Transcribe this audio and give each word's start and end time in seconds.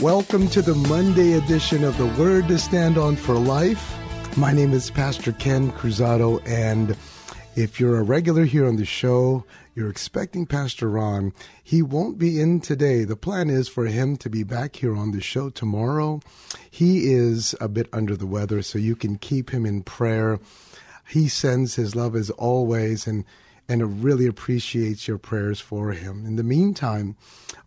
Welcome 0.00 0.48
to 0.48 0.62
the 0.62 0.74
Monday 0.88 1.34
edition 1.34 1.84
of 1.84 1.94
the 1.98 2.06
Word 2.06 2.48
to 2.48 2.58
Stand 2.58 2.96
On 2.96 3.16
for 3.16 3.34
Life. 3.34 3.94
My 4.34 4.50
name 4.50 4.72
is 4.72 4.90
Pastor 4.90 5.32
Ken 5.32 5.70
Cruzado, 5.72 6.40
and 6.46 6.96
if 7.54 7.78
you're 7.78 7.98
a 7.98 8.02
regular 8.02 8.46
here 8.46 8.66
on 8.66 8.76
the 8.76 8.86
show, 8.86 9.44
you're 9.74 9.90
expecting 9.90 10.46
Pastor 10.46 10.88
Ron. 10.88 11.34
He 11.62 11.82
won't 11.82 12.16
be 12.16 12.40
in 12.40 12.60
today. 12.60 13.04
The 13.04 13.14
plan 13.14 13.50
is 13.50 13.68
for 13.68 13.84
him 13.84 14.16
to 14.16 14.30
be 14.30 14.42
back 14.42 14.76
here 14.76 14.96
on 14.96 15.10
the 15.10 15.20
show 15.20 15.50
tomorrow. 15.50 16.22
He 16.70 17.12
is 17.12 17.54
a 17.60 17.68
bit 17.68 17.86
under 17.92 18.16
the 18.16 18.26
weather, 18.26 18.62
so 18.62 18.78
you 18.78 18.96
can 18.96 19.18
keep 19.18 19.50
him 19.50 19.66
in 19.66 19.82
prayer. 19.82 20.40
He 21.10 21.28
sends 21.28 21.74
his 21.74 21.94
love 21.94 22.16
as 22.16 22.30
always, 22.30 23.06
and 23.06 23.26
and 23.70 24.02
really 24.02 24.26
appreciates 24.26 25.06
your 25.06 25.16
prayers 25.16 25.60
for 25.60 25.92
him. 25.92 26.26
In 26.26 26.34
the 26.34 26.42
meantime, 26.42 27.16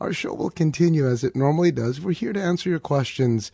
our 0.02 0.12
show 0.12 0.34
will 0.34 0.50
continue 0.50 1.08
as 1.08 1.24
it 1.24 1.34
normally 1.34 1.72
does. 1.72 2.02
We're 2.02 2.12
here 2.12 2.34
to 2.34 2.42
answer 2.42 2.70
your 2.70 2.80
questions, 2.80 3.54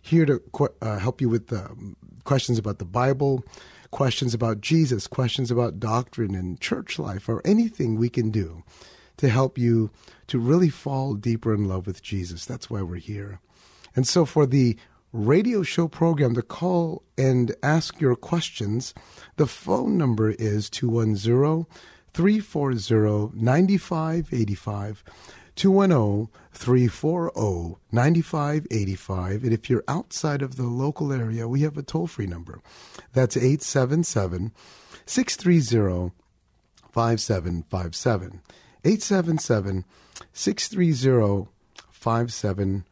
here 0.00 0.24
to 0.24 0.40
uh, 0.80 0.98
help 0.98 1.20
you 1.20 1.28
with 1.28 1.52
um, 1.52 1.96
questions 2.24 2.58
about 2.58 2.78
the 2.78 2.86
Bible, 2.86 3.44
questions 3.90 4.32
about 4.32 4.62
Jesus, 4.62 5.06
questions 5.06 5.50
about 5.50 5.78
doctrine 5.78 6.34
and 6.34 6.58
church 6.58 6.98
life, 6.98 7.28
or 7.28 7.42
anything 7.44 7.96
we 7.96 8.08
can 8.08 8.30
do 8.30 8.64
to 9.18 9.28
help 9.28 9.58
you 9.58 9.90
to 10.26 10.38
really 10.38 10.70
fall 10.70 11.12
deeper 11.12 11.52
in 11.52 11.66
love 11.66 11.86
with 11.86 12.02
Jesus. 12.02 12.46
That's 12.46 12.70
why 12.70 12.80
we're 12.80 12.96
here. 12.96 13.40
And 13.94 14.08
so 14.08 14.24
for 14.24 14.46
the 14.46 14.78
radio 15.12 15.62
show 15.62 15.88
program 15.88 16.34
to 16.34 16.42
call 16.42 17.02
and 17.18 17.54
ask 17.62 18.00
your 18.00 18.16
questions, 18.16 18.94
the 19.36 19.46
phone 19.46 19.98
number 19.98 20.30
is 20.30 20.70
210 20.70 21.66
340 22.12 23.36
9585. 23.36 25.04
210 25.56 26.28
340 26.52 27.76
9585. 27.92 29.44
And 29.44 29.52
if 29.52 29.68
you're 29.68 29.84
outside 29.86 30.42
of 30.42 30.56
the 30.56 30.64
local 30.64 31.12
area, 31.12 31.46
we 31.46 31.62
have 31.62 31.76
a 31.76 31.82
toll 31.82 32.06
free 32.06 32.26
number. 32.26 32.60
That's 33.12 33.36
877 33.36 34.52
630 35.06 36.12
5757. 36.92 38.40
877 38.84 39.84
630 40.32 41.48
5757. 41.90 42.84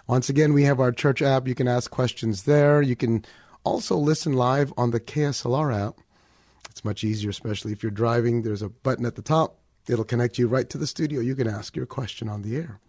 Once 0.07 0.29
again, 0.29 0.53
we 0.53 0.65
have 0.65 0.81
our 0.81 0.93
church 0.93 1.23
app. 1.23 1.49
You 1.49 1.55
can 1.55 1.69
ask 1.69 1.91
questions 1.91 2.45
there. 2.45 2.83
You 2.83 2.97
can 2.97 3.25
also 3.65 3.97
listen 3.97 4.33
live 4.33 4.73
on 4.77 4.91
the 4.91 5.01
KSLR 5.01 5.89
app. 5.89 5.99
It's 6.69 6.85
much 6.85 7.05
easier, 7.05 7.31
especially 7.31 7.73
if 7.73 7.83
you're 7.83 7.91
driving. 7.91 8.43
There's 8.43 8.63
a 8.63 8.69
button 8.69 9.07
at 9.07 9.17
the 9.17 9.23
top. 9.23 9.60
It'll 9.91 10.05
connect 10.05 10.39
you 10.39 10.47
right 10.47 10.71
to 10.71 10.79
the 10.79 10.87
studio. 10.87 11.21
You 11.21 11.35
can 11.35 11.49
ask 11.49 11.75
your 11.75 11.87
question 11.87 12.29
on 12.29 12.43
the 12.43 12.57
air. 12.57 12.81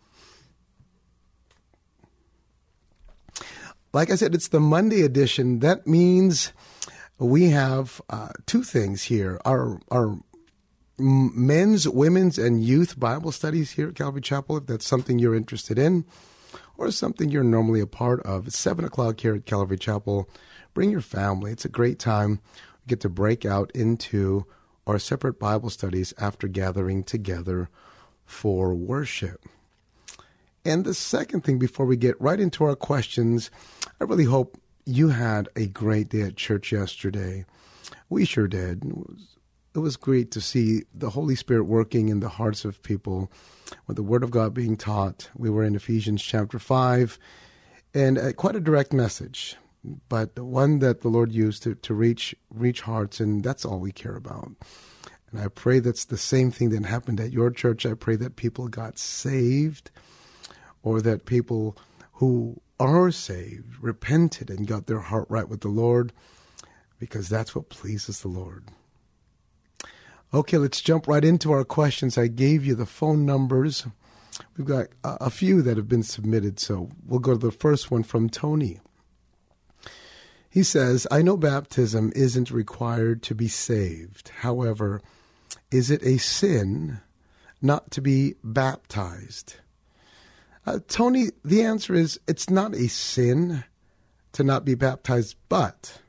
Like 3.94 4.12
I 4.12 4.16
said, 4.16 4.35
it's 4.35 4.47
the 4.47 4.59
Monday 4.59 5.01
edition. 5.01 5.59
That 5.59 5.88
means 5.88 6.53
we 7.17 7.50
have 7.50 8.01
uh, 8.09 8.29
two 8.45 8.63
things 8.63 9.03
here. 9.03 9.39
Our 9.44 9.79
our 9.89 10.17
men's, 10.97 11.89
women's, 11.89 12.38
and 12.38 12.63
youth 12.63 13.00
Bible 13.00 13.31
studies 13.31 13.72
here 13.72 13.89
at 13.89 13.95
Calvary 13.95 14.22
Chapel. 14.22 14.57
If 14.57 14.68
that's 14.68 14.85
something 14.85 15.18
you're 15.18 15.35
interested 15.35 15.79
in, 15.79 16.06
or 16.78 16.91
something 16.91 17.29
you're 17.29 17.44
normally 17.44 17.81
a 17.81 17.88
part 17.88 18.22
of, 18.22 18.47
it's 18.47 18.59
seven 18.59 18.85
o'clock 18.85 19.19
here 19.19 19.35
at 19.35 19.45
Calvary 19.45 19.78
Chapel. 19.78 20.29
Bring 20.73 20.91
your 20.91 21.01
family. 21.01 21.51
It's 21.51 21.66
a 21.66 21.69
great 21.69 22.00
time. 22.00 22.39
We 22.85 22.89
get 22.89 23.01
to 23.01 23.09
break 23.09 23.44
out 23.44 23.72
into 23.73 24.45
our 24.88 25.00
separate 25.00 25.40
Bible 25.40 25.69
studies 25.69 26.14
after 26.18 26.47
gathering 26.47 27.03
together 27.03 27.69
for 28.25 28.74
worship. 28.74 29.46
And 30.64 30.86
the 30.86 30.94
second 30.94 31.42
thing, 31.42 31.58
before 31.58 31.86
we 31.86 31.97
get 31.97 32.19
right 32.22 32.40
into 32.40 32.64
our 32.64 32.75
questions, 32.75 33.50
I 34.00 34.03
really 34.03 34.25
hope 34.25 34.59
you 34.86 35.09
had 35.09 35.50
a 35.56 35.68
great 35.68 36.09
day 36.09 36.22
at 36.22 36.36
church 36.36 36.72
yesterday. 36.72 37.46
We 38.09 38.25
sure 38.25 38.47
did. 38.47 38.84
It 38.86 38.97
was, 38.97 39.38
it 39.74 39.80
was 39.80 39.96
great 39.97 40.31
to 40.31 40.42
see 40.42 40.84
the 40.94 41.12
Holy 41.12 41.36
Spirit 41.36 41.63
working 41.63 42.09
in 42.09 42.19
the 42.19 42.30
hearts 42.30 42.66
of 42.66 42.84
people 42.84 43.31
with 43.88 43.96
the 43.96 44.03
Word 44.03 44.24
of 44.24 44.31
God 44.31 44.53
being 44.53 44.78
taught. 44.78 45.30
We 45.36 45.50
were 45.50 45.63
in 45.63 45.75
Ephesians 45.75 46.22
chapter 46.22 46.59
5, 46.59 47.18
and 47.94 48.18
uh, 48.18 48.34
quite 48.34 48.56
a 48.56 48.59
direct 48.59 48.94
message, 48.94 49.56
but 49.84 50.36
the 50.36 50.46
one 50.46 50.80
that 50.80 51.02
the 51.02 51.08
Lord 51.09 51.31
used 51.31 51.64
to, 51.64 51.75
to 51.75 51.94
reach, 51.94 52.36
reach 52.50 52.81
hearts, 52.81 53.19
and 53.19 53.44
that's 53.44 53.66
all 53.66 53.80
we 53.80 53.92
care 53.92 54.16
about. 54.16 54.52
And 55.31 55.40
I 55.40 55.47
pray 55.47 55.80
that's 55.80 56.06
the 56.06 56.18
same 56.18 56.52
thing 56.52 56.69
that 56.69 56.86
happened 56.86 57.19
at 57.19 57.31
your 57.31 57.50
church. 57.51 57.86
I 57.86 57.94
pray 57.94 58.16
that 58.18 58.36
people 58.36 58.68
got 58.68 59.00
saved 59.00 59.89
or 60.83 61.01
that 61.01 61.25
people 61.25 61.78
who 62.13 62.62
are 62.80 63.12
saved 63.12 63.81
repented 63.81 64.50
and 64.50 64.68
got 64.68 64.88
their 64.88 65.00
heart 65.00 65.25
right 65.30 65.48
with 65.48 65.62
the 65.62 65.69
Lord 65.69 66.13
because 67.00 67.30
that's 67.30 67.56
what 67.56 67.69
pleases 67.69 68.22
the 68.22 68.27
Lord. 68.27 68.66
Okay, 70.34 70.57
let's 70.57 70.81
jump 70.81 71.07
right 71.07 71.25
into 71.25 71.51
our 71.51 71.66
questions. 71.66 72.18
I 72.18 72.27
gave 72.27 72.66
you 72.66 72.75
the 72.75 72.86
phone 72.86 73.25
numbers. 73.25 73.86
We've 74.56 74.68
got 74.68 74.88
a, 75.04 75.25
a 75.25 75.30
few 75.30 75.62
that 75.62 75.77
have 75.77 75.89
been 75.89 76.04
submitted, 76.04 76.60
so 76.60 76.89
we'll 77.06 77.19
go 77.19 77.34
to 77.34 77.38
the 77.38 77.51
first 77.51 77.92
one 77.92 78.04
from 78.04 78.30
Tony. 78.30 78.80
He 80.51 80.63
says, 80.63 81.07
I 81.09 81.21
know 81.21 81.38
baptism 81.38 82.12
isn't 82.13 82.51
required 82.51 83.24
to 83.24 83.33
be 83.33 83.48
saved. 83.48 84.30
However, 84.39 85.01
is 85.71 85.89
it 85.89 86.03
a 86.03 86.18
sin 86.18 87.00
not 87.62 87.89
to 87.92 88.01
be 88.01 88.36
baptized? 88.44 89.56
Uh, 90.65 90.80
Tony, 90.89 91.30
the 91.45 91.63
answer 91.63 91.94
is 91.94 92.19
it's 92.27 92.50
not 92.50 92.75
a 92.75 92.89
sin 92.89 93.63
to 94.33 94.44
not 94.44 94.65
be 94.65 94.75
baptized, 94.75 95.38
but 95.48 96.01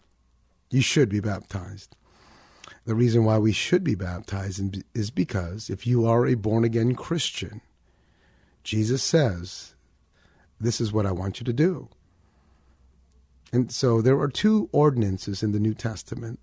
you 0.71 0.83
should 0.83 1.09
be 1.09 1.21
baptized. 1.21 1.95
The 2.85 2.97
reason 2.97 3.25
why 3.25 3.39
we 3.39 3.53
should 3.53 3.85
be 3.85 3.95
baptized 3.95 4.83
is 4.93 5.13
because 5.13 5.71
if 5.71 5.87
you 5.87 6.05
are 6.05 6.27
a 6.27 6.35
born 6.35 6.65
again 6.65 6.97
Christian, 6.97 7.61
Jesus 8.65 9.05
says, 9.05 9.75
This 10.61 10.81
is 10.81 10.93
what 10.93 11.07
I 11.07 11.13
want 11.13 11.39
you 11.39 11.45
to 11.45 11.53
do. 11.53 11.89
And 13.53 13.71
so 13.71 14.01
there 14.01 14.19
are 14.19 14.29
two 14.29 14.69
ordinances 14.73 15.43
in 15.43 15.53
the 15.53 15.61
New 15.61 15.75
Testament 15.75 16.41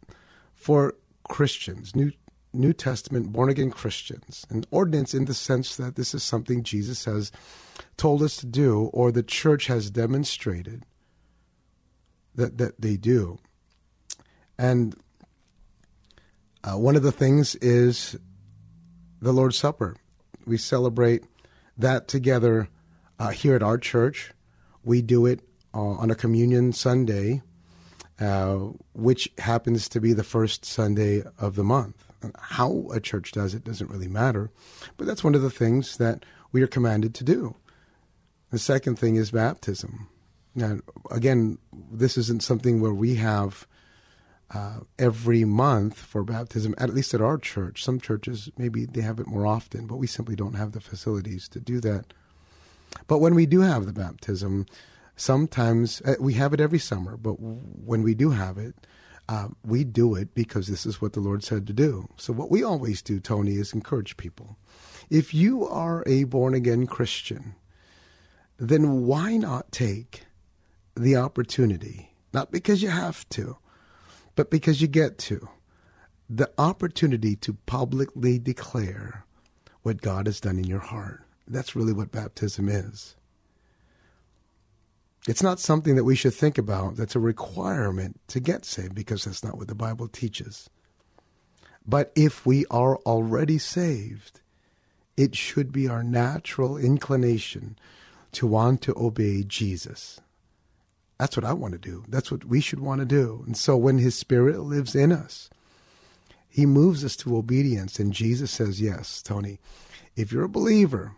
for 0.54 0.96
Christians, 1.28 1.96
New 1.96 2.12
New 2.52 2.74
Testament 2.74 3.32
born 3.32 3.50
again 3.50 3.70
Christians. 3.70 4.46
An 4.50 4.66
ordinance 4.72 5.14
in 5.14 5.26
the 5.26 5.36
sense 5.36 5.76
that 5.76 5.96
this 5.96 6.16
is 6.16 6.24
something 6.24 6.64
Jesus 6.64 7.06
has 7.06 7.32
told 7.96 8.24
us 8.24 8.38
to 8.38 8.48
do 8.48 8.86
or 8.92 9.12
the 9.12 9.22
church 9.22 9.68
has 9.68 9.92
demonstrated 9.92 10.84
that 12.34 12.58
that 12.58 12.82
they 12.82 12.98
do. 12.98 13.38
And 14.58 14.96
uh, 16.64 16.78
one 16.78 16.96
of 16.96 17.04
the 17.04 17.12
things 17.12 17.56
is 17.56 18.18
the 19.22 19.32
Lord's 19.32 19.58
Supper. 19.58 19.96
We 20.46 20.58
celebrate 20.58 21.24
that 21.78 22.08
together 22.08 22.68
uh, 23.20 23.30
here 23.30 23.56
at 23.56 23.64
our 23.64 23.78
church. 23.78 24.32
We 24.84 25.02
do 25.02 25.26
it 25.26 25.42
on 25.74 26.10
a 26.10 26.16
communion 26.16 26.74
Sunday, 26.74 27.42
uh, 28.20 28.56
which 28.94 29.32
happens 29.38 29.88
to 29.90 30.02
be 30.02 30.14
the 30.14 30.24
first 30.24 30.66
Sunday 30.66 31.24
of 31.38 31.56
the 31.56 31.64
month. 31.64 32.06
How 32.38 32.88
a 32.92 33.00
church 33.00 33.32
does 33.32 33.54
it 33.54 33.64
doesn't 33.64 33.90
really 33.90 34.08
matter, 34.08 34.50
but 34.98 35.08
that's 35.08 35.24
one 35.24 35.36
of 35.36 35.42
the 35.42 35.50
things 35.50 35.98
that 35.98 36.26
we 36.52 36.62
are 36.62 36.68
commanded 36.68 37.14
to 37.16 37.24
do. 37.24 37.56
The 38.52 38.60
second 38.60 38.98
thing 38.98 39.16
is 39.16 39.32
baptism. 39.32 40.10
Now, 40.56 40.80
again, 41.12 41.60
this 41.72 42.18
isn't 42.18 42.44
something 42.44 42.82
where 42.82 42.94
we 42.94 43.16
have 43.16 43.68
uh, 44.54 44.80
every 44.98 45.46
month 45.46 46.00
for 46.00 46.24
baptism, 46.24 46.74
at 46.78 46.94
least 46.94 47.14
at 47.14 47.22
our 47.22 47.38
church. 47.38 47.84
Some 47.84 48.00
churches, 48.00 48.50
maybe 48.58 48.86
they 48.86 49.02
have 49.02 49.20
it 49.20 49.28
more 49.28 49.46
often, 49.46 49.86
but 49.86 49.98
we 49.98 50.08
simply 50.08 50.36
don't 50.36 50.56
have 50.56 50.72
the 50.72 50.82
facilities 50.82 51.48
to 51.50 51.60
do 51.60 51.80
that. 51.82 52.14
But 53.08 53.20
when 53.20 53.36
we 53.36 53.46
do 53.46 53.62
have 53.62 53.86
the 53.86 53.94
baptism, 53.94 54.66
sometimes 55.20 56.02
uh, 56.02 56.16
we 56.20 56.34
have 56.34 56.54
it 56.54 56.62
every 56.62 56.80
summer, 56.80 57.18
but 57.18 57.34
when 57.34 58.04
we 58.04 58.14
do 58.14 58.32
have 58.32 58.58
it, 58.58 58.76
uh, 59.28 59.50
we 59.64 59.84
do 59.84 60.16
it 60.16 60.34
because 60.34 60.68
this 60.68 60.86
is 60.86 61.02
what 61.02 61.14
the 61.14 61.20
Lord 61.20 61.44
said 61.44 61.68
to 61.68 61.74
do. 61.74 62.08
So, 62.18 62.34
what 62.34 62.50
we 62.50 62.64
always 62.64 63.02
do, 63.02 63.20
Tony, 63.20 63.54
is 63.54 63.74
encourage 63.74 64.18
people. 64.18 64.58
If 65.10 65.34
you 65.34 65.68
are 65.68 66.04
a 66.08 66.24
born 66.24 66.54
again 66.54 66.88
Christian, 66.88 67.56
then 68.58 69.06
why 69.06 69.38
not 69.38 69.72
take 69.72 70.26
the 70.96 71.16
opportunity? 71.16 72.16
Not 72.34 72.52
because 72.52 72.82
you 72.82 72.90
have 72.90 73.28
to, 73.30 73.58
but 74.36 74.50
because 74.50 74.82
you 74.82 74.88
get 74.88 75.18
to 75.20 75.48
the 76.30 76.52
opportunity 76.58 77.36
to 77.36 77.54
publicly 77.66 78.38
declare 78.40 79.26
what 79.82 80.02
God 80.02 80.28
has 80.28 80.40
done 80.40 80.58
in 80.58 80.66
your 80.66 80.80
heart. 80.80 81.24
That's 81.48 81.76
really 81.76 81.94
what 81.94 82.12
baptism 82.12 82.70
is. 82.70 83.16
It's 85.30 85.44
not 85.44 85.60
something 85.60 85.96
that 85.96 86.06
we 86.06 86.16
should 86.16 86.34
think 86.34 86.58
about 86.58 86.96
that's 86.96 87.16
a 87.16 87.20
requirement 87.20 88.20
to 88.30 88.40
get 88.40 88.66
saved 88.66 88.96
because 88.96 89.26
that's 89.26 89.44
not 89.44 89.60
what 89.60 89.68
the 89.68 89.76
Bible 89.76 90.08
teaches. 90.08 90.72
But 91.86 92.12
if 92.16 92.48
we 92.48 92.66
are 92.72 92.96
already 93.06 93.60
saved, 93.60 94.42
it 95.16 95.36
should 95.36 95.72
be 95.72 95.88
our 95.88 96.02
natural 96.02 96.78
inclination 96.78 97.78
to 98.32 98.48
want 98.48 98.82
to 98.82 98.98
obey 98.98 99.44
Jesus. 99.44 100.20
That's 101.20 101.38
what 101.38 101.46
I 101.46 101.54
want 101.54 101.74
to 101.74 101.78
do. 101.80 102.06
That's 102.08 102.32
what 102.32 102.46
we 102.46 102.60
should 102.60 102.80
want 102.80 103.02
to 103.02 103.06
do. 103.06 103.44
And 103.46 103.56
so 103.56 103.78
when 103.78 104.00
His 104.00 104.16
Spirit 104.16 104.60
lives 104.62 104.96
in 104.96 105.12
us, 105.12 105.52
He 106.50 106.66
moves 106.66 107.06
us 107.06 107.16
to 107.18 107.38
obedience. 107.38 108.00
And 108.00 108.14
Jesus 108.14 108.50
says, 108.50 108.82
Yes, 108.82 109.22
Tony, 109.22 109.60
if 110.16 110.32
you're 110.32 110.46
a 110.46 110.50
believer, 110.50 111.12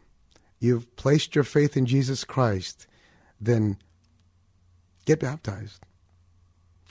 you've 0.59 0.93
placed 0.97 1.33
your 1.33 1.45
faith 1.45 1.77
in 1.77 1.85
Jesus 1.85 2.25
Christ, 2.25 2.87
then 3.39 3.77
get 5.05 5.19
baptized. 5.19 5.83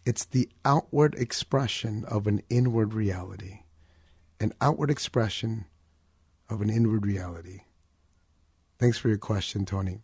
It's 0.05 0.25
the 0.25 0.49
outward 0.65 1.15
expression 1.17 2.05
of 2.07 2.27
an 2.27 2.43
inward 2.49 2.95
reality, 2.95 3.61
an 4.41 4.53
outward 4.61 4.91
expression 4.91 5.67
of 6.49 6.61
an 6.63 6.71
inward 6.71 7.07
reality. 7.07 7.63
Thanks 8.79 8.99
for 8.99 9.09
your 9.09 9.19
question, 9.19 9.67
Tony. 9.67 10.01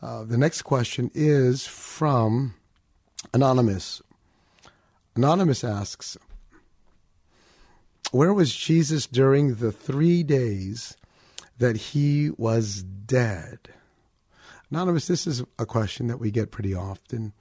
Uh, 0.00 0.24
the 0.24 0.38
next 0.38 0.62
question 0.62 1.10
is 1.14 1.66
from 1.66 2.54
Anonymous. 3.34 4.00
Anonymous 5.14 5.62
asks, 5.64 6.16
Where 8.12 8.32
was 8.32 8.54
Jesus 8.54 9.06
during 9.06 9.56
the 9.56 9.72
three 9.72 10.22
days 10.22 10.96
that 11.58 11.76
he 11.76 12.30
was 12.36 12.82
dead? 12.82 13.74
Anonymous, 14.70 15.06
this 15.06 15.26
is 15.26 15.42
a 15.58 15.64
question 15.64 16.08
that 16.08 16.18
we 16.18 16.30
get 16.30 16.50
pretty 16.50 16.74
often. 16.74 17.32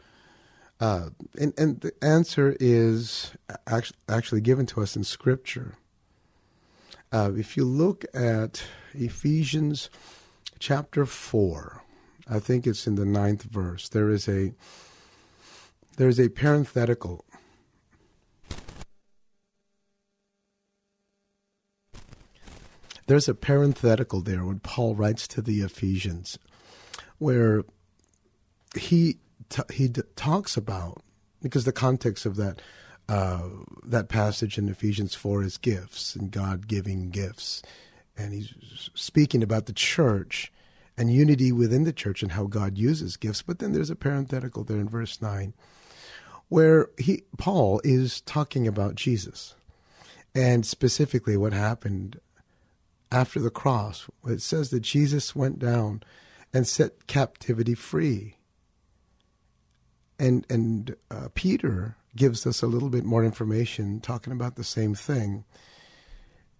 Uh, 0.79 1.09
and, 1.39 1.53
and 1.57 1.81
the 1.81 1.91
answer 2.01 2.55
is 2.59 3.31
actually, 3.65 3.97
actually 4.07 4.41
given 4.41 4.65
to 4.67 4.81
us 4.81 4.95
in 4.95 5.03
Scripture. 5.03 5.75
Uh, 7.11 7.31
if 7.35 7.57
you 7.57 7.65
look 7.65 8.05
at 8.13 8.63
Ephesians 8.93 9.89
chapter 10.59 11.05
4, 11.05 11.83
I 12.29 12.39
think 12.39 12.67
it's 12.67 12.87
in 12.87 12.95
the 12.95 13.05
ninth 13.05 13.43
verse. 13.43 13.89
There 13.89 14.09
is 14.09 14.27
a 14.27 14.53
there 15.95 16.09
is 16.09 16.19
a 16.19 16.29
parenthetical. 16.29 17.25
There's 23.07 23.27
a 23.27 23.33
parenthetical 23.33 24.21
there 24.21 24.43
when 24.43 24.59
Paul 24.59 24.93
writes 24.93 25.27
to 25.29 25.41
the 25.41 25.61
Ephesians, 25.61 26.37
where 27.19 27.63
he 28.75 29.17
t- 29.49 29.73
he 29.73 29.87
d- 29.87 30.01
talks 30.15 30.57
about 30.57 31.01
because 31.41 31.65
the 31.65 31.71
context 31.71 32.25
of 32.25 32.35
that 32.35 32.61
uh, 33.09 33.43
that 33.83 34.09
passage 34.09 34.57
in 34.57 34.69
Ephesians 34.69 35.15
four 35.15 35.43
is 35.43 35.57
gifts 35.57 36.15
and 36.15 36.31
God 36.31 36.67
giving 36.67 37.09
gifts, 37.09 37.61
and 38.17 38.33
he's 38.33 38.53
speaking 38.93 39.41
about 39.41 39.65
the 39.65 39.73
church 39.73 40.51
and 40.97 41.13
unity 41.13 41.51
within 41.51 41.83
the 41.83 41.93
church 41.93 42.23
and 42.23 42.31
how 42.31 42.45
God 42.45 42.77
uses 42.77 43.17
gifts. 43.17 43.43
But 43.43 43.59
then 43.59 43.71
there's 43.71 43.91
a 43.91 43.95
parenthetical 43.95 44.63
there 44.63 44.77
in 44.77 44.89
verse 44.89 45.21
9 45.21 45.53
where 46.49 46.89
he 46.97 47.23
Paul 47.37 47.81
is 47.83 48.21
talking 48.21 48.67
about 48.67 48.95
Jesus 48.95 49.55
and 50.33 50.65
specifically 50.65 51.37
what 51.37 51.53
happened 51.53 52.19
after 53.11 53.39
the 53.39 53.49
cross. 53.49 54.09
It 54.25 54.41
says 54.41 54.69
that 54.69 54.81
Jesus 54.81 55.35
went 55.35 55.59
down 55.59 56.03
and 56.53 56.67
set 56.67 57.07
captivity 57.07 57.75
free. 57.75 58.37
And 60.19 60.45
and 60.49 60.95
uh, 61.11 61.29
Peter 61.35 61.97
gives 62.15 62.47
us 62.47 62.61
a 62.61 62.67
little 62.67 62.89
bit 62.89 63.05
more 63.05 63.23
information 63.23 63.99
talking 64.01 64.33
about 64.33 64.55
the 64.55 64.63
same 64.63 64.95
thing 64.95 65.45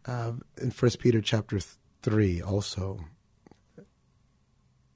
uh, 0.05 0.33
in 0.61 0.71
First 0.71 0.99
Peter 0.99 1.21
chapter 1.21 1.59
three 2.01 2.41
also 2.41 3.05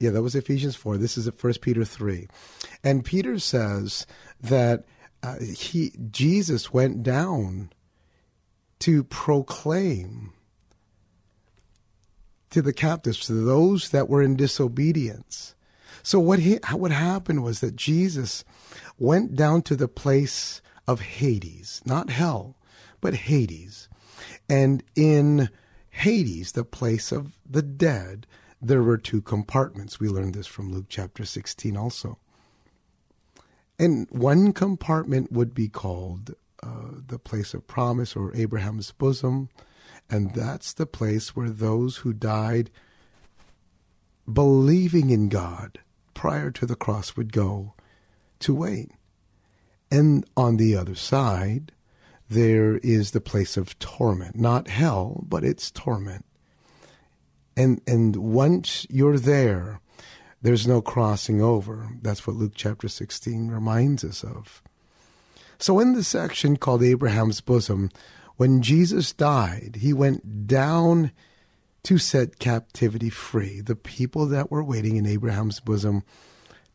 yeah, 0.02 0.10
that 0.10 0.24
was 0.24 0.34
Ephesians 0.34 0.76
4. 0.76 0.98
This 0.98 1.16
is 1.16 1.30
1 1.30 1.54
Peter 1.62 1.86
3. 1.86 2.28
And 2.84 3.06
Peter 3.06 3.38
says 3.38 4.08
that 4.42 4.84
uh, 5.22 5.36
he 5.40 5.94
Jesus 6.10 6.74
went 6.74 7.04
down 7.04 7.72
to 8.80 9.04
proclaim 9.04 10.34
to 12.52 12.62
the 12.62 12.74
captives, 12.74 13.26
to 13.26 13.34
those 13.34 13.90
that 13.90 14.10
were 14.10 14.22
in 14.22 14.36
disobedience. 14.36 15.56
So 16.04 16.20
what 16.20 16.40
he, 16.40 16.60
what 16.74 16.92
happened 16.92 17.44
was 17.44 17.60
that 17.60 17.76
Jesus 17.76 18.44
went 18.98 19.36
down 19.36 19.62
to 19.64 19.76
the 19.76 19.88
place 19.88 20.62
of 20.88 21.02
Hades, 21.02 21.82
not 21.86 22.10
hell, 22.10 22.56
but 23.00 23.14
Hades. 23.14 23.88
And 24.50 24.84
in 24.96 25.50
Hades, 25.90 26.54
the 26.54 26.64
place 26.64 27.12
of 27.12 27.38
the 27.50 27.62
dead, 27.62 28.28
there 28.62 28.84
were 28.84 28.98
two 28.98 29.22
compartments. 29.22 30.00
We 30.00 30.10
learned 30.10 30.36
this 30.36 30.48
from 30.48 30.72
Luke 30.72 30.86
chapter 30.90 31.26
16 31.26 31.76
also. 31.76 32.18
And 33.80 34.08
one 34.12 34.54
compartment 34.54 35.32
would 35.32 35.56
be 35.56 35.68
called 35.68 36.36
uh, 36.62 36.92
the 37.08 37.18
place 37.18 37.54
of 37.54 37.66
promise 37.66 38.16
or 38.16 38.36
Abraham's 38.36 38.92
bosom. 38.92 39.50
And 40.12 40.34
that's 40.34 40.74
the 40.74 40.86
place 40.86 41.36
where 41.36 41.50
those 41.50 41.98
who 41.98 42.12
died 42.12 42.70
believing 44.32 45.10
in 45.10 45.30
God 45.30 45.80
prior 46.14 46.52
to 46.52 46.66
the 46.66 46.76
cross 46.76 47.16
would 47.16 47.32
go 47.32 47.74
to 48.40 48.54
wait. 48.54 48.92
And 49.90 50.26
on 50.36 50.58
the 50.58 50.76
other 50.76 50.96
side, 50.96 51.72
there 52.30 52.78
is 52.78 53.12
the 53.12 53.22
place 53.22 53.58
of 53.58 53.80
torment. 53.80 54.36
Not 54.36 54.68
hell, 54.68 55.24
but 55.28 55.44
it's 55.44 55.72
torment. 55.72 56.26
And 57.58 57.82
and 57.88 58.16
once 58.16 58.86
you're 58.90 59.20
there, 59.20 59.82
there's 60.42 60.68
no 60.68 60.82
crossing 60.82 61.42
over. 61.42 61.90
That's 62.02 62.26
what 62.26 62.36
Luke 62.36 62.54
chapter 62.56 62.88
16 62.88 63.50
reminds 63.50 64.04
us 64.04 64.24
of. 64.24 64.62
So, 65.60 65.80
in 65.80 65.94
the 65.94 66.04
section 66.04 66.58
called 66.58 66.82
Abraham's 66.82 67.42
bosom, 67.42 67.92
when 68.42 68.64
Jesus 68.64 69.14
died, 69.14 69.78
he 69.82 69.94
went 69.94 70.48
down 70.48 71.12
to 71.84 72.00
set 72.00 72.40
captivity 72.40 73.12
free. 73.12 73.62
The 73.62 73.76
people 73.76 74.26
that 74.26 74.50
were 74.50 74.64
waiting 74.64 74.96
in 74.96 75.06
Abraham's 75.06 75.60
bosom 75.60 76.02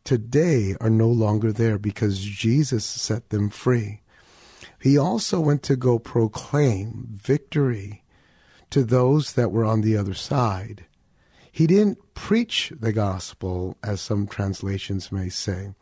today 0.05 0.77
are 0.79 0.89
no 0.89 1.09
longer 1.09 1.51
there 1.51 1.77
because 1.77 2.21
Jesus 2.21 2.85
set 2.85 3.31
them 3.31 3.49
free. 3.49 3.99
He 4.81 4.97
also 4.97 5.41
went 5.41 5.61
to 5.63 5.75
go 5.75 5.99
proclaim 5.99 7.09
victory 7.11 8.05
to 8.69 8.85
those 8.85 9.33
that 9.33 9.51
were 9.51 9.65
on 9.65 9.81
the 9.81 9.97
other 9.97 10.13
side. 10.13 10.85
He 11.51 11.67
didn't 11.67 12.13
preach 12.13 12.71
the 12.79 12.93
gospel, 12.93 13.75
as 13.83 13.99
some 13.99 14.25
translations 14.25 15.11
may 15.11 15.27
say. 15.27 15.73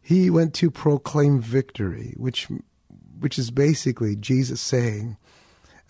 He 0.00 0.30
went 0.30 0.54
to 0.54 0.70
proclaim 0.70 1.40
victory, 1.40 2.14
which, 2.16 2.46
which 3.22 3.38
is 3.38 3.50
basically 3.50 4.16
Jesus 4.16 4.60
saying, 4.60 5.16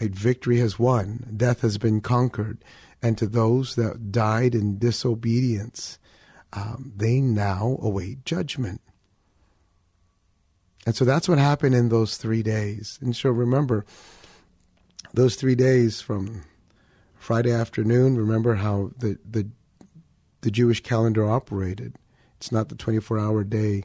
a 0.01 0.09
victory 0.09 0.59
has 0.59 0.79
won, 0.79 1.33
death 1.37 1.63
has 1.63 1.79
been 1.79 2.01
conquered, 2.01 2.63
and 3.03 3.17
to 3.19 3.27
those 3.27 3.75
that 3.77 4.13
died 4.13 4.55
in 4.55 4.79
disobedience, 4.79 5.99
um, 6.53 6.93
they 6.97 7.21
now 7.21 7.79
await 7.81 8.25
judgment. 8.25 8.81
And 10.85 10.95
so 10.95 11.05
that's 11.05 11.29
what 11.29 11.39
happened 11.39 11.75
in 11.75 11.89
those 11.89 12.17
three 12.17 12.43
days. 12.43 12.99
And 13.01 13.15
so 13.15 13.31
remember, 13.31 13.87
those 15.15 15.37
three 15.37 15.55
days 15.55 16.01
from 16.01 16.43
Friday 17.15 17.53
afternoon, 17.53 18.17
remember 18.17 18.57
how 18.57 18.91
the, 18.99 19.19
the, 19.29 19.49
the 20.43 20.51
Jewish 20.51 20.83
calendar 20.83 21.29
operated. 21.29 21.95
It's 22.37 22.53
not 22.53 22.69
the 22.69 22.75
24 22.75 23.19
hour 23.19 23.45
day 23.45 23.85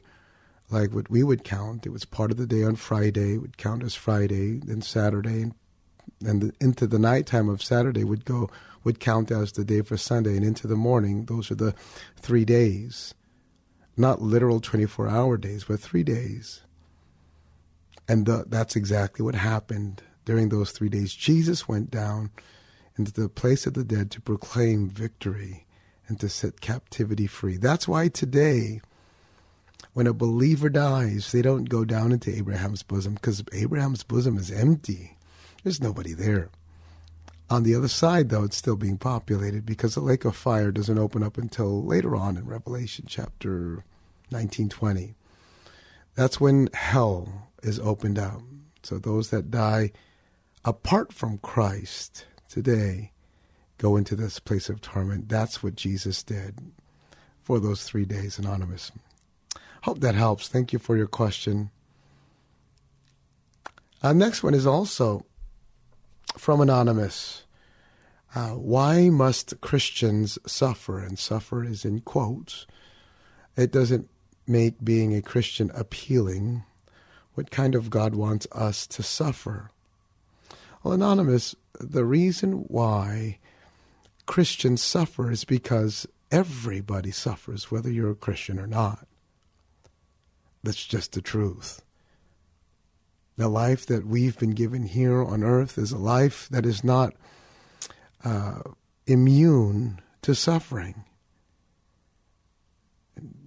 like 0.70 0.92
what 0.92 1.10
we 1.10 1.22
would 1.22 1.44
count. 1.44 1.86
It 1.86 1.90
was 1.90 2.04
part 2.04 2.30
of 2.30 2.36
the 2.36 2.46
day 2.46 2.62
on 2.62 2.76
Friday, 2.76 3.34
it 3.34 3.38
would 3.38 3.56
count 3.56 3.82
as 3.82 3.94
Friday, 3.94 4.58
then 4.58 4.82
Saturday, 4.82 5.42
and, 5.42 5.54
and 6.24 6.42
the, 6.42 6.52
into 6.60 6.86
the 6.86 6.98
nighttime 6.98 7.48
of 7.48 7.62
Saturday 7.62 8.04
would 8.04 8.24
go 8.24 8.50
would 8.84 9.00
count 9.00 9.30
as 9.30 9.52
the 9.52 9.64
day 9.64 9.82
for 9.82 9.96
Sunday, 9.96 10.36
and 10.36 10.44
into 10.44 10.66
the 10.66 10.76
morning. 10.76 11.24
Those 11.24 11.50
are 11.50 11.56
the 11.56 11.74
three 12.16 12.44
days, 12.44 13.14
not 13.96 14.22
literal 14.22 14.60
24 14.60 15.08
hour 15.08 15.36
days, 15.36 15.64
but 15.64 15.80
three 15.80 16.04
days. 16.04 16.62
And 18.08 18.24
the, 18.24 18.44
that's 18.48 18.76
exactly 18.76 19.24
what 19.24 19.34
happened 19.34 20.02
during 20.24 20.48
those 20.48 20.70
three 20.70 20.88
days. 20.88 21.12
Jesus 21.12 21.68
went 21.68 21.90
down 21.90 22.30
into 22.96 23.12
the 23.12 23.28
place 23.28 23.66
of 23.66 23.74
the 23.74 23.84
dead 23.84 24.10
to 24.12 24.20
proclaim 24.20 24.88
victory 24.88 25.66
and 26.06 26.18
to 26.20 26.28
set 26.28 26.60
captivity 26.60 27.26
free. 27.26 27.56
That's 27.56 27.86
why 27.86 28.08
today, 28.08 28.80
when 29.98 30.06
a 30.06 30.12
believer 30.12 30.68
dies, 30.68 31.32
they 31.32 31.42
don't 31.42 31.68
go 31.68 31.84
down 31.84 32.12
into 32.12 32.32
Abraham's 32.32 32.84
bosom 32.84 33.14
because 33.14 33.42
Abraham's 33.52 34.04
bosom 34.04 34.38
is 34.38 34.48
empty. 34.48 35.16
There's 35.64 35.82
nobody 35.82 36.12
there. 36.12 36.50
On 37.50 37.64
the 37.64 37.74
other 37.74 37.88
side, 37.88 38.28
though, 38.28 38.44
it's 38.44 38.56
still 38.56 38.76
being 38.76 38.96
populated 38.96 39.66
because 39.66 39.96
the 39.96 40.00
lake 40.00 40.24
of 40.24 40.36
fire 40.36 40.70
doesn't 40.70 41.00
open 41.00 41.24
up 41.24 41.36
until 41.36 41.82
later 41.82 42.14
on 42.14 42.36
in 42.36 42.46
Revelation 42.46 43.06
chapter 43.08 43.82
19, 44.30 44.68
20. 44.68 45.16
That's 46.14 46.40
when 46.40 46.68
hell 46.74 47.48
is 47.64 47.80
opened 47.80 48.20
up. 48.20 48.40
So 48.84 49.00
those 49.00 49.30
that 49.30 49.50
die 49.50 49.90
apart 50.64 51.12
from 51.12 51.38
Christ 51.38 52.24
today 52.48 53.10
go 53.78 53.96
into 53.96 54.14
this 54.14 54.38
place 54.38 54.68
of 54.68 54.80
torment. 54.80 55.28
That's 55.28 55.60
what 55.60 55.74
Jesus 55.74 56.22
did 56.22 56.60
for 57.42 57.58
those 57.58 57.82
three 57.82 58.04
days, 58.04 58.38
Anonymous. 58.38 58.92
Hope 59.82 60.00
that 60.00 60.14
helps. 60.14 60.48
Thank 60.48 60.72
you 60.72 60.78
for 60.78 60.96
your 60.96 61.06
question. 61.06 61.70
Our 64.02 64.10
uh, 64.10 64.14
next 64.14 64.42
one 64.42 64.54
is 64.54 64.66
also 64.66 65.26
from 66.36 66.60
Anonymous. 66.60 67.44
Uh, 68.34 68.50
why 68.50 69.08
must 69.08 69.60
Christians 69.60 70.38
suffer? 70.46 71.00
And 71.00 71.18
suffer 71.18 71.64
is 71.64 71.84
in 71.84 72.00
quotes. 72.00 72.66
It 73.56 73.72
doesn't 73.72 74.08
make 74.46 74.84
being 74.84 75.14
a 75.14 75.22
Christian 75.22 75.70
appealing 75.74 76.64
what 77.34 77.50
kind 77.50 77.74
of 77.74 77.90
God 77.90 78.14
wants 78.14 78.46
us 78.52 78.86
to 78.88 79.02
suffer. 79.02 79.70
Well, 80.82 80.94
Anonymous, 80.94 81.54
the 81.80 82.04
reason 82.04 82.64
why 82.68 83.38
Christians 84.26 84.82
suffer 84.82 85.30
is 85.30 85.44
because 85.44 86.06
everybody 86.30 87.10
suffers, 87.10 87.70
whether 87.70 87.90
you're 87.90 88.10
a 88.10 88.16
Christian 88.16 88.58
or 88.58 88.66
not. 88.66 89.06
That's 90.62 90.84
just 90.84 91.12
the 91.12 91.22
truth. 91.22 91.82
The 93.36 93.48
life 93.48 93.86
that 93.86 94.06
we've 94.06 94.38
been 94.38 94.50
given 94.50 94.82
here 94.82 95.22
on 95.22 95.44
earth 95.44 95.78
is 95.78 95.92
a 95.92 95.98
life 95.98 96.48
that 96.50 96.66
is 96.66 96.82
not 96.82 97.14
uh, 98.24 98.60
immune 99.06 100.00
to 100.22 100.34
suffering. 100.34 101.04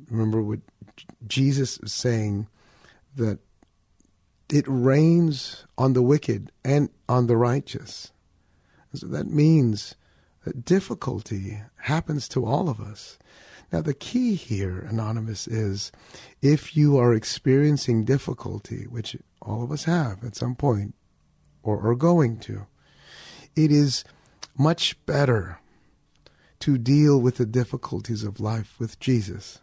Remember 0.10 0.42
what 0.42 0.62
Jesus 1.28 1.78
is 1.80 1.94
saying 1.94 2.48
that 3.16 3.40
it 4.50 4.66
rains 4.68 5.66
on 5.78 5.94
the 5.94 6.02
wicked 6.02 6.52
and 6.64 6.90
on 7.08 7.28
the 7.28 7.38
righteous. 7.38 8.12
So 8.94 9.08
that 9.08 9.28
means 9.28 9.96
that 10.44 10.66
difficulty 10.66 11.62
happens 11.84 12.28
to 12.30 12.46
all 12.46 12.70
of 12.70 12.80
us. 12.80 13.18
Now, 13.72 13.82
the 13.82 13.94
key 13.94 14.36
here, 14.36 14.80
Anonymous, 14.80 15.48
is 15.48 15.92
if 16.42 16.76
you 16.76 16.98
are 16.98 17.14
experiencing 17.14 18.04
difficulty, 18.04 18.86
which 18.86 19.16
all 19.42 19.64
of 19.64 19.72
us 19.72 19.86
have 19.86 20.24
at 20.24 20.36
some 20.36 20.56
point 20.56 20.94
or 21.64 21.88
are 21.88 21.96
going 21.96 22.40
to, 22.40 22.68
it 23.56 23.72
is 23.72 24.04
much 24.58 25.04
better 25.06 25.60
to 26.60 26.78
deal 26.78 27.20
with 27.20 27.38
the 27.38 27.46
difficulties 27.46 28.24
of 28.24 28.40
life 28.40 28.76
with 28.80 29.00
Jesus. 29.00 29.60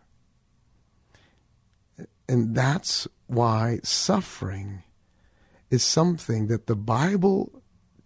And 2.28 2.54
that's 2.54 3.06
why 3.26 3.80
suffering 3.82 4.82
is 5.70 5.82
something 5.82 6.48
that 6.48 6.66
the 6.66 6.76
Bible 6.76 7.62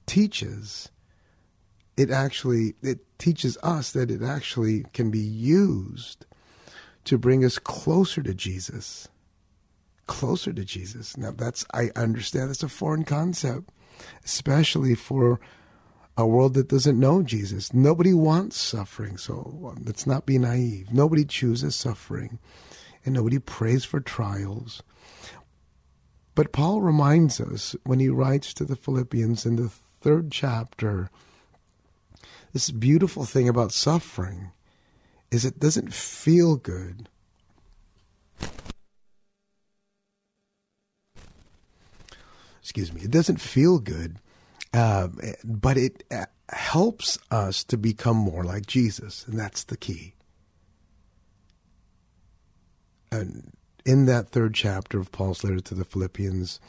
teaches. 0.06 0.90
It 1.96 2.10
actually 2.10 2.74
it 2.82 3.00
teaches 3.18 3.58
us 3.62 3.92
that 3.92 4.10
it 4.10 4.22
actually 4.22 4.84
can 4.92 5.10
be 5.10 5.20
used 5.20 6.26
to 7.04 7.18
bring 7.18 7.44
us 7.44 7.58
closer 7.58 8.22
to 8.22 8.34
Jesus. 8.34 9.08
Closer 10.06 10.52
to 10.52 10.64
Jesus. 10.64 11.16
Now 11.16 11.32
that's 11.32 11.64
I 11.72 11.90
understand 11.96 12.50
that's 12.50 12.62
a 12.62 12.68
foreign 12.68 13.04
concept, 13.04 13.70
especially 14.24 14.94
for 14.94 15.40
a 16.16 16.26
world 16.26 16.54
that 16.54 16.68
doesn't 16.68 17.00
know 17.00 17.22
Jesus. 17.22 17.72
Nobody 17.72 18.12
wants 18.12 18.58
suffering, 18.58 19.16
so 19.16 19.74
let's 19.84 20.06
not 20.06 20.26
be 20.26 20.38
naive. 20.38 20.92
Nobody 20.92 21.24
chooses 21.24 21.74
suffering 21.74 22.38
and 23.04 23.14
nobody 23.14 23.38
prays 23.38 23.84
for 23.84 24.00
trials. 24.00 24.82
But 26.34 26.52
Paul 26.52 26.80
reminds 26.80 27.40
us 27.40 27.76
when 27.84 28.00
he 28.00 28.08
writes 28.08 28.54
to 28.54 28.64
the 28.64 28.76
Philippians 28.76 29.44
in 29.44 29.56
the 29.56 29.70
third 30.00 30.30
chapter 30.30 31.10
this 32.52 32.70
beautiful 32.70 33.24
thing 33.24 33.48
about 33.48 33.72
suffering 33.72 34.52
is 35.30 35.44
it 35.44 35.58
doesn't 35.58 35.94
feel 35.94 36.56
good. 36.56 37.08
Excuse 42.60 42.92
me, 42.92 43.02
it 43.02 43.10
doesn't 43.10 43.40
feel 43.40 43.78
good, 43.78 44.18
uh, 44.72 45.08
but 45.44 45.76
it 45.76 46.04
uh, 46.10 46.26
helps 46.50 47.18
us 47.30 47.64
to 47.64 47.76
become 47.76 48.16
more 48.16 48.44
like 48.44 48.66
Jesus, 48.66 49.26
and 49.26 49.38
that's 49.38 49.64
the 49.64 49.76
key. 49.76 50.14
And 53.10 53.52
in 53.84 54.06
that 54.06 54.28
third 54.28 54.54
chapter 54.54 54.98
of 54.98 55.12
Paul's 55.12 55.44
letter 55.44 55.60
to 55.60 55.74
the 55.74 55.84
Philippians, 55.84 56.60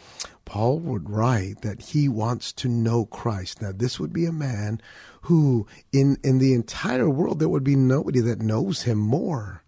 Paul 0.45 0.79
would 0.79 1.09
write 1.09 1.61
that 1.61 1.81
he 1.81 2.09
wants 2.09 2.51
to 2.53 2.67
know 2.67 3.05
Christ. 3.05 3.61
Now, 3.61 3.71
this 3.73 3.99
would 3.99 4.11
be 4.11 4.25
a 4.25 4.31
man 4.31 4.81
who, 5.23 5.67
in, 5.91 6.17
in 6.23 6.39
the 6.39 6.53
entire 6.53 7.09
world, 7.09 7.39
there 7.39 7.49
would 7.49 7.63
be 7.63 7.75
nobody 7.75 8.19
that 8.21 8.41
knows 8.41 8.83
him 8.83 8.97
more. 8.97 9.63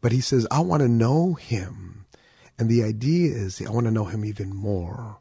But 0.00 0.12
he 0.12 0.20
says, 0.20 0.46
I 0.50 0.60
want 0.60 0.82
to 0.82 0.88
know 0.88 1.34
him. 1.34 2.06
And 2.58 2.68
the 2.68 2.82
idea 2.82 3.34
is, 3.34 3.62
I 3.64 3.70
want 3.70 3.86
to 3.86 3.92
know 3.92 4.04
him 4.04 4.24
even 4.24 4.54
more. 4.54 5.18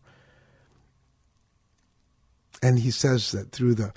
And 2.61 2.79
he 2.79 2.91
says 2.91 3.31
that 3.31 3.51
through 3.51 3.75
the 3.75 3.93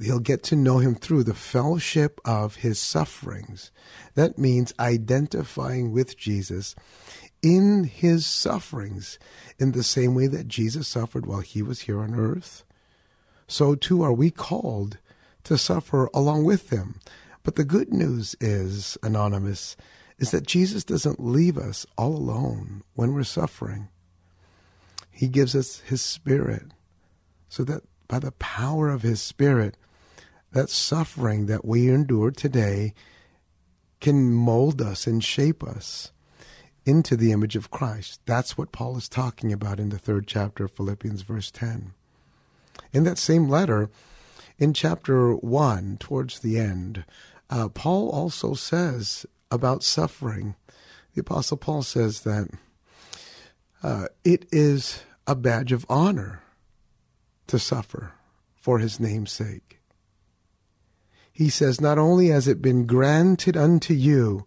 he'll 0.00 0.20
get 0.20 0.42
to 0.44 0.56
know 0.56 0.78
him 0.78 0.94
through 0.94 1.24
the 1.24 1.34
fellowship 1.34 2.20
of 2.24 2.56
his 2.56 2.78
sufferings. 2.78 3.70
That 4.14 4.38
means 4.38 4.72
identifying 4.78 5.92
with 5.92 6.16
Jesus 6.16 6.74
in 7.42 7.84
his 7.84 8.26
sufferings 8.26 9.18
in 9.58 9.72
the 9.72 9.82
same 9.82 10.14
way 10.14 10.26
that 10.28 10.48
Jesus 10.48 10.88
suffered 10.88 11.26
while 11.26 11.40
he 11.40 11.62
was 11.62 11.82
here 11.82 12.00
on 12.00 12.14
earth. 12.14 12.64
So 13.48 13.74
too 13.74 14.02
are 14.02 14.12
we 14.12 14.30
called 14.30 14.98
to 15.44 15.58
suffer 15.58 16.08
along 16.12 16.44
with 16.44 16.70
him. 16.70 17.00
But 17.42 17.54
the 17.54 17.64
good 17.64 17.92
news 17.92 18.34
is, 18.40 18.98
Anonymous, 19.02 19.76
is 20.18 20.30
that 20.30 20.46
Jesus 20.46 20.82
doesn't 20.82 21.24
leave 21.24 21.56
us 21.56 21.86
all 21.96 22.16
alone 22.16 22.82
when 22.94 23.12
we're 23.12 23.22
suffering. 23.22 23.88
He 25.10 25.28
gives 25.28 25.54
us 25.54 25.80
His 25.80 26.02
Spirit 26.02 26.72
so 27.48 27.64
that 27.64 27.82
by 28.08 28.18
the 28.18 28.32
power 28.32 28.88
of 28.88 29.02
His 29.02 29.20
Spirit, 29.20 29.76
that 30.52 30.70
suffering 30.70 31.46
that 31.46 31.64
we 31.64 31.88
endure 31.88 32.30
today 32.30 32.94
can 34.00 34.32
mold 34.32 34.80
us 34.80 35.06
and 35.06 35.22
shape 35.22 35.62
us 35.62 36.12
into 36.84 37.16
the 37.16 37.32
image 37.32 37.56
of 37.56 37.70
Christ. 37.70 38.20
That's 38.26 38.56
what 38.56 38.72
Paul 38.72 38.96
is 38.96 39.08
talking 39.08 39.52
about 39.52 39.80
in 39.80 39.88
the 39.88 39.98
third 39.98 40.26
chapter 40.26 40.64
of 40.64 40.70
Philippians, 40.70 41.22
verse 41.22 41.50
10. 41.50 41.92
In 42.92 43.04
that 43.04 43.18
same 43.18 43.48
letter, 43.48 43.90
in 44.58 44.72
chapter 44.72 45.34
1, 45.34 45.96
towards 45.98 46.38
the 46.38 46.58
end, 46.58 47.04
uh, 47.50 47.68
Paul 47.68 48.08
also 48.10 48.54
says 48.54 49.26
about 49.50 49.82
suffering. 49.82 50.54
The 51.14 51.20
Apostle 51.20 51.56
Paul 51.56 51.82
says 51.82 52.20
that 52.22 52.48
uh, 53.82 54.06
it 54.24 54.46
is 54.52 55.02
a 55.26 55.34
badge 55.34 55.72
of 55.72 55.84
honor 55.88 56.42
to 57.46 57.58
suffer 57.58 58.12
for 58.54 58.78
his 58.78 58.98
name's 58.98 59.32
sake. 59.32 59.80
He 61.32 61.50
says, 61.50 61.80
Not 61.80 61.98
only 61.98 62.28
has 62.28 62.48
it 62.48 62.62
been 62.62 62.86
granted 62.86 63.56
unto 63.56 63.94
you 63.94 64.46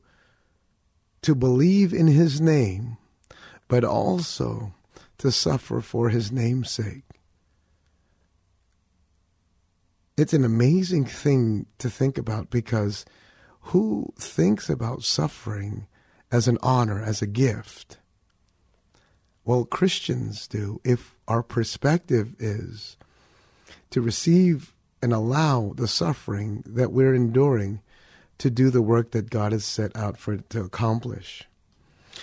to 1.21 1.35
believe 1.35 1.93
in 1.93 2.07
his 2.07 2.41
name, 2.41 2.97
but 3.67 3.83
also 3.83 4.73
to 5.19 5.31
suffer 5.31 5.81
for 5.81 6.09
his 6.09 6.31
name's 6.31 6.71
sake. 6.71 7.03
It's 10.17 10.33
an 10.33 10.43
amazing 10.43 11.05
thing 11.05 11.67
to 11.77 11.89
think 11.89 12.17
about 12.17 12.49
because 12.49 13.05
who 13.61 14.11
thinks 14.19 14.69
about 14.69 15.03
suffering 15.03 15.87
as 16.31 16.47
an 16.47 16.57
honor, 16.61 17.01
as 17.01 17.21
a 17.21 17.27
gift? 17.27 17.99
Well, 19.45 19.65
Christians 19.65 20.47
do 20.47 20.81
if 20.83 21.18
our 21.29 21.43
perspective 21.43 22.35
is 22.39 22.97
to 23.91 24.01
receive 24.01 24.73
and 25.01 25.13
allow 25.13 25.73
the 25.75 25.87
suffering 25.87 26.63
that 26.65 26.91
we're 26.91 27.13
enduring 27.13 27.81
to 28.39 28.49
do 28.49 28.69
the 28.69 28.81
work 28.81 29.11
that 29.11 29.29
God 29.29 29.51
has 29.51 29.63
set 29.63 29.95
out 29.95 30.17
for 30.17 30.33
it 30.33 30.49
to 30.49 30.61
accomplish. 30.61 31.43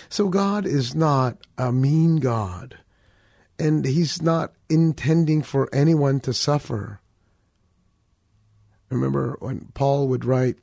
So 0.09 0.27
God 0.27 0.65
is 0.65 0.93
not 0.93 1.37
a 1.57 1.71
mean 1.71 2.17
God, 2.17 2.77
and 3.57 3.85
He's 3.85 4.21
not 4.21 4.53
intending 4.69 5.41
for 5.41 5.73
anyone 5.73 6.19
to 6.21 6.33
suffer. 6.33 6.99
Remember 8.89 9.37
when 9.39 9.69
Paul 9.73 10.07
would 10.09 10.25
write, 10.25 10.57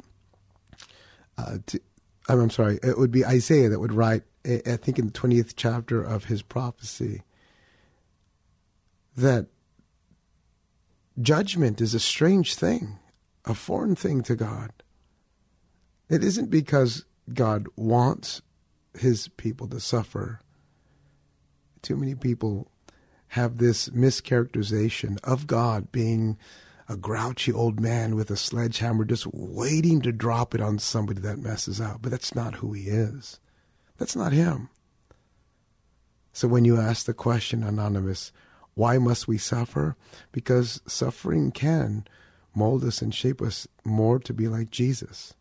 uh, 1.36 1.58
to, 1.66 1.80
I'm 2.28 2.50
sorry, 2.50 2.78
it 2.82 2.98
would 2.98 3.10
be 3.10 3.24
Isaiah 3.24 3.68
that 3.70 3.80
would 3.80 3.92
write, 3.92 4.22
I 4.46 4.76
think 4.76 4.98
in 4.98 5.06
the 5.06 5.12
20th 5.12 5.54
chapter 5.56 6.02
of 6.02 6.26
his 6.26 6.42
prophecy, 6.42 7.22
that 9.16 9.46
judgment 11.20 11.80
is 11.80 11.94
a 11.94 12.00
strange 12.00 12.54
thing, 12.54 12.98
a 13.44 13.54
foreign 13.54 13.94
thing 13.94 14.22
to 14.22 14.34
God. 14.34 14.72
It 16.08 16.22
isn't 16.22 16.50
because 16.50 17.04
God 17.32 17.66
wants 17.76 18.42
his 18.98 19.28
people 19.28 19.68
to 19.68 19.80
suffer. 19.80 20.40
Too 21.82 21.96
many 21.96 22.14
people 22.14 22.70
have 23.28 23.58
this 23.58 23.88
mischaracterization 23.88 25.18
of 25.24 25.46
God 25.46 25.90
being 25.90 26.36
a 26.88 26.96
grouchy 26.96 27.52
old 27.52 27.80
man 27.80 28.14
with 28.14 28.30
a 28.30 28.36
sledgehammer 28.36 29.04
just 29.04 29.26
waiting 29.32 30.00
to 30.02 30.12
drop 30.12 30.54
it 30.54 30.60
on 30.60 30.78
somebody 30.78 31.20
that 31.20 31.38
messes 31.38 31.80
up. 31.80 32.02
But 32.02 32.10
that's 32.10 32.34
not 32.34 32.56
who 32.56 32.72
he 32.72 32.82
is. 32.84 33.40
That's 33.96 34.14
not 34.14 34.32
him. 34.32 34.68
So 36.32 36.48
when 36.48 36.64
you 36.64 36.78
ask 36.78 37.06
the 37.06 37.14
question, 37.14 37.62
Anonymous, 37.62 38.32
why 38.74 38.98
must 38.98 39.28
we 39.28 39.38
suffer? 39.38 39.96
Because 40.32 40.80
suffering 40.86 41.50
can 41.50 42.06
mold 42.54 42.84
us 42.84 43.02
and 43.02 43.14
shape 43.14 43.42
us 43.42 43.66
more 43.84 44.18
to 44.20 44.32
be 44.32 44.48
like 44.48 44.70
Jesus. 44.70 45.34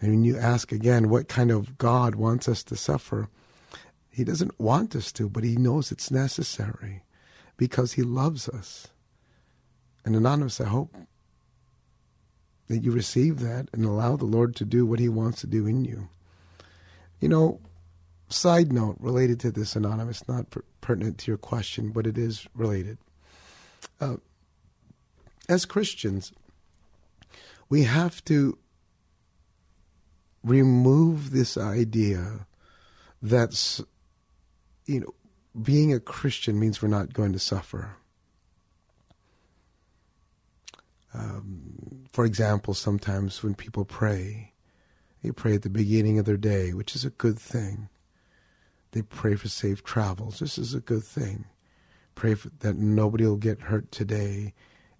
And 0.00 0.10
when 0.10 0.24
you 0.24 0.36
ask 0.38 0.72
again, 0.72 1.08
what 1.08 1.28
kind 1.28 1.50
of 1.50 1.76
God 1.78 2.14
wants 2.14 2.48
us 2.48 2.62
to 2.64 2.76
suffer? 2.76 3.28
He 4.08 4.24
doesn't 4.24 4.58
want 4.58 4.96
us 4.96 5.12
to, 5.12 5.28
but 5.28 5.44
he 5.44 5.56
knows 5.56 5.92
it's 5.92 6.10
necessary 6.10 7.04
because 7.56 7.92
he 7.92 8.02
loves 8.02 8.48
us. 8.48 8.88
And 10.04 10.16
Anonymous, 10.16 10.60
I 10.60 10.64
hope 10.64 10.94
that 12.68 12.82
you 12.82 12.92
receive 12.92 13.40
that 13.40 13.68
and 13.72 13.84
allow 13.84 14.16
the 14.16 14.24
Lord 14.24 14.56
to 14.56 14.64
do 14.64 14.86
what 14.86 15.00
he 15.00 15.08
wants 15.08 15.40
to 15.40 15.46
do 15.46 15.66
in 15.66 15.84
you. 15.84 16.08
You 17.20 17.28
know, 17.28 17.60
side 18.30 18.72
note 18.72 18.96
related 19.00 19.40
to 19.40 19.50
this, 19.50 19.76
Anonymous, 19.76 20.26
not 20.28 20.50
per- 20.50 20.64
pertinent 20.80 21.18
to 21.18 21.30
your 21.30 21.38
question, 21.38 21.90
but 21.90 22.06
it 22.06 22.16
is 22.16 22.46
related. 22.54 22.98
Uh, 24.00 24.16
as 25.48 25.64
Christians, 25.64 26.32
we 27.68 27.84
have 27.84 28.24
to 28.24 28.58
remove 30.42 31.30
this 31.30 31.56
idea 31.58 32.46
that 33.20 33.80
you 34.86 35.00
know 35.00 35.14
being 35.60 35.92
a 35.92 36.00
Christian 36.00 36.58
means 36.58 36.80
we're 36.80 36.88
not 36.88 37.12
going 37.12 37.32
to 37.32 37.38
suffer. 37.38 37.96
Um, 41.12 42.06
for 42.12 42.24
example, 42.24 42.72
sometimes 42.72 43.42
when 43.42 43.54
people 43.54 43.84
pray, 43.84 44.52
they 45.22 45.32
pray 45.32 45.54
at 45.54 45.62
the 45.62 45.70
beginning 45.70 46.18
of 46.18 46.24
their 46.24 46.36
day, 46.36 46.72
which 46.72 46.94
is 46.94 47.04
a 47.04 47.10
good 47.10 47.38
thing. 47.38 47.88
They 48.92 49.02
pray 49.02 49.36
for 49.36 49.48
safe 49.48 49.84
travels. 49.84 50.38
This 50.38 50.58
is 50.58 50.74
a 50.74 50.80
good 50.80 51.04
thing. 51.04 51.44
Pray 52.14 52.34
for, 52.34 52.50
that 52.60 52.76
nobody 52.76 53.24
will 53.24 53.36
get 53.36 53.62
hurt 53.62 53.90
today 53.92 54.52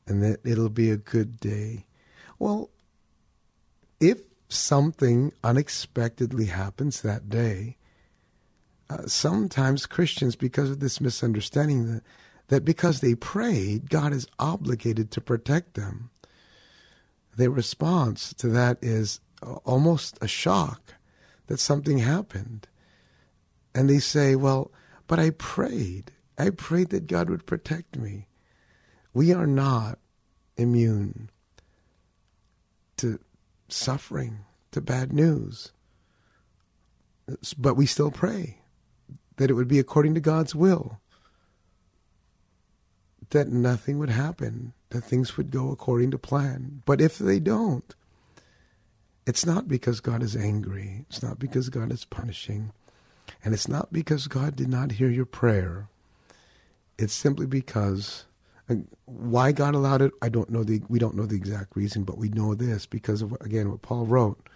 and 0.06 0.22
that 0.22 0.40
it'll 0.44 0.68
be 0.68 0.90
a 0.90 0.96
good 0.96 1.38
day. 1.38 1.86
Well, 2.38 2.70
if 4.00 4.20
something 4.48 5.32
unexpectedly 5.44 6.46
happens 6.46 7.02
that 7.02 7.28
day, 7.28 7.76
uh, 8.88 9.06
sometimes 9.06 9.86
Christians, 9.86 10.34
because 10.34 10.70
of 10.70 10.80
this 10.80 11.00
misunderstanding 11.00 11.92
that, 11.92 12.02
that 12.48 12.64
because 12.64 13.00
they 13.00 13.14
prayed, 13.14 13.90
God 13.90 14.12
is 14.12 14.26
obligated 14.38 15.10
to 15.12 15.20
protect 15.20 15.74
them, 15.74 16.10
their 17.36 17.50
response 17.50 18.34
to 18.34 18.48
that 18.48 18.78
is 18.82 19.20
almost 19.64 20.18
a 20.20 20.28
shock 20.28 20.94
that 21.46 21.60
something 21.60 21.98
happened. 21.98 22.66
And 23.74 23.88
they 23.88 23.98
say, 23.98 24.36
Well, 24.36 24.70
but 25.06 25.18
I 25.18 25.30
prayed. 25.30 26.12
I 26.38 26.50
prayed 26.50 26.90
that 26.90 27.06
God 27.06 27.28
would 27.28 27.46
protect 27.46 27.96
me. 27.96 28.26
We 29.12 29.32
are 29.32 29.46
not 29.46 29.98
immune 30.56 31.30
to 32.98 33.18
suffering, 33.68 34.40
to 34.72 34.80
bad 34.80 35.12
news. 35.12 35.72
But 37.56 37.74
we 37.74 37.86
still 37.86 38.10
pray 38.10 38.58
that 39.36 39.50
it 39.50 39.54
would 39.54 39.68
be 39.68 39.78
according 39.78 40.14
to 40.14 40.20
God's 40.20 40.54
will, 40.54 41.00
that 43.30 43.48
nothing 43.48 43.98
would 43.98 44.10
happen, 44.10 44.74
that 44.90 45.02
things 45.02 45.36
would 45.36 45.50
go 45.50 45.70
according 45.70 46.10
to 46.10 46.18
plan. 46.18 46.82
But 46.84 47.00
if 47.00 47.18
they 47.18 47.40
don't, 47.40 47.94
it's 49.26 49.46
not 49.46 49.68
because 49.68 50.00
God 50.00 50.22
is 50.22 50.36
angry, 50.36 51.06
it's 51.08 51.22
not 51.22 51.38
because 51.38 51.68
God 51.68 51.92
is 51.92 52.04
punishing, 52.04 52.72
and 53.44 53.54
it's 53.54 53.68
not 53.68 53.92
because 53.92 54.26
God 54.26 54.56
did 54.56 54.68
not 54.68 54.92
hear 54.92 55.08
your 55.08 55.26
prayer. 55.26 55.88
It's 56.98 57.14
simply 57.14 57.46
because 57.46 58.24
uh, 58.68 58.76
why 59.06 59.52
God 59.52 59.74
allowed 59.74 60.02
it, 60.02 60.12
I 60.20 60.28
don't 60.28 60.50
know 60.50 60.64
the 60.64 60.82
we 60.88 60.98
don't 60.98 61.16
know 61.16 61.26
the 61.26 61.36
exact 61.36 61.76
reason, 61.76 62.04
but 62.04 62.18
we 62.18 62.28
know 62.28 62.54
this 62.54 62.86
because 62.86 63.22
of 63.22 63.32
again 63.40 63.70
what 63.70 63.82
Paul 63.82 64.06
wrote. 64.06 64.48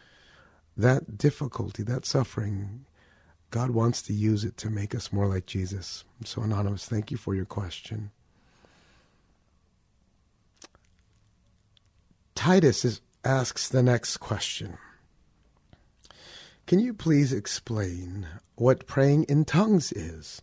That 0.76 1.16
difficulty, 1.16 1.84
that 1.84 2.04
suffering, 2.04 2.84
God 3.50 3.70
wants 3.70 4.02
to 4.02 4.12
use 4.12 4.44
it 4.44 4.56
to 4.56 4.70
make 4.70 4.94
us 4.94 5.12
more 5.12 5.28
like 5.28 5.46
Jesus. 5.46 6.02
So 6.24 6.42
anonymous, 6.42 6.86
thank 6.86 7.12
you 7.12 7.16
for 7.16 7.36
your 7.36 7.44
question. 7.44 8.10
Titus 12.34 12.84
is, 12.84 13.00
asks 13.24 13.68
the 13.68 13.82
next 13.82 14.16
question. 14.16 14.76
Can 16.66 16.78
you 16.78 16.94
please 16.94 17.32
explain 17.32 18.26
what 18.54 18.86
praying 18.86 19.24
in 19.24 19.44
tongues 19.44 19.92
is? 19.92 20.40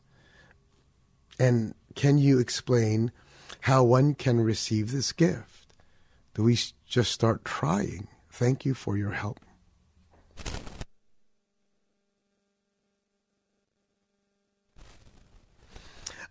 And 1.40 1.74
can 1.96 2.20
you 2.20 2.38
explain 2.38 3.12
how 3.62 3.84
one 3.84 4.14
can 4.14 4.40
receive 4.40 4.92
this 4.92 5.12
gift? 5.12 5.74
Do 6.36 6.44
we 6.44 6.60
just 6.86 7.12
start 7.12 7.44
trying? 7.44 8.08
Thank 8.30 8.66
you 8.66 8.76
for 8.76 8.98
your 8.98 9.12
help. 9.12 9.40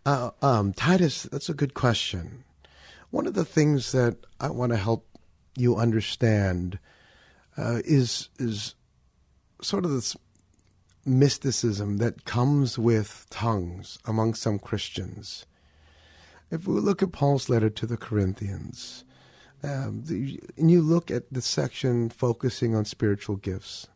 Uh, 0.06 0.30
um, 0.40 0.72
Titus, 0.72 1.24
that's 1.24 1.48
a 1.48 1.54
good 1.54 1.74
question. 1.74 2.44
One 3.10 3.26
of 3.26 3.34
the 3.34 3.44
things 3.44 3.90
that 3.90 4.16
I 4.40 4.50
want 4.50 4.70
to 4.70 4.78
help 4.78 5.06
you 5.56 5.76
understand 5.76 6.78
uh, 7.58 7.80
is 7.84 8.28
is 8.38 8.76
sort 9.62 9.84
of 9.84 9.90
this 9.90 10.16
mysticism 11.04 11.96
that 11.98 12.24
comes 12.24 12.78
with 12.78 13.26
tongues 13.30 13.98
among 14.04 14.34
some 14.34 14.58
Christians. 14.58 15.46
If 16.50 16.66
we 16.66 16.80
look 16.80 17.02
at 17.02 17.12
Paul's 17.12 17.48
letter 17.48 17.70
to 17.70 17.86
the 17.86 17.96
Corinthians, 17.96 19.04
um, 19.62 20.02
the, 20.04 20.40
and 20.56 20.70
you 20.70 20.82
look 20.82 21.10
at 21.10 21.32
the 21.32 21.42
section 21.42 22.08
focusing 22.08 22.74
on 22.74 22.84
spiritual 22.84 23.36
gifts, 23.36 23.88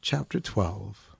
chapter 0.00 0.40
12, 0.40 1.16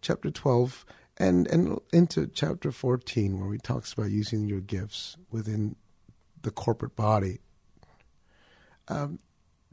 chapter 0.00 0.30
12, 0.30 0.86
and, 1.16 1.46
and 1.48 1.78
into 1.92 2.26
chapter 2.26 2.72
14, 2.72 3.40
where 3.40 3.52
he 3.52 3.58
talks 3.58 3.92
about 3.92 4.10
using 4.10 4.46
your 4.46 4.60
gifts 4.60 5.16
within 5.30 5.76
the 6.42 6.50
corporate 6.50 6.96
body. 6.96 7.40
Um, 8.88 9.18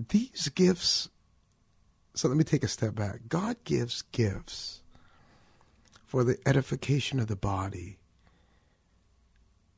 these 0.10 0.50
gifts, 0.50 1.10
so 2.14 2.28
let 2.28 2.38
me 2.38 2.44
take 2.44 2.64
a 2.64 2.68
step 2.68 2.96
back. 2.96 3.22
God 3.28 3.58
gives 3.64 4.02
gifts 4.12 4.82
for 6.06 6.24
the 6.24 6.38
edification 6.46 7.20
of 7.20 7.28
the 7.28 7.36
body. 7.36 7.98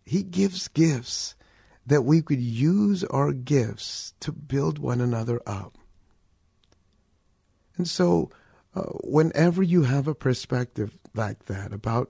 He 0.06 0.24
gives 0.24 0.68
gifts 0.68 1.36
that 1.86 2.04
we 2.04 2.22
could 2.22 2.42
use 2.42 3.04
our 3.06 3.32
gifts 3.32 4.14
to 4.22 4.32
build 4.32 4.80
one 4.80 5.02
another 5.02 5.42
up. 5.46 5.78
And 7.78 7.88
so, 7.88 8.30
uh, 8.76 8.84
whenever 9.04 9.62
you 9.62 9.84
have 9.84 10.08
a 10.08 10.16
perspective 10.16 10.98
like 11.14 11.46
that 11.46 11.72
about 11.72 12.10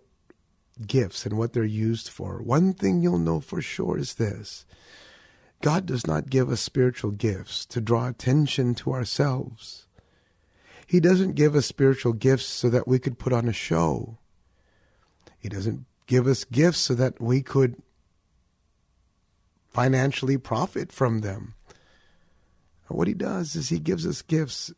gifts 0.86 1.26
and 1.26 1.38
what 1.38 1.54
they're 1.54 1.64
used 1.64 2.10
for, 2.10 2.42
one 2.42 2.74
thing 2.74 3.02
you'll 3.02 3.18
know 3.18 3.40
for 3.40 3.62
sure 3.62 3.98
is 3.98 4.16
this 4.16 4.66
God 5.62 5.86
does 5.86 6.06
not 6.08 6.30
give 6.30 6.50
us 6.50 6.62
spiritual 6.62 7.12
gifts 7.12 7.66
to 7.68 7.82
draw 7.82 8.08
attention 8.08 8.76
to 8.76 8.94
ourselves. 8.94 9.88
He 10.94 11.00
doesn't 11.00 11.34
give 11.34 11.56
us 11.56 11.66
spiritual 11.66 12.14
gifts 12.14 12.46
so 12.46 12.70
that 12.70 12.88
we 12.88 13.00
could 13.00 13.18
put 13.18 13.34
on 13.34 13.50
a 13.50 13.52
show. 13.52 14.20
He 15.40 15.50
doesn't 15.50 15.86
give 16.06 16.28
us 16.28 16.44
gifts 16.44 16.78
so 16.78 16.94
that 16.94 17.20
we 17.20 17.42
could 17.42 17.82
financially 19.72 20.38
profit 20.38 20.92
from 20.92 21.22
them. 21.22 21.56
What 22.90 23.08
he 23.08 23.16
does 23.16 23.56
is 23.56 23.70
he 23.70 23.80
gives 23.80 24.06
us 24.06 24.22
gifts 24.22 24.72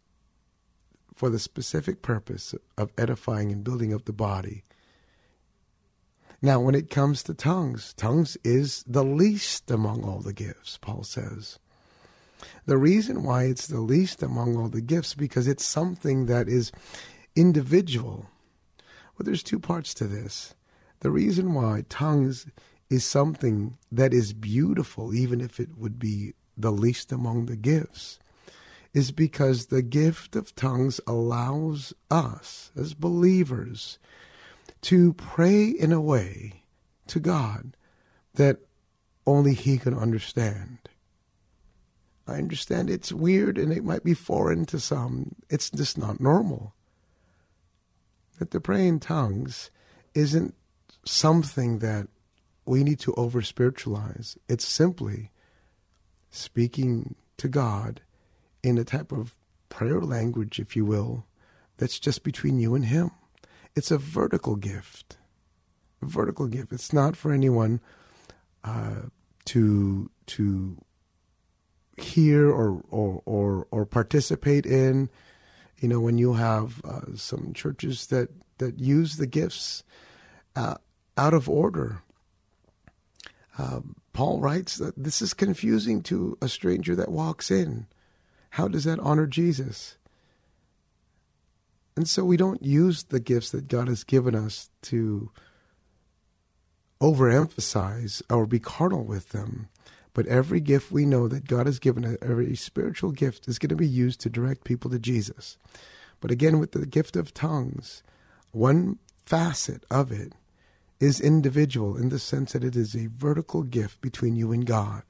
for 1.13 1.29
the 1.29 1.37
specific 1.37 2.01
purpose 2.01 2.55
of 2.77 2.93
edifying 2.97 3.51
and 3.51 3.61
building 3.61 3.93
up 3.93 4.05
the 4.05 4.13
body. 4.13 4.63
Now, 6.41 6.61
when 6.61 6.75
it 6.75 6.89
comes 6.89 7.23
to 7.23 7.33
tongues, 7.33 7.93
tongues 7.93 8.37
is 8.41 8.85
the 8.87 9.03
least 9.03 9.69
among 9.69 10.05
all 10.05 10.21
the 10.21 10.31
gifts, 10.31 10.77
Paul 10.77 11.03
says. 11.03 11.59
The 12.65 12.77
reason 12.77 13.23
why 13.23 13.43
it's 13.43 13.67
the 13.67 13.79
least 13.79 14.23
among 14.23 14.57
all 14.57 14.69
the 14.69 14.81
gifts 14.81 15.13
because 15.13 15.47
it's 15.47 15.65
something 15.65 16.25
that 16.25 16.47
is 16.47 16.71
individual. 17.35 18.29
Well, 19.17 19.25
there's 19.25 19.43
two 19.43 19.59
parts 19.59 19.93
to 19.95 20.05
this. 20.05 20.55
The 21.01 21.11
reason 21.11 21.53
why 21.53 21.83
tongues 21.89 22.47
is 22.89 23.05
something 23.05 23.77
that 23.91 24.13
is 24.13 24.33
beautiful, 24.33 25.13
even 25.13 25.41
if 25.41 25.59
it 25.59 25.77
would 25.77 25.99
be 25.99 26.33
the 26.57 26.71
least 26.71 27.11
among 27.11 27.45
the 27.45 27.55
gifts, 27.55 28.19
is 28.93 29.11
because 29.11 29.65
the 29.65 29.81
gift 29.81 30.35
of 30.35 30.55
tongues 30.55 31.01
allows 31.05 31.93
us 32.09 32.71
as 32.77 32.93
believers 32.93 33.99
to 34.81 35.13
pray 35.13 35.65
in 35.65 35.91
a 35.91 35.99
way 35.99 36.63
to 37.07 37.19
God 37.19 37.75
that 38.35 38.59
only 39.27 39.53
He 39.53 39.77
can 39.77 39.93
understand. 39.93 40.77
I 42.27 42.35
understand 42.35 42.89
it's 42.89 43.11
weird 43.11 43.57
and 43.57 43.71
it 43.71 43.83
might 43.83 44.03
be 44.03 44.13
foreign 44.13 44.65
to 44.65 44.79
some. 44.79 45.35
It's 45.49 45.69
just 45.69 45.97
not 45.97 46.19
normal. 46.19 46.73
That 48.39 48.51
to 48.51 48.59
pray 48.59 48.87
in 48.87 48.99
tongues 48.99 49.69
isn't 50.13 50.55
something 51.05 51.79
that 51.79 52.07
we 52.65 52.83
need 52.83 52.99
to 53.01 53.13
over 53.13 53.41
spiritualize. 53.41 54.37
It's 54.49 54.67
simply 54.67 55.29
speaking 56.31 57.15
to 57.37 57.47
God 57.47 58.01
in 58.63 58.77
a 58.77 58.83
type 58.83 59.11
of 59.11 59.35
prayer 59.69 60.01
language, 60.01 60.59
if 60.59 60.75
you 60.75 60.85
will, 60.85 61.25
that's 61.77 61.99
just 61.99 62.23
between 62.23 62.59
you 62.59 62.73
and 62.75 62.85
Him. 62.85 63.11
It's 63.75 63.91
a 63.91 63.97
vertical 63.97 64.55
gift. 64.55 65.17
A 66.01 66.05
vertical 66.05 66.47
gift. 66.47 66.73
It's 66.73 66.93
not 66.93 67.15
for 67.15 67.31
anyone 67.31 67.81
uh, 68.63 69.03
to 69.45 70.09
to 70.25 70.77
hear 71.97 72.49
or, 72.49 72.81
or 72.89 73.21
or 73.25 73.67
or 73.71 73.85
participate 73.85 74.65
in. 74.65 75.09
You 75.77 75.89
know, 75.89 75.99
when 75.99 76.17
you 76.17 76.33
have 76.33 76.81
uh, 76.85 77.15
some 77.15 77.53
churches 77.53 78.07
that 78.07 78.29
that 78.57 78.79
use 78.79 79.17
the 79.17 79.27
gifts 79.27 79.83
uh, 80.55 80.75
out 81.17 81.33
of 81.33 81.49
order, 81.49 82.01
uh, 83.57 83.81
Paul 84.13 84.39
writes 84.39 84.77
that 84.77 85.01
this 85.01 85.21
is 85.21 85.33
confusing 85.33 86.01
to 86.03 86.37
a 86.41 86.49
stranger 86.49 86.95
that 86.95 87.11
walks 87.11 87.51
in. 87.51 87.87
How 88.51 88.67
does 88.67 88.85
that 88.85 88.99
honor 88.99 89.27
Jesus? 89.27 89.97
And 91.97 92.07
so 92.07 92.25
we 92.25 92.37
don't 92.37 92.63
use 92.63 93.03
the 93.03 93.19
gifts 93.19 93.51
that 93.51 93.67
God 93.67 93.87
has 93.87 94.03
given 94.03 94.35
us 94.35 94.69
to 94.83 95.31
overemphasize 97.01 98.21
or 98.29 98.45
be 98.45 98.59
carnal 98.59 99.03
with 99.03 99.29
them. 99.29 99.69
But 100.15 100.27
every 100.27 100.61
gift 100.61 100.93
we 100.93 101.05
know 101.05 101.27
that 101.27 101.45
God 101.45 101.65
has 101.65 101.77
given, 101.77 102.17
every 102.21 102.55
spiritual 102.55 103.11
gift, 103.11 103.49
is 103.49 103.59
going 103.59 103.69
to 103.69 103.75
be 103.75 103.87
used 103.87 104.21
to 104.21 104.29
direct 104.29 104.63
people 104.63 104.89
to 104.91 104.97
Jesus. 104.97 105.57
But 106.21 106.31
again, 106.31 106.57
with 106.57 106.71
the 106.71 106.85
gift 106.85 107.17
of 107.17 107.33
tongues, 107.33 108.01
one 108.51 108.97
facet 109.25 109.83
of 109.91 110.13
it 110.13 110.31
is 111.01 111.19
individual 111.19 111.97
in 111.97 112.07
the 112.07 112.17
sense 112.17 112.53
that 112.53 112.63
it 112.63 112.77
is 112.77 112.95
a 112.95 113.07
vertical 113.07 113.63
gift 113.63 113.99
between 113.99 114.37
you 114.37 114.53
and 114.53 114.65
God. 114.65 115.03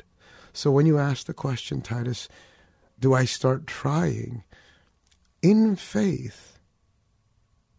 So 0.54 0.72
when 0.72 0.88
you 0.88 0.98
ask 0.98 1.28
the 1.28 1.34
question, 1.36 1.82
Titus, 1.82 2.28
do 3.00 3.14
I 3.14 3.26
start 3.26 3.68
trying? 3.68 4.44
In 5.44 5.76
faith, 5.76 6.58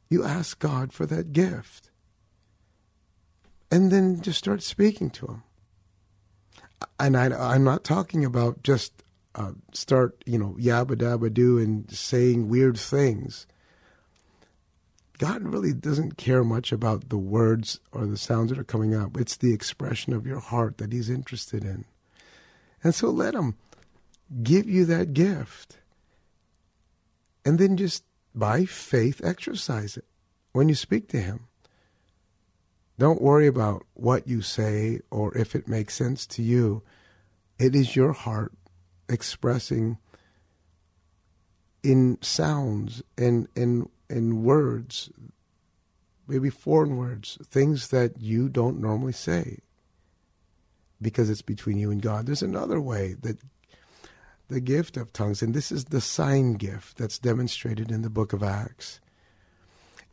you 0.09 0.23
ask 0.23 0.61
God 0.61 0.93
for 0.93 1.07
that 1.07 1.33
gift. 1.33 1.91
And 3.69 3.91
then 3.91 4.21
just 4.21 4.39
start 4.39 4.63
speaking 4.63 5.11
to 5.11 5.27
Him. 5.27 5.43
And 6.99 7.17
I, 7.17 7.55
am 7.55 7.65
not 7.65 7.85
talking 7.85 8.25
about 8.25 8.63
just 8.63 8.93
uh, 9.35 9.53
start, 9.73 10.23
you 10.27 10.39
know, 10.39 10.57
yabba 10.59 10.97
dabba 10.97 11.33
do 11.33 11.59
and 11.59 11.91
saying 11.91 12.49
weird 12.49 12.79
things. 12.79 13.47
God 15.19 15.43
really 15.43 15.73
doesn't 15.73 16.19
care 16.19 16.45
much 16.45 16.73
about 16.73 17.09
the 17.09 17.19
words 17.19 17.81
or 17.93 18.07
the 18.07 18.19
sounds 18.19 18.51
that 18.51 18.59
are 18.59 18.65
coming 18.65 18.95
out. 18.95 19.13
It's 19.17 19.37
the 19.37 19.55
expression 19.55 20.13
of 20.13 20.27
your 20.27 20.41
heart 20.41 20.79
that 20.79 20.93
He's 20.93 21.09
interested 21.09 21.65
in. 21.65 21.87
And 22.85 22.95
so 22.95 23.09
let 23.09 23.35
Him 23.35 23.57
give 24.43 24.69
you 24.69 24.85
that 24.87 25.15
gift. 25.15 25.79
And 27.45 27.59
then 27.59 27.77
just 27.77 28.05
by 28.35 28.65
faith 28.65 29.21
exercise 29.25 29.97
it 29.97 30.05
when 30.53 30.69
you 30.69 30.75
speak 30.75 31.09
to 31.09 31.21
Him. 31.21 31.47
Don't 32.99 33.21
worry 33.21 33.47
about 33.47 33.85
what 33.95 34.27
you 34.27 34.41
say 34.41 35.01
or 35.11 35.37
if 35.37 35.55
it 35.55 35.69
makes 35.69 35.95
sense 35.95 36.27
to 36.29 36.43
you. 36.43 36.83
It 37.59 37.75
is 37.75 37.97
your 37.97 38.13
heart 38.13 38.53
expressing 39.09 39.99
in 41.83 42.19
sounds 42.21 43.03
and 43.17 43.49
in 43.55 43.89
in 44.09 44.45
words, 44.45 45.11
maybe 46.27 46.49
foreign 46.49 46.97
words, 46.97 47.39
things 47.45 47.89
that 47.89 48.21
you 48.21 48.49
don't 48.49 48.81
normally 48.81 49.13
say 49.13 49.59
because 51.01 51.29
it's 51.29 51.43
between 51.43 51.79
you 51.79 51.91
and 51.91 52.01
God. 52.01 52.27
There's 52.27 52.43
another 52.43 52.81
way 52.81 53.15
that 53.21 53.39
the 54.49 54.61
gift 54.61 54.97
of 54.97 55.13
tongues, 55.13 55.43
and 55.43 55.55
this 55.55 55.73
is 55.73 55.87
the 55.87 56.01
sign 56.01 56.55
gift 56.55 56.97
that's 56.99 57.19
demonstrated 57.19 57.91
in 57.91 58.03
the 58.03 58.11
book 58.11 58.33
of 58.33 58.43
Acts. 58.43 59.01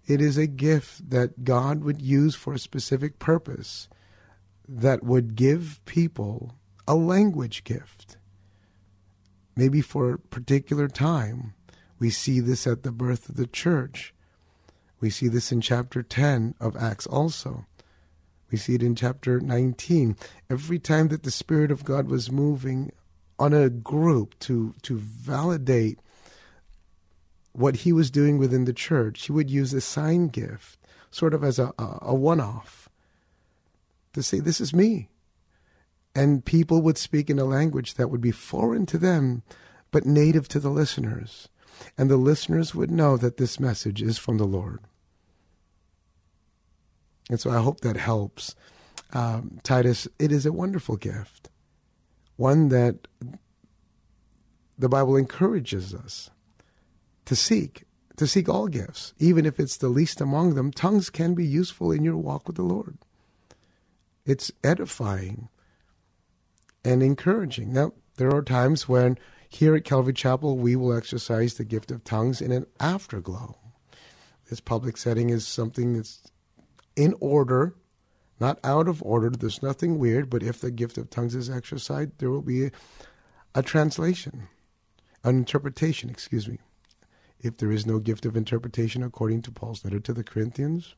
It 0.05 0.21
is 0.21 0.37
a 0.37 0.47
gift 0.47 1.09
that 1.09 1.43
God 1.43 1.83
would 1.83 2.01
use 2.01 2.35
for 2.35 2.53
a 2.53 2.59
specific 2.59 3.19
purpose 3.19 3.87
that 4.67 5.03
would 5.03 5.35
give 5.35 5.81
people 5.85 6.55
a 6.87 6.95
language 6.95 7.63
gift, 7.63 8.17
maybe 9.55 9.81
for 9.81 10.11
a 10.11 10.19
particular 10.19 10.87
time 10.87 11.53
we 12.03 12.09
see 12.09 12.41
this 12.41 12.67
at 12.67 12.83
the 12.83 12.91
birth 12.91 13.29
of 13.29 13.37
the 13.37 13.47
church. 13.47 14.13
We 14.99 15.09
see 15.09 15.29
this 15.29 15.53
in 15.53 15.61
chapter 15.61 16.03
10 16.03 16.55
of 16.59 16.75
Acts 16.75 17.07
also. 17.07 17.65
We 18.51 18.57
see 18.57 18.75
it 18.75 18.83
in 18.83 18.93
chapter 18.95 19.39
19. 19.39 20.17
Every 20.49 20.79
time 20.79 21.07
that 21.07 21.23
the 21.23 21.31
Spirit 21.31 21.71
of 21.71 21.85
God 21.85 22.09
was 22.09 22.29
moving 22.29 22.91
on 23.39 23.53
a 23.53 23.69
group 23.69 24.37
to, 24.39 24.75
to 24.81 24.97
validate 24.97 25.99
what 27.53 27.77
he 27.77 27.93
was 27.93 28.11
doing 28.11 28.37
within 28.37 28.65
the 28.65 28.73
church, 28.73 29.25
he 29.25 29.31
would 29.31 29.49
use 29.49 29.73
a 29.73 29.81
sign 29.81 30.27
gift, 30.27 30.79
sort 31.11 31.33
of 31.33 31.43
as 31.43 31.59
a, 31.59 31.73
a, 31.79 31.99
a 32.01 32.15
one 32.15 32.41
off, 32.41 32.89
to 34.13 34.21
say, 34.21 34.39
This 34.39 34.59
is 34.59 34.73
me. 34.73 35.09
And 36.15 36.45
people 36.45 36.81
would 36.81 36.97
speak 36.97 37.29
in 37.29 37.39
a 37.39 37.45
language 37.45 37.95
that 37.95 38.09
would 38.09 38.21
be 38.21 38.31
foreign 38.31 38.85
to 38.87 38.97
them, 38.99 39.41
but 39.91 40.05
native 40.05 40.47
to 40.49 40.59
the 40.59 40.69
listeners. 40.69 41.49
and 41.97 42.09
the 42.09 42.17
listeners 42.17 42.75
would 42.75 42.91
know 42.91 43.17
that 43.17 43.37
this 43.37 43.59
message 43.59 44.01
is 44.01 44.17
from 44.17 44.37
the 44.37 44.45
Lord. 44.45 44.79
And 47.29 47.39
so 47.39 47.49
I 47.49 47.61
hope 47.61 47.81
that 47.81 47.97
helps. 47.97 48.55
Um, 49.11 49.59
Titus, 49.63 50.07
it 50.19 50.31
is 50.31 50.45
a 50.45 50.53
wonderful 50.53 50.97
gift, 50.97 51.49
one 52.35 52.69
that 52.69 53.07
the 54.77 54.89
Bible 54.89 55.15
encourages 55.15 55.93
us 55.93 56.29
to 57.25 57.35
seek, 57.35 57.83
to 58.17 58.27
seek 58.27 58.47
all 58.49 58.67
gifts, 58.67 59.13
even 59.19 59.45
if 59.45 59.59
it's 59.59 59.77
the 59.77 59.89
least 59.89 60.21
among 60.21 60.55
them. 60.55 60.71
Tongues 60.71 61.09
can 61.09 61.33
be 61.33 61.45
useful 61.45 61.91
in 61.91 62.03
your 62.03 62.17
walk 62.17 62.47
with 62.47 62.55
the 62.55 62.63
Lord. 62.63 62.97
It's 64.25 64.51
edifying 64.63 65.49
and 66.85 67.01
encouraging. 67.01 67.73
Now, 67.73 67.93
there 68.17 68.33
are 68.33 68.41
times 68.41 68.87
when 68.87 69.17
here 69.49 69.75
at 69.75 69.83
Calvary 69.83 70.13
Chapel 70.13 70.57
we 70.57 70.75
will 70.75 70.95
exercise 70.95 71.55
the 71.55 71.63
gift 71.63 71.91
of 71.91 72.03
tongues 72.03 72.41
in 72.41 72.51
an 72.51 72.65
afterglow. 72.79 73.57
This 74.49 74.59
public 74.59 74.97
setting 74.97 75.29
is 75.29 75.47
something 75.47 75.93
that's 75.93 76.21
in 76.95 77.15
order, 77.19 77.75
not 78.39 78.59
out 78.63 78.87
of 78.87 79.01
order. 79.03 79.29
There's 79.29 79.63
nothing 79.63 79.97
weird, 79.97 80.29
but 80.29 80.43
if 80.43 80.59
the 80.59 80.71
gift 80.71 80.97
of 80.97 81.09
tongues 81.09 81.35
is 81.35 81.49
exercised, 81.49 82.11
there 82.19 82.29
will 82.29 82.41
be 82.41 82.65
a, 82.65 82.71
a 83.55 83.63
translation, 83.63 84.47
an 85.23 85.37
interpretation, 85.37 86.09
excuse 86.09 86.47
me. 86.47 86.59
If 87.43 87.57
there 87.57 87.73
is 87.73 87.85
no 87.85 87.99
gift 87.99 88.25
of 88.25 88.37
interpretation 88.37 89.03
according 89.03 89.41
to 89.43 89.51
Paul's 89.51 89.83
letter 89.83 89.99
to 89.99 90.13
the 90.13 90.23
Corinthians, 90.23 90.95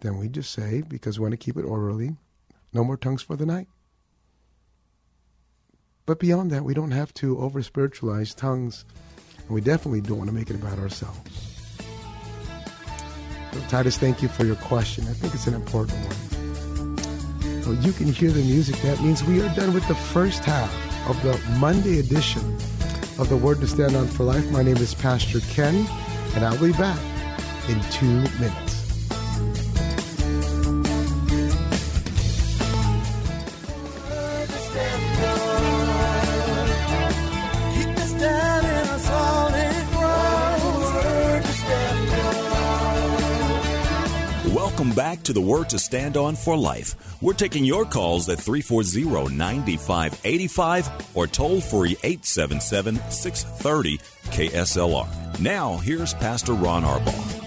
then 0.00 0.16
we 0.16 0.26
just 0.26 0.50
say, 0.50 0.80
because 0.80 1.18
we 1.18 1.22
want 1.24 1.32
to 1.32 1.36
keep 1.36 1.58
it 1.58 1.66
orderly, 1.66 2.16
no 2.72 2.82
more 2.82 2.96
tongues 2.96 3.20
for 3.20 3.36
the 3.36 3.44
night. 3.44 3.68
But 6.06 6.18
beyond 6.18 6.50
that, 6.50 6.64
we 6.64 6.72
don't 6.72 6.92
have 6.92 7.12
to 7.14 7.38
over 7.38 7.62
spiritualize 7.62 8.34
tongues, 8.34 8.86
and 9.36 9.50
we 9.50 9.60
definitely 9.60 10.00
don't 10.00 10.16
want 10.16 10.30
to 10.30 10.34
make 10.34 10.48
it 10.48 10.56
about 10.56 10.78
ourselves. 10.78 11.58
So, 13.52 13.60
Titus, 13.68 13.98
thank 13.98 14.22
you 14.22 14.28
for 14.28 14.46
your 14.46 14.56
question. 14.56 15.06
I 15.08 15.12
think 15.12 15.34
it's 15.34 15.46
an 15.46 15.54
important 15.54 15.98
one. 15.98 17.62
So 17.62 17.72
you 17.72 17.92
can 17.92 18.10
hear 18.10 18.30
the 18.30 18.42
music. 18.42 18.76
That 18.76 18.98
means 19.02 19.22
we 19.22 19.42
are 19.42 19.54
done 19.54 19.74
with 19.74 19.86
the 19.88 19.94
first 19.94 20.42
half 20.42 20.72
of 21.08 21.22
the 21.22 21.38
Monday 21.58 21.98
edition 21.98 22.58
of 23.18 23.28
the 23.28 23.36
Word 23.36 23.60
to 23.60 23.66
Stand 23.66 23.94
On 23.96 24.06
for 24.06 24.24
Life. 24.24 24.50
My 24.50 24.62
name 24.62 24.78
is 24.78 24.94
Pastor 24.94 25.40
Ken, 25.40 25.86
and 26.34 26.44
I'll 26.44 26.58
be 26.58 26.72
back 26.72 26.98
in 27.68 27.80
two 27.90 28.20
minutes. 28.40 28.71
Welcome 44.92 45.10
back 45.10 45.22
to 45.22 45.32
the 45.32 45.40
Word 45.40 45.70
to 45.70 45.78
Stand 45.78 46.18
On 46.18 46.36
for 46.36 46.54
Life. 46.54 47.22
We're 47.22 47.32
taking 47.32 47.64
your 47.64 47.86
calls 47.86 48.28
at 48.28 48.38
340 48.38 49.34
9585 49.34 51.16
or 51.16 51.26
toll 51.26 51.62
free 51.62 51.96
877 52.02 52.96
630 53.10 53.96
KSLR. 54.26 55.40
Now, 55.40 55.78
here's 55.78 56.12
Pastor 56.12 56.52
Ron 56.52 56.82
Arbaugh. 56.82 57.42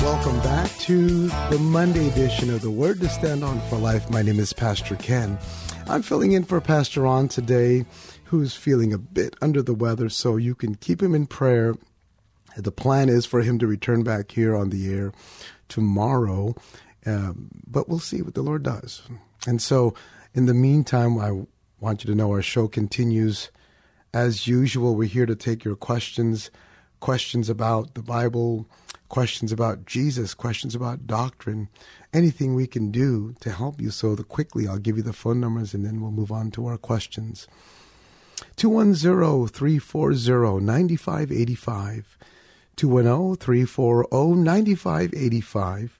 Welcome 0.00 0.38
back 0.38 0.70
to 0.82 1.26
the 1.50 1.58
Monday 1.58 2.06
edition 2.08 2.54
of 2.54 2.60
the 2.60 2.70
Word 2.70 3.00
to 3.00 3.08
Stand 3.08 3.42
On 3.42 3.60
for 3.62 3.78
Life. 3.78 4.08
My 4.08 4.22
name 4.22 4.38
is 4.38 4.52
Pastor 4.52 4.94
Ken. 4.94 5.36
I'm 5.88 6.02
filling 6.02 6.30
in 6.30 6.44
for 6.44 6.60
Pastor 6.60 7.00
Ron 7.00 7.26
today, 7.26 7.86
who's 8.26 8.54
feeling 8.54 8.92
a 8.92 8.98
bit 8.98 9.34
under 9.42 9.62
the 9.62 9.74
weather, 9.74 10.08
so 10.08 10.36
you 10.36 10.54
can 10.54 10.76
keep 10.76 11.02
him 11.02 11.12
in 11.12 11.26
prayer. 11.26 11.74
The 12.56 12.72
plan 12.72 13.08
is 13.08 13.26
for 13.26 13.42
him 13.42 13.58
to 13.58 13.66
return 13.66 14.02
back 14.02 14.32
here 14.32 14.54
on 14.54 14.70
the 14.70 14.92
air 14.92 15.12
tomorrow, 15.68 16.54
um, 17.06 17.48
but 17.66 17.88
we'll 17.88 17.98
see 17.98 18.22
what 18.22 18.34
the 18.34 18.42
Lord 18.42 18.62
does. 18.62 19.02
And 19.46 19.60
so, 19.60 19.94
in 20.34 20.46
the 20.46 20.54
meantime, 20.54 21.18
I 21.18 21.46
want 21.80 22.04
you 22.04 22.10
to 22.10 22.14
know 22.14 22.30
our 22.30 22.42
show 22.42 22.68
continues 22.68 23.50
as 24.14 24.46
usual. 24.46 24.94
We're 24.94 25.08
here 25.08 25.26
to 25.26 25.34
take 25.36 25.64
your 25.64 25.76
questions, 25.76 26.50
questions 27.00 27.48
about 27.48 27.94
the 27.94 28.02
Bible, 28.02 28.68
questions 29.08 29.50
about 29.50 29.84
Jesus, 29.84 30.34
questions 30.34 30.74
about 30.74 31.06
doctrine, 31.06 31.68
anything 32.12 32.54
we 32.54 32.66
can 32.66 32.90
do 32.90 33.34
to 33.40 33.50
help 33.50 33.80
you. 33.80 33.90
So, 33.90 34.14
the 34.14 34.24
quickly, 34.24 34.68
I'll 34.68 34.78
give 34.78 34.96
you 34.96 35.02
the 35.02 35.12
phone 35.12 35.40
numbers 35.40 35.74
and 35.74 35.84
then 35.84 36.00
we'll 36.00 36.10
move 36.10 36.32
on 36.32 36.50
to 36.52 36.66
our 36.66 36.78
questions. 36.78 37.48
210 38.56 39.48
340 39.48 40.64
9585. 40.64 42.18
210 42.76 43.36
340 43.36 44.40
9585. 44.40 45.98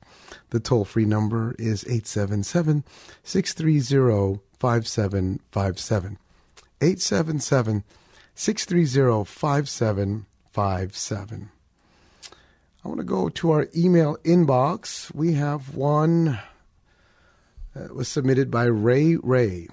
The 0.51 0.61
toll 0.61 0.85
free 0.85 1.05
number 1.05 1.55
is 1.59 1.85
877 1.85 2.85
630 3.23 4.41
5757. 4.59 6.19
877 6.81 7.85
630 8.35 9.25
5757. 9.25 11.51
I 12.85 12.89
want 12.89 12.99
to 12.99 13.05
go 13.05 13.29
to 13.29 13.51
our 13.53 13.69
email 13.77 14.17
inbox. 14.25 15.15
We 15.15 15.35
have 15.35 15.75
one 15.75 16.41
that 17.75 17.95
was 17.95 18.09
submitted 18.09 18.51
by 18.51 18.65
Ray 18.65 19.17
Ray. 19.17 19.69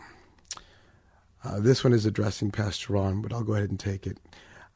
Uh, 1.43 1.59
this 1.59 1.83
one 1.83 1.93
is 1.93 2.05
addressing 2.05 2.51
Pastor 2.51 2.93
Ron, 2.93 3.21
but 3.21 3.33
I'll 3.33 3.43
go 3.43 3.53
ahead 3.53 3.69
and 3.69 3.79
take 3.79 4.05
it. 4.05 4.17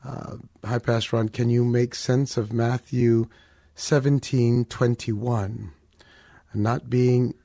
Uh, 0.06 0.36
Hi, 0.66 0.80
Pastor 0.80 1.16
Ron. 1.16 1.30
Can 1.30 1.50
you 1.50 1.64
make 1.64 1.96
sense 1.96 2.36
of 2.36 2.52
Matthew 2.52 3.28
seventeen 3.74 4.66
twenty 4.66 5.14
one? 5.14 5.72
Not 6.54 6.90
being 6.90 7.36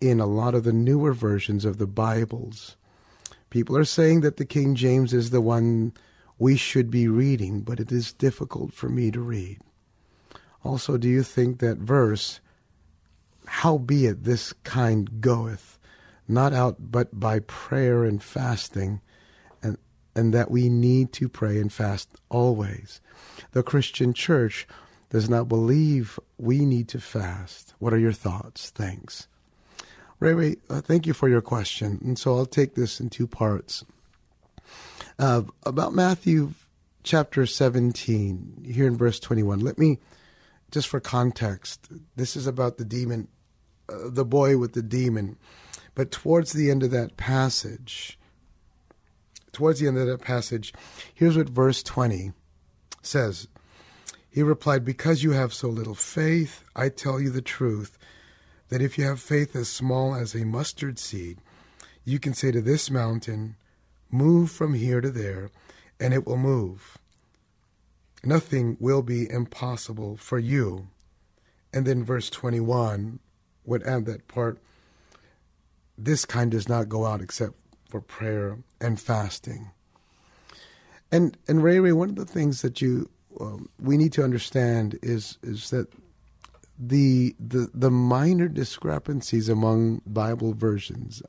in 0.00 0.18
a 0.18 0.26
lot 0.26 0.54
of 0.54 0.64
the 0.64 0.72
newer 0.72 1.12
versions 1.12 1.64
of 1.64 1.78
the 1.78 1.86
Bibles. 1.86 2.76
People 3.48 3.76
are 3.76 3.84
saying 3.84 4.22
that 4.22 4.38
the 4.38 4.44
King 4.44 4.74
James 4.74 5.12
is 5.12 5.30
the 5.30 5.40
one 5.40 5.92
we 6.38 6.56
should 6.56 6.90
be 6.90 7.06
reading, 7.06 7.60
but 7.60 7.78
it 7.78 7.92
is 7.92 8.12
difficult 8.12 8.72
for 8.72 8.88
me 8.88 9.10
to 9.12 9.20
read. 9.20 9.58
Also, 10.64 10.96
do 10.96 11.08
you 11.08 11.22
think 11.22 11.58
that 11.60 11.78
verse, 11.78 12.40
howbeit 13.46 14.24
this 14.24 14.52
kind 14.64 15.20
goeth, 15.20 15.78
not 16.26 16.52
out 16.52 16.76
but 16.90 17.20
by 17.20 17.38
prayer 17.40 18.04
and 18.04 18.22
fasting, 18.22 19.00
and, 20.14 20.34
that 20.34 20.50
we 20.50 20.68
need 20.68 21.12
to 21.14 21.28
pray 21.28 21.58
and 21.58 21.72
fast 21.72 22.08
always? 22.28 23.00
The 23.52 23.62
Christian 23.62 24.12
church 24.12 24.66
does 25.10 25.28
not 25.28 25.48
believe 25.48 26.18
we 26.38 26.64
need 26.64 26.88
to 26.88 27.00
fast. 27.00 27.74
What 27.78 27.92
are 27.92 27.98
your 27.98 28.12
thoughts? 28.12 28.70
Thanks. 28.70 29.26
Ray 30.20 30.34
Ray, 30.34 30.56
uh, 30.68 30.80
thank 30.80 31.06
you 31.06 31.14
for 31.14 31.28
your 31.28 31.40
question. 31.40 31.98
And 32.04 32.18
so 32.18 32.36
I'll 32.36 32.46
take 32.46 32.74
this 32.74 33.00
in 33.00 33.10
two 33.10 33.26
parts. 33.26 33.84
Uh, 35.18 35.42
about 35.64 35.94
Matthew 35.94 36.52
chapter 37.02 37.46
17, 37.46 38.66
here 38.70 38.86
in 38.86 38.96
verse 38.96 39.18
21, 39.18 39.60
let 39.60 39.78
me, 39.78 39.98
just 40.70 40.88
for 40.88 41.00
context, 41.00 41.88
this 42.16 42.36
is 42.36 42.46
about 42.46 42.76
the 42.76 42.84
demon, 42.84 43.28
uh, 43.88 44.08
the 44.10 44.24
boy 44.24 44.58
with 44.58 44.74
the 44.74 44.82
demon. 44.82 45.36
But 45.94 46.10
towards 46.10 46.52
the 46.52 46.70
end 46.70 46.82
of 46.82 46.90
that 46.92 47.16
passage, 47.16 48.18
towards 49.52 49.80
the 49.80 49.88
end 49.88 49.98
of 49.98 50.06
that 50.06 50.20
passage, 50.20 50.72
here's 51.14 51.36
what 51.36 51.48
verse 51.48 51.82
20 51.82 52.32
says. 53.02 53.48
He 54.30 54.42
replied, 54.42 54.84
Because 54.84 55.22
you 55.22 55.32
have 55.32 55.52
so 55.52 55.68
little 55.68 55.94
faith, 55.94 56.64
I 56.76 56.88
tell 56.88 57.20
you 57.20 57.30
the 57.30 57.42
truth, 57.42 57.98
that 58.68 58.80
if 58.80 58.96
you 58.96 59.04
have 59.04 59.20
faith 59.20 59.56
as 59.56 59.68
small 59.68 60.14
as 60.14 60.34
a 60.34 60.44
mustard 60.44 60.98
seed, 60.98 61.38
you 62.04 62.18
can 62.18 62.34
say 62.34 62.52
to 62.52 62.60
this 62.60 62.90
mountain, 62.90 63.56
Move 64.10 64.50
from 64.50 64.74
here 64.74 65.00
to 65.00 65.10
there, 65.10 65.50
and 65.98 66.14
it 66.14 66.26
will 66.26 66.36
move. 66.36 66.98
Nothing 68.24 68.76
will 68.80 69.02
be 69.02 69.30
impossible 69.30 70.16
for 70.16 70.38
you. 70.38 70.88
And 71.72 71.86
then 71.86 72.04
verse 72.04 72.28
21 72.30 73.18
would 73.64 73.82
add 73.84 74.06
that 74.06 74.28
part 74.28 74.58
this 75.96 76.24
kind 76.24 76.50
does 76.50 76.68
not 76.68 76.88
go 76.88 77.04
out 77.04 77.20
except 77.20 77.54
for 77.90 78.00
prayer 78.00 78.58
and 78.80 79.00
fasting. 79.00 79.70
And 81.12 81.36
and 81.48 81.62
Ray 81.62 81.80
Ray, 81.80 81.92
one 81.92 82.08
of 82.08 82.16
the 82.16 82.24
things 82.24 82.62
that 82.62 82.80
you 82.80 83.10
um, 83.40 83.68
we 83.80 83.96
need 83.96 84.12
to 84.12 84.24
understand 84.24 84.98
is 85.02 85.38
is 85.42 85.70
that 85.70 85.88
the 86.78 87.34
the 87.38 87.70
the 87.74 87.90
minor 87.90 88.48
discrepancies 88.48 89.48
among 89.48 90.02
Bible 90.06 90.54
versions 90.54 91.22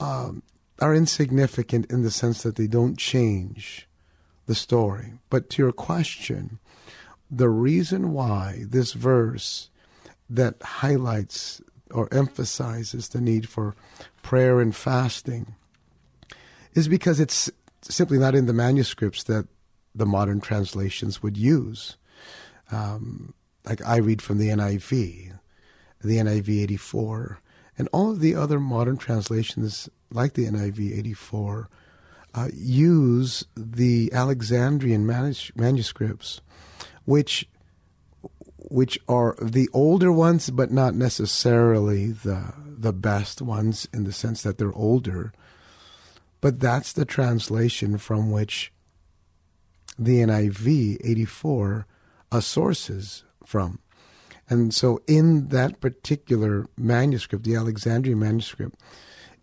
um, 0.00 0.42
are 0.80 0.94
insignificant 0.94 1.90
in 1.90 2.02
the 2.02 2.10
sense 2.10 2.42
that 2.42 2.56
they 2.56 2.66
don't 2.66 2.98
change 2.98 3.86
the 4.46 4.54
story. 4.54 5.12
But 5.28 5.48
to 5.50 5.62
your 5.62 5.72
question, 5.72 6.58
the 7.30 7.48
reason 7.48 8.12
why 8.12 8.64
this 8.66 8.92
verse 8.92 9.70
that 10.28 10.60
highlights 10.62 11.60
or 11.92 12.12
emphasizes 12.12 13.08
the 13.08 13.20
need 13.20 13.48
for 13.48 13.74
prayer 14.22 14.60
and 14.60 14.74
fasting 14.74 15.54
is 16.74 16.88
because 16.88 17.20
it's 17.20 17.50
simply 17.82 18.18
not 18.18 18.34
in 18.34 18.46
the 18.46 18.52
manuscripts 18.52 19.22
that 19.24 19.46
the 19.94 20.06
modern 20.06 20.40
translations 20.40 21.22
would 21.22 21.36
use. 21.36 21.96
Um, 22.70 23.34
like 23.64 23.84
I 23.86 23.96
read 23.96 24.22
from 24.22 24.38
the 24.38 24.48
NIV, 24.48 25.32
the 26.02 26.16
NIV 26.16 26.62
84, 26.62 27.40
and 27.76 27.88
all 27.92 28.10
of 28.10 28.20
the 28.20 28.34
other 28.34 28.60
modern 28.60 28.96
translations, 28.96 29.88
like 30.10 30.34
the 30.34 30.46
NIV 30.46 30.98
84, 30.98 31.68
uh, 32.34 32.48
use 32.54 33.44
the 33.56 34.12
Alexandrian 34.12 35.06
manus- 35.06 35.50
manuscripts, 35.56 36.40
which 37.04 37.48
which 38.68 38.98
are 39.08 39.36
the 39.40 39.68
older 39.72 40.12
ones, 40.12 40.50
but 40.50 40.70
not 40.70 40.94
necessarily 40.94 42.12
the 42.12 42.54
the 42.66 42.92
best 42.92 43.42
ones 43.42 43.86
in 43.92 44.04
the 44.04 44.12
sense 44.12 44.42
that 44.42 44.56
they're 44.56 44.72
older. 44.72 45.32
But 46.40 46.60
that's 46.60 46.92
the 46.92 47.04
translation 47.04 47.98
from 47.98 48.30
which 48.30 48.72
the 49.98 50.20
NIV 50.20 50.96
84 51.04 51.86
uh, 52.32 52.40
sources 52.40 53.24
from. 53.44 53.80
And 54.48 54.74
so, 54.74 55.00
in 55.06 55.48
that 55.48 55.80
particular 55.80 56.66
manuscript, 56.76 57.44
the 57.44 57.54
Alexandrian 57.54 58.18
manuscript, 58.18 58.80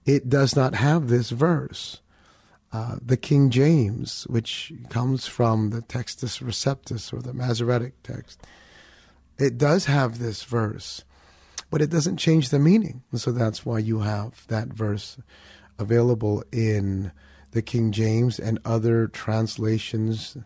it 0.06 0.28
does 0.28 0.56
not 0.56 0.76
have 0.76 1.08
this 1.08 1.30
verse. 1.30 2.02
Uh, 2.74 2.98
the 3.02 3.16
King 3.16 3.50
James, 3.50 4.26
which 4.28 4.74
comes 4.90 5.26
from 5.26 5.70
the 5.70 5.82
Textus 5.82 6.42
Receptus 6.42 7.14
or 7.14 7.22
the 7.22 7.34
Masoretic 7.34 8.02
text, 8.04 8.46
it 9.40 9.58
does 9.58 9.86
have 9.86 10.20
this 10.20 10.44
verse, 10.44 11.04
but 11.70 11.82
it 11.82 11.90
doesn't 11.90 12.18
change 12.18 12.50
the 12.50 12.60
meaning. 12.60 13.04
So 13.16 13.32
that's 13.32 13.66
why 13.66 13.80
you 13.80 14.00
have 14.00 14.46
that 14.48 14.70
verse 14.70 15.18
available 15.80 16.44
in 16.52 17.12
the 17.52 17.62
King 17.62 17.92
James 17.92 18.40
and 18.40 18.60
other 18.66 19.08
translations 19.08 20.38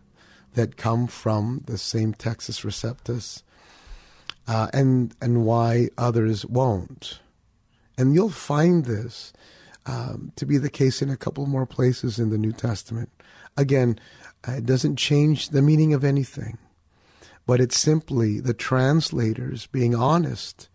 that 0.54 0.76
come 0.76 1.06
from 1.06 1.62
the 1.66 1.78
same 1.78 2.14
Textus 2.14 2.64
Receptus, 2.64 3.42
uh, 4.46 4.68
and 4.72 5.14
and 5.20 5.44
why 5.44 5.88
others 5.96 6.44
won't. 6.44 7.20
And 7.96 8.14
you'll 8.14 8.30
find 8.30 8.84
this 8.84 9.32
um, 9.86 10.32
to 10.36 10.46
be 10.46 10.58
the 10.58 10.70
case 10.70 11.02
in 11.02 11.10
a 11.10 11.16
couple 11.16 11.46
more 11.46 11.66
places 11.66 12.18
in 12.18 12.30
the 12.30 12.38
New 12.38 12.52
Testament. 12.52 13.10
Again, 13.56 13.98
it 14.46 14.66
doesn't 14.66 14.96
change 14.96 15.50
the 15.50 15.62
meaning 15.62 15.94
of 15.94 16.04
anything, 16.04 16.58
but 17.46 17.60
it's 17.60 17.78
simply 17.78 18.40
the 18.40 18.54
translators 18.54 19.66
being 19.66 19.94
honest 19.94 20.68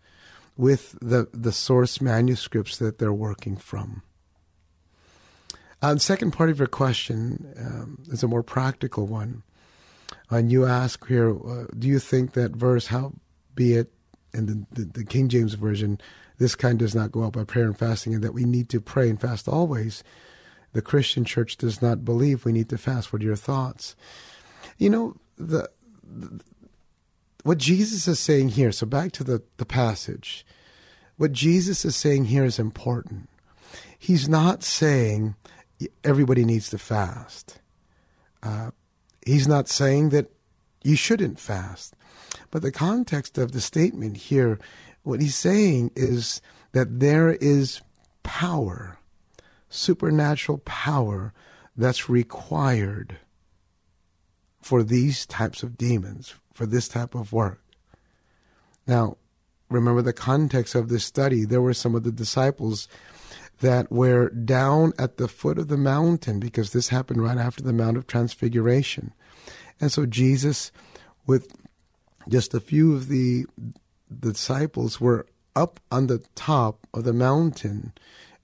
with 0.56 0.98
the, 1.00 1.28
the 1.32 1.52
source 1.52 2.00
manuscripts 2.00 2.78
that 2.78 2.98
they're 2.98 3.12
working 3.12 3.56
from. 3.56 4.02
Uh, 5.80 5.94
the 5.94 6.00
second 6.00 6.32
part 6.32 6.50
of 6.50 6.58
your 6.58 6.66
question 6.66 7.54
um, 7.56 7.98
is 8.08 8.22
a 8.22 8.28
more 8.28 8.42
practical 8.42 9.06
one. 9.06 9.42
And 10.30 10.50
you 10.50 10.66
ask 10.66 11.06
here, 11.06 11.30
uh, 11.30 11.66
do 11.78 11.86
you 11.86 11.98
think 11.98 12.32
that 12.32 12.52
verse, 12.52 12.88
how 12.88 13.12
be 13.54 13.74
it 13.74 13.92
in 14.34 14.46
the, 14.46 14.66
the, 14.72 14.84
the 14.84 15.04
King 15.04 15.28
James 15.28 15.54
Version, 15.54 16.00
this 16.38 16.54
kind 16.54 16.78
does 16.78 16.94
not 16.94 17.12
go 17.12 17.24
out 17.24 17.32
by 17.32 17.44
prayer 17.44 17.66
and 17.66 17.78
fasting, 17.78 18.14
and 18.14 18.22
that 18.22 18.34
we 18.34 18.44
need 18.44 18.68
to 18.70 18.80
pray 18.80 19.08
and 19.08 19.20
fast 19.20 19.48
always. 19.48 20.04
The 20.72 20.82
Christian 20.82 21.24
church 21.24 21.56
does 21.56 21.80
not 21.80 22.04
believe 22.04 22.44
we 22.44 22.52
need 22.52 22.68
to 22.68 22.78
fast. 22.78 23.12
What 23.12 23.22
are 23.22 23.24
your 23.24 23.36
thoughts? 23.36 23.96
You 24.76 24.90
know, 24.90 25.16
the, 25.36 25.70
the 26.04 26.40
what 27.44 27.58
Jesus 27.58 28.08
is 28.08 28.18
saying 28.18 28.50
here, 28.50 28.72
so 28.72 28.86
back 28.86 29.12
to 29.12 29.24
the, 29.24 29.42
the 29.56 29.66
passage, 29.66 30.44
what 31.16 31.32
Jesus 31.32 31.84
is 31.84 31.96
saying 31.96 32.26
here 32.26 32.44
is 32.44 32.58
important. 32.58 33.28
He's 33.98 34.28
not 34.28 34.62
saying 34.62 35.34
everybody 36.04 36.44
needs 36.44 36.70
to 36.70 36.78
fast. 36.78 37.60
Uh, 38.42 38.70
he's 39.24 39.48
not 39.48 39.68
saying 39.68 40.10
that 40.10 40.30
you 40.82 40.96
shouldn't 40.96 41.40
fast. 41.40 41.94
But 42.50 42.62
the 42.62 42.72
context 42.72 43.38
of 43.38 43.52
the 43.52 43.60
statement 43.60 44.16
here 44.16 44.58
what 45.08 45.22
he's 45.22 45.36
saying 45.36 45.90
is 45.96 46.42
that 46.72 47.00
there 47.00 47.32
is 47.32 47.80
power, 48.22 48.98
supernatural 49.70 50.58
power, 50.58 51.32
that's 51.74 52.10
required 52.10 53.16
for 54.60 54.82
these 54.82 55.24
types 55.24 55.62
of 55.62 55.78
demons, 55.78 56.34
for 56.58 56.66
this 56.66 56.88
type 56.88 57.14
of 57.14 57.32
work. 57.32 57.62
Now, 58.84 59.16
remember 59.70 60.02
the 60.02 60.12
context 60.12 60.74
of 60.74 60.88
this 60.88 61.04
study. 61.04 61.44
There 61.44 61.62
were 61.62 61.72
some 61.72 61.94
of 61.94 62.02
the 62.02 62.10
disciples 62.10 62.88
that 63.60 63.92
were 63.92 64.30
down 64.30 64.92
at 64.98 65.18
the 65.18 65.28
foot 65.28 65.56
of 65.56 65.68
the 65.68 65.76
mountain 65.76 66.40
because 66.40 66.72
this 66.72 66.88
happened 66.88 67.22
right 67.22 67.38
after 67.38 67.62
the 67.62 67.72
Mount 67.72 67.96
of 67.96 68.08
Transfiguration. 68.08 69.12
And 69.80 69.92
so 69.92 70.04
Jesus, 70.04 70.72
with 71.28 71.54
just 72.28 72.54
a 72.54 72.60
few 72.60 72.92
of 72.92 73.06
the 73.06 73.46
the 74.10 74.32
disciples 74.32 75.00
were 75.00 75.26
up 75.54 75.78
on 75.92 76.08
the 76.08 76.24
top 76.34 76.88
of 76.92 77.04
the 77.04 77.12
mountain. 77.12 77.92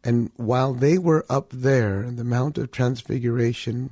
And 0.04 0.30
while 0.36 0.72
they 0.72 0.98
were 0.98 1.26
up 1.28 1.50
there, 1.50 2.08
the 2.10 2.22
Mount 2.22 2.58
of 2.58 2.70
Transfiguration 2.70 3.90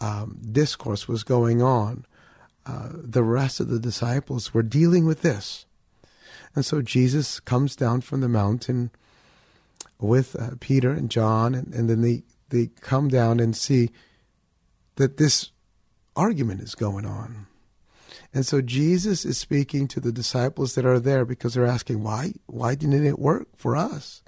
um, 0.00 0.38
discourse 0.50 1.06
was 1.08 1.24
going 1.24 1.60
on, 1.60 2.06
uh, 2.66 2.88
the 2.92 3.22
rest 3.22 3.60
of 3.60 3.68
the 3.68 3.78
disciples 3.78 4.54
were 4.54 4.62
dealing 4.62 5.06
with 5.06 5.22
this. 5.22 5.66
And 6.54 6.64
so 6.64 6.82
Jesus 6.82 7.40
comes 7.40 7.76
down 7.76 8.00
from 8.00 8.20
the 8.20 8.28
mountain 8.28 8.90
with 9.98 10.36
uh, 10.36 10.50
Peter 10.60 10.90
and 10.90 11.10
John, 11.10 11.54
and, 11.54 11.74
and 11.74 11.90
then 11.90 12.02
they, 12.02 12.22
they 12.50 12.70
come 12.80 13.08
down 13.08 13.40
and 13.40 13.56
see 13.56 13.90
that 14.96 15.16
this 15.16 15.50
argument 16.16 16.60
is 16.60 16.74
going 16.74 17.06
on. 17.06 17.46
And 18.32 18.44
so 18.44 18.60
Jesus 18.60 19.24
is 19.24 19.38
speaking 19.38 19.86
to 19.88 20.00
the 20.00 20.12
disciples 20.12 20.74
that 20.74 20.84
are 20.84 21.00
there 21.00 21.24
because 21.24 21.54
they're 21.54 21.66
asking, 21.66 22.02
why, 22.02 22.32
why 22.46 22.74
didn't 22.74 23.06
it 23.06 23.18
work 23.18 23.48
for 23.56 23.76
us? 23.76 24.22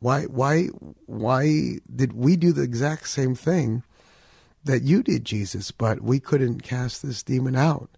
Why, 0.00 0.24
why, 0.24 0.66
why 1.06 1.78
did 1.94 2.12
we 2.12 2.36
do 2.36 2.52
the 2.52 2.62
exact 2.62 3.08
same 3.08 3.36
thing 3.36 3.84
that 4.64 4.82
you 4.82 5.02
did, 5.02 5.24
Jesus, 5.24 5.70
but 5.70 6.00
we 6.00 6.20
couldn't 6.20 6.62
cast 6.62 7.02
this 7.02 7.22
demon 7.22 7.56
out? 7.56 7.90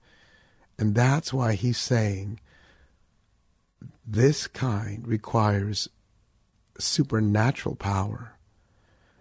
And 0.79 0.95
that's 0.95 1.33
why 1.33 1.55
he's 1.55 1.79
saying 1.79 2.41
this 4.07 4.47
kind 4.47 5.07
requires 5.07 5.89
supernatural 6.79 7.77
power. 7.77 8.39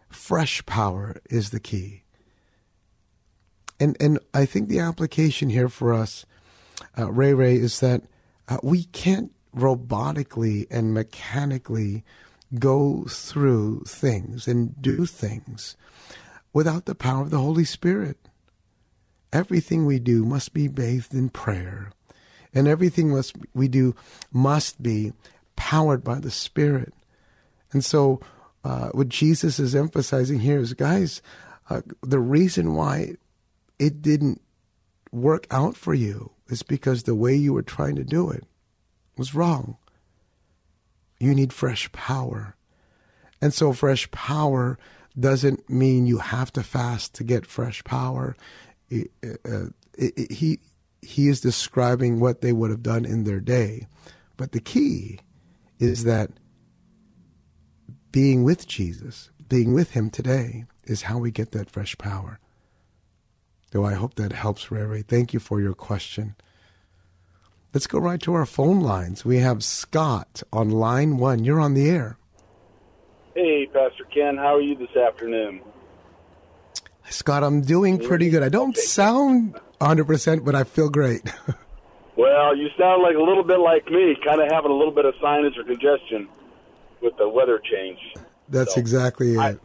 Fresh 0.10 0.66
power 0.66 1.18
is 1.30 1.50
the 1.52 1.60
key 1.60 2.04
and 3.84 3.98
and 4.00 4.20
I 4.34 4.46
think 4.46 4.70
the 4.70 4.80
application 4.80 5.50
here 5.50 5.70
for 5.70 5.94
us, 5.94 6.26
uh, 6.98 7.12
Ray 7.12 7.34
Ray, 7.34 7.56
is 7.56 7.80
that 7.82 8.04
uh, 8.48 8.58
we 8.64 8.86
can't 8.86 9.32
robotically 9.56 10.66
and 10.72 10.94
mechanically 10.94 12.04
go 12.58 13.06
through 13.10 13.84
things 13.86 14.48
and 14.48 14.82
do 14.82 15.06
things 15.06 15.76
without 16.54 16.86
the 16.86 16.96
power 16.96 17.24
of 17.24 17.32
the 17.32 17.40
Holy 17.40 17.66
Spirit. 17.66 18.18
Everything 19.34 19.86
we 19.86 20.00
do 20.00 20.24
must 20.24 20.54
be 20.54 20.68
bathed 20.68 21.14
in 21.14 21.30
prayer, 21.30 21.92
and 22.54 22.68
everything 22.68 23.10
must 23.10 23.36
we 23.56 23.68
do 23.68 23.96
must 24.32 24.82
be 24.82 25.12
powered 25.56 26.04
by 26.04 26.20
the 26.20 26.32
Spirit. 26.32 26.94
And 27.72 27.84
so, 27.84 28.22
uh, 28.64 28.90
what 28.90 29.10
Jesus 29.10 29.60
is 29.60 29.74
emphasizing 29.74 30.40
here 30.40 30.60
is, 30.60 30.74
guys, 30.76 31.24
uh, 31.70 31.82
the 32.02 32.20
reason 32.20 32.76
why 32.76 33.16
it 33.80 34.04
didn't 34.04 34.40
work 35.12 35.48
out 35.50 35.76
for 35.76 35.96
you 35.96 36.32
is 36.50 36.62
because 36.62 37.04
the 37.04 37.16
way 37.16 37.36
you 37.36 37.54
were 37.54 37.64
trying 37.64 37.96
to 37.96 38.04
do 38.04 38.30
it 38.30 38.44
was 39.18 39.34
wrong. 39.34 39.78
You 41.20 41.34
need 41.34 41.52
fresh 41.52 41.92
power. 41.92 42.56
And 43.42 43.52
so, 43.52 43.74
fresh 43.74 44.10
power 44.12 44.78
doesn't 45.20 45.70
mean 45.70 46.06
you 46.06 46.18
have 46.18 46.52
to 46.54 46.64
fast 46.64 47.14
to 47.16 47.24
get 47.24 47.46
fresh 47.46 47.84
power. 47.84 48.36
It, 48.90 49.12
uh, 49.24 49.68
it, 49.98 50.14
it, 50.18 50.32
he, 50.32 50.60
he 51.02 51.28
is 51.28 51.42
describing 51.42 52.20
what 52.20 52.42
they 52.42 52.54
would 52.54 52.72
have 52.72 52.84
done 52.84 53.06
in 53.06 53.24
their 53.24 53.40
day. 53.40 53.88
But 54.38 54.52
the 54.52 54.60
key 54.60 55.20
is 55.80 56.04
that 56.06 56.32
being 58.12 58.44
with 58.44 58.68
Jesus, 58.68 59.30
being 59.48 59.74
with 59.74 59.92
Him 59.92 60.10
today, 60.10 60.66
is 60.86 61.04
how 61.04 61.18
we 61.18 61.32
get 61.32 61.52
that 61.52 61.70
fresh 61.70 61.98
power. 61.98 62.40
So 63.72 63.84
I 63.84 63.94
hope 63.94 64.16
that 64.16 64.34
helps, 64.34 64.72
Ray. 64.72 65.02
Thank 65.02 65.34
you 65.34 65.40
for 65.40 65.60
your 65.60 65.74
question. 65.74 66.36
Let's 67.74 67.88
go 67.88 67.98
right 67.98 68.22
to 68.22 68.34
our 68.36 68.46
phone 68.46 68.82
lines. 68.82 69.26
We 69.26 69.38
have 69.38 69.64
Scott 69.64 70.44
on 70.54 70.70
line 70.70 71.18
one. 71.18 71.44
You're 71.44 71.60
on 71.60 71.74
the 71.74 71.90
air. 71.90 72.18
Hey, 73.36 73.66
Pastor 73.66 74.06
Ken. 74.14 74.38
How 74.38 74.56
are 74.56 74.62
you 74.62 74.76
this 74.76 74.96
afternoon? 74.96 75.62
Scott, 77.10 77.44
I'm 77.44 77.62
doing 77.62 77.98
pretty 78.00 78.30
good. 78.30 78.44
I 78.44 78.50
don't 78.50 78.78
sound 78.78 79.56
100%, 79.82 80.46
but 80.46 80.56
I 80.56 80.64
feel 80.64 80.90
great. 80.90 81.22
well, 82.16 82.56
you 82.56 82.70
sound 82.78 83.02
like 83.02 83.16
a 83.16 83.22
little 83.22 83.44
bit 83.44 83.60
like 83.60 83.86
me, 83.90 84.16
kind 84.24 84.42
of 84.42 84.50
having 84.52 84.72
a 84.72 84.74
little 84.76 84.94
bit 84.94 85.06
of 85.06 85.14
sinus 85.22 85.54
or 85.58 85.64
congestion 85.64 86.28
with 87.02 87.16
the 87.18 87.28
weather 87.28 87.60
change. 87.72 88.00
That's 88.50 88.76
so 88.76 88.80
exactly 88.80 89.34
it. 89.34 89.40
I, 89.40 89.58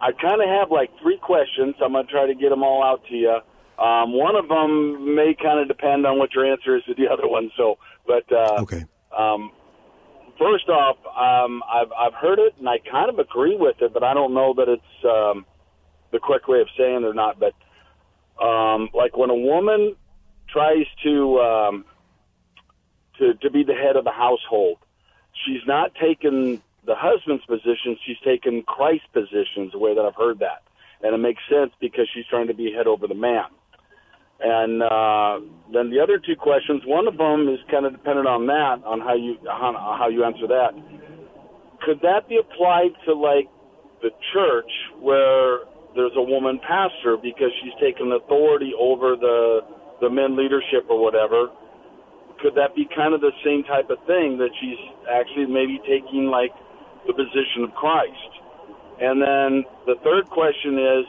I 0.00 0.12
kind 0.12 0.42
of 0.42 0.48
have 0.48 0.70
like 0.70 0.90
three 1.00 1.18
questions. 1.18 1.74
I'm 1.82 1.92
going 1.92 2.06
to 2.06 2.12
try 2.12 2.26
to 2.26 2.34
get 2.34 2.50
them 2.50 2.62
all 2.62 2.82
out 2.82 3.04
to 3.06 3.14
you. 3.14 3.38
Um, 3.78 4.12
one 4.12 4.36
of 4.36 4.48
them 4.48 5.14
may 5.14 5.34
kind 5.40 5.58
of 5.60 5.68
depend 5.68 6.04
on 6.06 6.18
what 6.18 6.34
your 6.34 6.44
answer 6.50 6.76
is 6.76 6.82
to 6.84 6.94
the 6.94 7.08
other 7.12 7.28
one. 7.28 7.50
So, 7.56 7.78
but 8.06 8.30
uh, 8.32 8.60
Okay. 8.62 8.84
um, 9.16 9.52
first 10.42 10.68
off, 10.68 10.96
um, 11.06 11.62
I've 11.72 11.92
I've 11.92 12.14
heard 12.14 12.38
it 12.38 12.54
and 12.58 12.68
I 12.68 12.78
kind 12.90 13.08
of 13.08 13.18
agree 13.18 13.56
with 13.56 13.76
it, 13.80 13.92
but 13.92 14.02
I 14.02 14.14
don't 14.14 14.34
know 14.34 14.54
that 14.56 14.68
it's 14.68 15.04
um, 15.04 15.46
the 16.10 16.18
correct 16.18 16.48
way 16.48 16.60
of 16.60 16.68
saying 16.76 17.02
it 17.02 17.04
or 17.04 17.14
not. 17.14 17.38
But 17.38 17.54
um, 18.42 18.88
like 18.94 19.16
when 19.16 19.30
a 19.30 19.34
woman 19.34 19.94
tries 20.48 20.86
to 21.04 21.38
um, 21.40 21.84
to 23.18 23.34
to 23.34 23.50
be 23.50 23.64
the 23.64 23.74
head 23.74 23.96
of 23.96 24.04
the 24.04 24.12
household, 24.12 24.78
she's 25.44 25.62
not 25.66 25.92
taking 26.00 26.62
the 26.86 26.94
husband's 26.96 27.44
position; 27.44 27.96
she's 28.04 28.18
taking 28.24 28.62
Christ's 28.62 29.06
position. 29.12 29.70
The 29.72 29.78
way 29.78 29.94
that 29.94 30.02
I've 30.02 30.16
heard 30.16 30.40
that, 30.40 30.62
and 31.02 31.14
it 31.14 31.18
makes 31.18 31.42
sense 31.48 31.72
because 31.80 32.08
she's 32.12 32.26
trying 32.26 32.48
to 32.48 32.54
be 32.54 32.72
head 32.72 32.86
over 32.86 33.06
the 33.06 33.14
man. 33.14 33.46
And 34.42 34.82
uh, 34.82 35.38
then 35.70 35.90
the 35.94 36.02
other 36.02 36.18
two 36.18 36.34
questions, 36.34 36.82
one 36.84 37.06
of 37.06 37.16
them 37.16 37.46
is 37.46 37.62
kind 37.70 37.86
of 37.86 37.92
dependent 37.92 38.26
on 38.26 38.46
that, 38.50 38.82
on 38.82 38.98
how 38.98 39.14
you 39.14 39.38
on 39.46 39.74
how 39.78 40.08
you 40.10 40.24
answer 40.26 40.50
that. 40.50 40.74
Could 41.86 42.02
that 42.02 42.26
be 42.28 42.42
applied 42.42 42.90
to 43.06 43.14
like 43.14 43.46
the 44.02 44.10
church 44.34 44.70
where 44.98 45.70
there's 45.94 46.14
a 46.18 46.22
woman 46.22 46.58
pastor 46.58 47.14
because 47.22 47.54
she's 47.62 47.74
taken 47.78 48.10
authority 48.10 48.74
over 48.74 49.14
the 49.14 49.62
the 50.02 50.10
men 50.10 50.34
leadership 50.34 50.90
or 50.90 50.98
whatever? 50.98 51.46
Could 52.42 52.58
that 52.58 52.74
be 52.74 52.90
kind 52.90 53.14
of 53.14 53.22
the 53.22 53.30
same 53.46 53.62
type 53.62 53.94
of 53.94 54.02
thing 54.10 54.42
that 54.42 54.50
she's 54.58 54.82
actually 55.06 55.46
maybe 55.46 55.78
taking 55.86 56.26
like 56.26 56.50
the 57.06 57.14
position 57.14 57.62
of 57.62 57.70
Christ? 57.78 58.32
And 58.98 59.22
then 59.22 59.50
the 59.86 59.94
third 60.02 60.26
question 60.34 60.74
is 60.82 61.06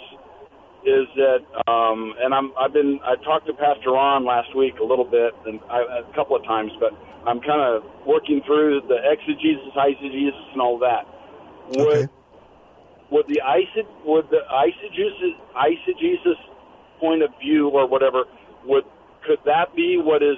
is 0.85 1.07
that, 1.15 1.41
um, 1.71 2.13
and 2.19 2.33
I'm, 2.33 2.51
I've 2.59 2.73
been, 2.73 2.99
I 3.03 3.15
talked 3.23 3.47
to 3.47 3.53
Pastor 3.53 3.91
Ron 3.91 4.25
last 4.25 4.55
week 4.55 4.75
a 4.81 4.85
little 4.85 5.05
bit, 5.05 5.33
and 5.45 5.59
I, 5.71 6.03
a 6.03 6.15
couple 6.15 6.35
of 6.35 6.43
times, 6.43 6.71
but 6.79 6.91
I'm 7.25 7.39
kind 7.39 7.61
of 7.63 7.83
working 8.05 8.41
through 8.45 8.81
the 8.87 8.99
exegesis, 8.99 9.71
eisegesis, 9.75 10.51
and 10.51 10.61
all 10.61 10.77
that. 10.79 11.07
Would, 11.71 12.05
Okay. 12.05 12.13
would 13.11 13.27
the 13.27 13.41
eise, 13.41 13.85
would 14.05 14.25
the 14.29 14.43
eisegesis, 14.51 15.35
eisegesis 15.55 16.39
point 16.99 17.23
of 17.23 17.31
view 17.39 17.69
or 17.69 17.87
whatever, 17.87 18.23
would 18.65 18.83
could 19.25 19.39
that 19.45 19.73
be 19.75 19.97
what 19.97 20.21
is 20.21 20.35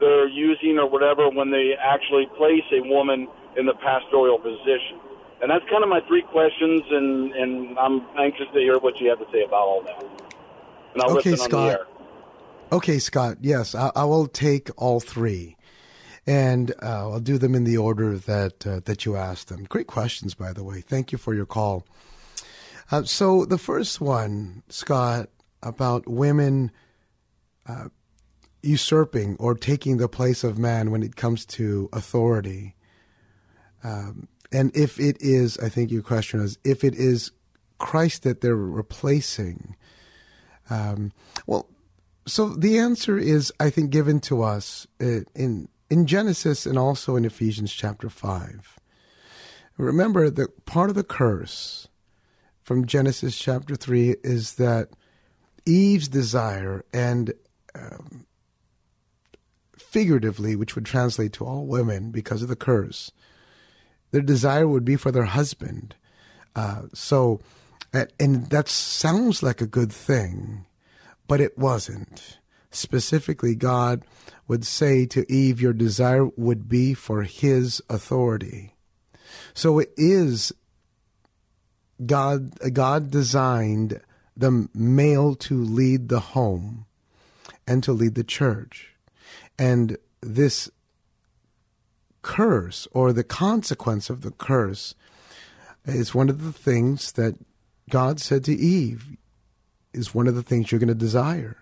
they're 0.00 0.28
using 0.28 0.78
or 0.78 0.90
whatever 0.90 1.30
when 1.30 1.50
they 1.50 1.72
actually 1.78 2.26
place 2.36 2.66
a 2.72 2.82
woman 2.88 3.28
in 3.56 3.66
the 3.66 3.74
pastoral 3.74 4.38
position? 4.38 4.98
And 5.42 5.50
that's 5.50 5.64
kind 5.70 5.82
of 5.82 5.90
my 5.90 6.00
three 6.08 6.22
questions, 6.22 6.82
and, 6.90 7.32
and 7.32 7.78
I'm 7.78 8.00
anxious 8.18 8.46
to 8.54 8.58
hear 8.60 8.78
what 8.78 8.98
you 9.00 9.08
have 9.10 9.18
to 9.18 9.26
say 9.32 9.42
about 9.44 9.60
all 9.66 9.82
that. 9.82 10.02
And 10.94 11.02
I'll 11.02 11.18
Okay, 11.18 11.32
listen 11.32 11.44
on 11.44 11.50
Scott. 11.50 11.72
the 11.72 11.78
air. 11.78 11.86
Okay, 12.72 12.98
Scott. 12.98 13.36
Yes, 13.40 13.74
I, 13.74 13.90
I 13.94 14.04
will 14.04 14.26
take 14.26 14.70
all 14.76 15.00
three, 15.00 15.56
and 16.26 16.72
uh, 16.82 17.10
I'll 17.10 17.20
do 17.20 17.36
them 17.36 17.54
in 17.54 17.64
the 17.64 17.76
order 17.76 18.16
that 18.16 18.66
uh, 18.66 18.80
that 18.86 19.04
you 19.04 19.16
asked 19.16 19.48
them. 19.48 19.64
Great 19.64 19.86
questions, 19.86 20.34
by 20.34 20.52
the 20.52 20.64
way. 20.64 20.80
Thank 20.80 21.12
you 21.12 21.18
for 21.18 21.34
your 21.34 21.46
call. 21.46 21.86
Uh, 22.90 23.02
so 23.02 23.44
the 23.44 23.58
first 23.58 24.00
one, 24.00 24.62
Scott, 24.68 25.28
about 25.62 26.08
women 26.08 26.70
uh, 27.66 27.88
usurping 28.62 29.36
or 29.38 29.54
taking 29.54 29.98
the 29.98 30.08
place 30.08 30.42
of 30.42 30.58
man 30.58 30.90
when 30.90 31.02
it 31.02 31.16
comes 31.16 31.44
to 31.46 31.88
authority, 31.92 32.74
um, 33.82 34.28
and 34.54 34.74
if 34.76 34.98
it 35.00 35.16
is, 35.20 35.58
I 35.58 35.68
think 35.68 35.90
your 35.90 36.02
question 36.02 36.40
is, 36.40 36.58
if 36.64 36.84
it 36.84 36.94
is 36.94 37.32
Christ 37.78 38.22
that 38.22 38.40
they're 38.40 38.56
replacing. 38.56 39.76
Um, 40.70 41.12
well, 41.46 41.68
so 42.26 42.48
the 42.48 42.78
answer 42.78 43.18
is, 43.18 43.52
I 43.60 43.68
think, 43.68 43.90
given 43.90 44.20
to 44.20 44.42
us 44.42 44.86
uh, 45.02 45.20
in 45.34 45.68
in 45.90 46.06
Genesis 46.06 46.66
and 46.66 46.78
also 46.78 47.16
in 47.16 47.24
Ephesians 47.24 47.72
chapter 47.72 48.08
five. 48.08 48.78
Remember 49.76 50.30
that 50.30 50.64
part 50.64 50.88
of 50.88 50.96
the 50.96 51.04
curse 51.04 51.88
from 52.62 52.86
Genesis 52.86 53.36
chapter 53.36 53.76
three 53.76 54.16
is 54.22 54.54
that 54.54 54.88
Eve's 55.66 56.08
desire 56.08 56.84
and 56.92 57.34
um, 57.74 58.26
figuratively, 59.76 60.56
which 60.56 60.74
would 60.74 60.86
translate 60.86 61.32
to 61.34 61.44
all 61.44 61.66
women 61.66 62.10
because 62.10 62.42
of 62.42 62.48
the 62.48 62.56
curse, 62.56 63.12
their 64.14 64.22
desire 64.22 64.68
would 64.68 64.84
be 64.84 64.96
for 64.96 65.10
their 65.10 65.24
husband. 65.24 65.96
Uh, 66.54 66.82
so, 66.94 67.40
and- 67.92 68.48
that 68.50 68.68
sounds 68.68 69.42
like 69.42 69.60
a 69.60 69.66
good 69.66 69.92
thing 69.92 70.64
but 71.26 71.40
it 71.40 71.58
wasn't. 71.58 72.38
Specifically, 72.70 73.54
God 73.54 74.04
would 74.48 74.64
say 74.64 75.06
to 75.06 75.30
Eve, 75.32 75.60
Your 75.60 75.72
desire 75.72 76.26
would 76.36 76.68
be 76.68 76.94
for 76.94 77.22
his 77.22 77.82
authority. 77.88 78.74
So 79.54 79.78
it 79.78 79.92
is 79.96 80.52
God, 82.04 82.58
God 82.72 83.10
designed 83.10 84.00
the 84.36 84.68
male 84.74 85.34
to 85.36 85.62
lead 85.62 86.08
the 86.08 86.20
home 86.20 86.86
and 87.66 87.82
to 87.84 87.92
lead 87.92 88.16
the 88.16 88.24
church. 88.24 88.94
And 89.58 89.96
this 90.20 90.68
curse 92.24 92.88
or 92.92 93.12
the 93.12 93.22
consequence 93.22 94.10
of 94.10 94.22
the 94.22 94.32
curse 94.32 94.94
is 95.84 96.14
one 96.14 96.28
of 96.28 96.42
the 96.42 96.52
things 96.52 97.12
that 97.12 97.36
God 97.90 98.18
said 98.18 98.42
to 98.44 98.54
Eve 98.54 99.16
is 99.92 100.14
one 100.14 100.26
of 100.26 100.34
the 100.34 100.42
things 100.42 100.72
you're 100.72 100.80
going 100.80 100.88
to 100.88 100.94
desire. 100.94 101.58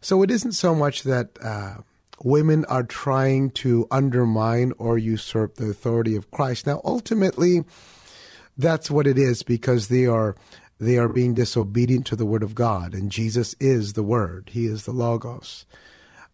So 0.00 0.22
it 0.22 0.30
isn't 0.30 0.52
so 0.52 0.74
much 0.74 1.02
that 1.02 1.30
uh, 1.42 1.78
women 2.22 2.64
are 2.66 2.84
trying 2.84 3.50
to 3.50 3.86
undermine 3.90 4.72
or 4.78 4.96
usurp 4.96 5.56
the 5.56 5.68
authority 5.68 6.14
of 6.14 6.30
Christ. 6.30 6.66
Now, 6.66 6.80
ultimately, 6.84 7.64
that's 8.56 8.90
what 8.90 9.06
it 9.06 9.18
is 9.18 9.42
because 9.42 9.88
they 9.88 10.06
are 10.06 10.36
they 10.78 10.96
are 10.96 11.08
being 11.08 11.34
disobedient 11.34 12.06
to 12.06 12.16
the 12.16 12.24
word 12.24 12.42
of 12.42 12.54
God, 12.54 12.94
and 12.94 13.12
Jesus 13.12 13.54
is 13.60 13.92
the 13.92 14.02
word. 14.02 14.48
He 14.52 14.64
is 14.64 14.86
the 14.86 14.92
logos. 14.92 15.66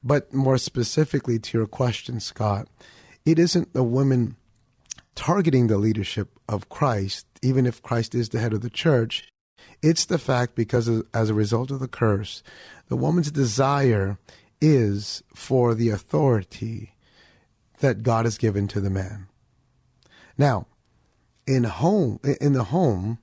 But 0.05 0.33
more 0.33 0.57
specifically 0.57 1.41
to 1.41 1.59
your 1.59 1.67
question, 1.67 2.21
Scott, 2.21 2.69
it 3.27 3.39
isn't 3.39 3.75
the 3.75 3.83
women 3.83 4.37
targeting 5.17 5.67
the 5.67 5.79
leadership 5.79 6.39
of 6.49 6.69
Christ, 6.69 7.27
even 7.43 7.67
if 7.67 7.83
Christ 7.83 8.15
is 8.15 8.29
the 8.29 8.39
head 8.39 8.53
of 8.53 8.61
the 8.61 8.71
church. 8.71 9.29
It's 9.83 10.05
the 10.05 10.19
fact 10.19 10.55
because 10.55 10.89
as 11.13 11.29
a 11.29 11.35
result 11.35 11.71
of 11.71 11.81
the 11.81 11.89
curse, 11.89 12.43
the 12.89 12.97
woman's 12.97 13.31
desire 13.31 14.19
is 14.61 15.23
for 15.35 15.75
the 15.75 15.91
authority 15.91 16.95
that 17.81 18.03
God 18.03 18.25
has 18.25 18.39
given 18.39 18.69
to 18.69 18.81
the 18.81 18.91
man. 18.91 19.27
Now, 20.39 20.67
in 21.47 21.65
home, 21.65 22.21
in 22.41 22.53
the 22.53 22.65
home, 22.65 23.19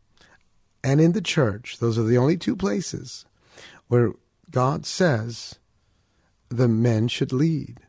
and 0.83 0.99
in 0.99 1.13
the 1.13 1.21
church, 1.21 1.77
those 1.79 1.97
are 1.97 2.03
the 2.03 2.17
only 2.17 2.37
two 2.37 2.55
places 2.55 3.25
where 3.87 4.11
God 4.51 4.85
says 4.85 5.55
the 6.49 6.67
men 6.67 7.07
should 7.07 7.31
lead. 7.31 7.79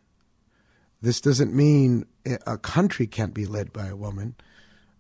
This 1.05 1.21
doesn't 1.21 1.55
mean 1.55 2.07
a 2.47 2.57
country 2.57 3.07
can't 3.07 3.35
be 3.35 3.45
led 3.45 3.75
by 3.75 3.89
a 3.89 3.95
woman. 3.95 4.37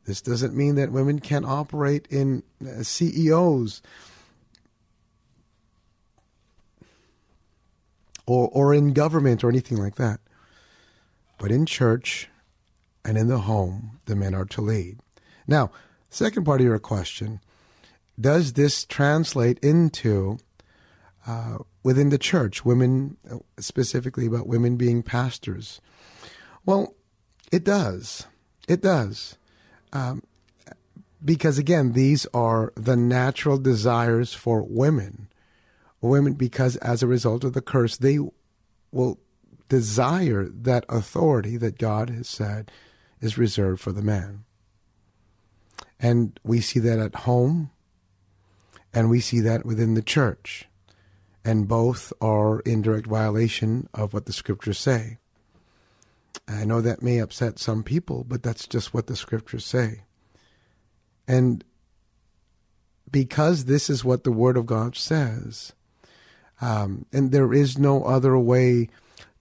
This 0.04 0.20
doesn't 0.20 0.54
mean 0.54 0.74
that 0.74 0.92
women 0.92 1.18
can't 1.18 1.46
operate 1.46 2.06
in 2.10 2.42
uh, 2.62 2.82
CEOs 2.82 3.80
or 8.26 8.50
or 8.52 8.74
in 8.74 8.92
government 8.92 9.42
or 9.42 9.48
anything 9.48 9.78
like 9.78 9.94
that. 9.94 10.20
But 11.38 11.50
in 11.50 11.64
church 11.64 12.28
and 13.02 13.16
in 13.16 13.28
the 13.28 13.38
home, 13.38 13.98
the 14.04 14.14
men 14.14 14.34
are 14.34 14.44
to 14.44 14.60
lead. 14.60 14.98
Now, 15.46 15.70
second 16.10 16.44
part 16.44 16.60
of 16.60 16.66
your 16.66 16.78
question, 16.78 17.40
does 18.20 18.52
this 18.52 18.84
translate 18.84 19.58
into 19.60 20.36
uh, 21.26 21.60
within 21.84 22.08
the 22.08 22.18
church, 22.18 22.64
women, 22.64 23.16
specifically 23.60 24.26
about 24.26 24.48
women 24.48 24.76
being 24.76 25.04
pastors? 25.04 25.80
Well, 26.66 26.94
it 27.52 27.62
does. 27.62 28.26
It 28.66 28.80
does. 28.82 29.36
Um, 29.92 30.24
because 31.24 31.58
again, 31.58 31.92
these 31.92 32.26
are 32.34 32.72
the 32.74 32.96
natural 32.96 33.58
desires 33.58 34.34
for 34.34 34.62
women. 34.62 35.28
Women, 36.00 36.34
because 36.34 36.76
as 36.78 37.02
a 37.02 37.06
result 37.06 37.44
of 37.44 37.52
the 37.52 37.62
curse, 37.62 37.96
they 37.96 38.18
will 38.90 39.18
desire 39.68 40.48
that 40.48 40.84
authority 40.88 41.56
that 41.56 41.78
God 41.78 42.10
has 42.10 42.28
said 42.28 42.70
is 43.20 43.38
reserved 43.38 43.80
for 43.80 43.92
the 43.92 44.02
man. 44.02 44.44
And 45.98 46.38
we 46.42 46.60
see 46.60 46.80
that 46.80 46.98
at 46.98 47.14
home, 47.14 47.70
and 48.92 49.08
we 49.08 49.20
see 49.20 49.40
that 49.40 49.64
within 49.64 49.94
the 49.94 50.02
church. 50.02 50.68
And 51.44 51.68
both 51.68 52.12
are 52.20 52.60
in 52.60 52.82
direct 52.82 53.06
violation 53.06 53.88
of 53.92 54.14
what 54.14 54.26
the 54.26 54.32
scriptures 54.32 54.78
say. 54.78 55.18
I 56.48 56.64
know 56.64 56.80
that 56.80 57.02
may 57.02 57.18
upset 57.18 57.58
some 57.58 57.82
people, 57.82 58.24
but 58.24 58.42
that's 58.42 58.66
just 58.66 58.94
what 58.94 59.06
the 59.06 59.16
scriptures 59.16 59.64
say. 59.64 60.04
And 61.28 61.64
because 63.10 63.66
this 63.66 63.88
is 63.88 64.04
what 64.04 64.24
the 64.24 64.32
Word 64.32 64.56
of 64.56 64.66
God 64.66 64.96
says. 64.96 65.72
Um, 66.60 67.06
and 67.12 67.30
there 67.30 67.52
is 67.52 67.78
no 67.78 68.04
other 68.04 68.36
way 68.38 68.88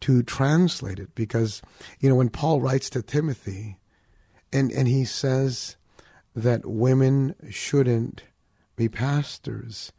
to 0.02 0.22
translate 0.22 1.00
it 1.00 1.16
because, 1.16 1.62
you 2.00 2.10
know, 2.10 2.16
when 2.16 2.30
Paul 2.30 2.62
writes 2.62 2.90
to 2.92 3.02
Timothy 3.02 3.78
and, 4.52 4.72
and 4.72 4.88
he 4.88 5.06
says 5.06 5.78
that 6.36 6.66
women 6.66 7.36
shouldn't 7.50 8.24
be 8.76 8.90
pastors, 8.90 9.92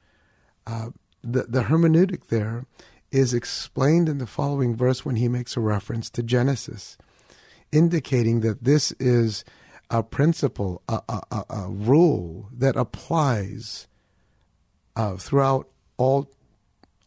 uh, 0.67 0.91
the, 1.25 1.45
the 1.45 1.62
hermeneutic 1.64 2.27
there 2.27 2.66
is 3.11 3.33
explained 3.33 4.09
in 4.09 4.18
the 4.18 4.27
following 4.27 4.77
verse 4.77 5.05
when 5.05 5.16
he 5.16 5.29
makes 5.29 5.57
a 5.57 5.61
reference 5.61 6.11
to 6.11 6.22
Genesis, 6.22 6.99
indicating 7.72 8.41
that 8.41 8.64
this 8.64 8.93
is 8.93 9.45
a 9.91 10.03
principle, 10.03 10.83
a, 10.89 11.01
a, 11.09 11.22
a, 11.31 11.45
a 11.51 11.68
rule 11.70 12.49
that 12.53 12.77
applies 12.77 13.87
uh, 14.97 15.16
throughout 15.16 15.68
all 15.97 16.31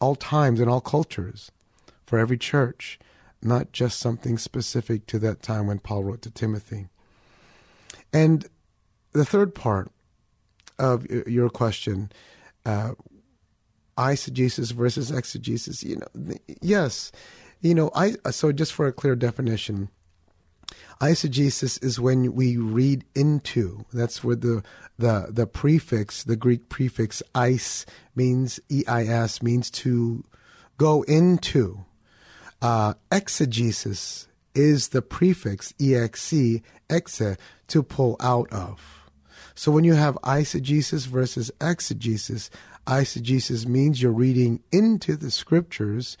all 0.00 0.14
times 0.14 0.60
and 0.60 0.70
all 0.70 0.80
cultures 0.80 1.50
for 2.06 2.20
every 2.20 2.38
church, 2.38 3.00
not 3.42 3.72
just 3.72 3.98
something 3.98 4.38
specific 4.38 5.06
to 5.06 5.18
that 5.18 5.42
time 5.42 5.66
when 5.66 5.80
Paul 5.80 6.04
wrote 6.04 6.22
to 6.22 6.30
Timothy. 6.30 6.86
And 8.12 8.46
the 9.12 9.24
third 9.24 9.56
part 9.56 9.90
of 10.78 11.04
your 11.10 11.50
question, 11.50 12.12
uh, 12.64 12.92
eisegesis 13.98 14.72
versus 14.72 15.10
exegesis, 15.10 15.82
you 15.82 15.96
know, 15.96 16.36
yes, 16.62 17.12
you 17.60 17.74
know, 17.74 17.90
I 17.94 18.14
so 18.30 18.52
just 18.52 18.72
for 18.72 18.86
a 18.86 18.92
clear 18.92 19.16
definition, 19.16 19.90
Eisegesis 21.00 21.82
is 21.82 22.00
when 22.00 22.34
we 22.34 22.56
read 22.56 23.04
into. 23.14 23.84
That's 23.92 24.24
where 24.24 24.36
the 24.36 24.62
the 24.98 25.28
the 25.30 25.46
prefix, 25.46 26.24
the 26.24 26.36
Greek 26.36 26.68
prefix 26.68 27.22
eis 27.34 27.86
means 28.16 28.58
e 28.68 28.84
i 28.88 29.04
s 29.04 29.42
means 29.42 29.70
to 29.70 30.24
go 30.76 31.02
into. 31.02 31.84
Uh, 32.60 32.94
exegesis 33.12 34.26
is 34.54 34.88
the 34.88 35.02
prefix 35.02 35.72
exe 35.80 36.60
exe 36.90 37.36
to 37.68 37.82
pull 37.84 38.16
out 38.18 38.52
of. 38.52 39.10
So 39.54 39.70
when 39.70 39.84
you 39.84 39.94
have 39.94 40.16
eisegesis 40.24 41.06
versus 41.06 41.52
exegesis, 41.60 42.50
eisegesis 42.88 43.66
means 43.66 44.02
you're 44.02 44.10
reading 44.10 44.60
into 44.72 45.14
the 45.14 45.30
scriptures. 45.30 46.16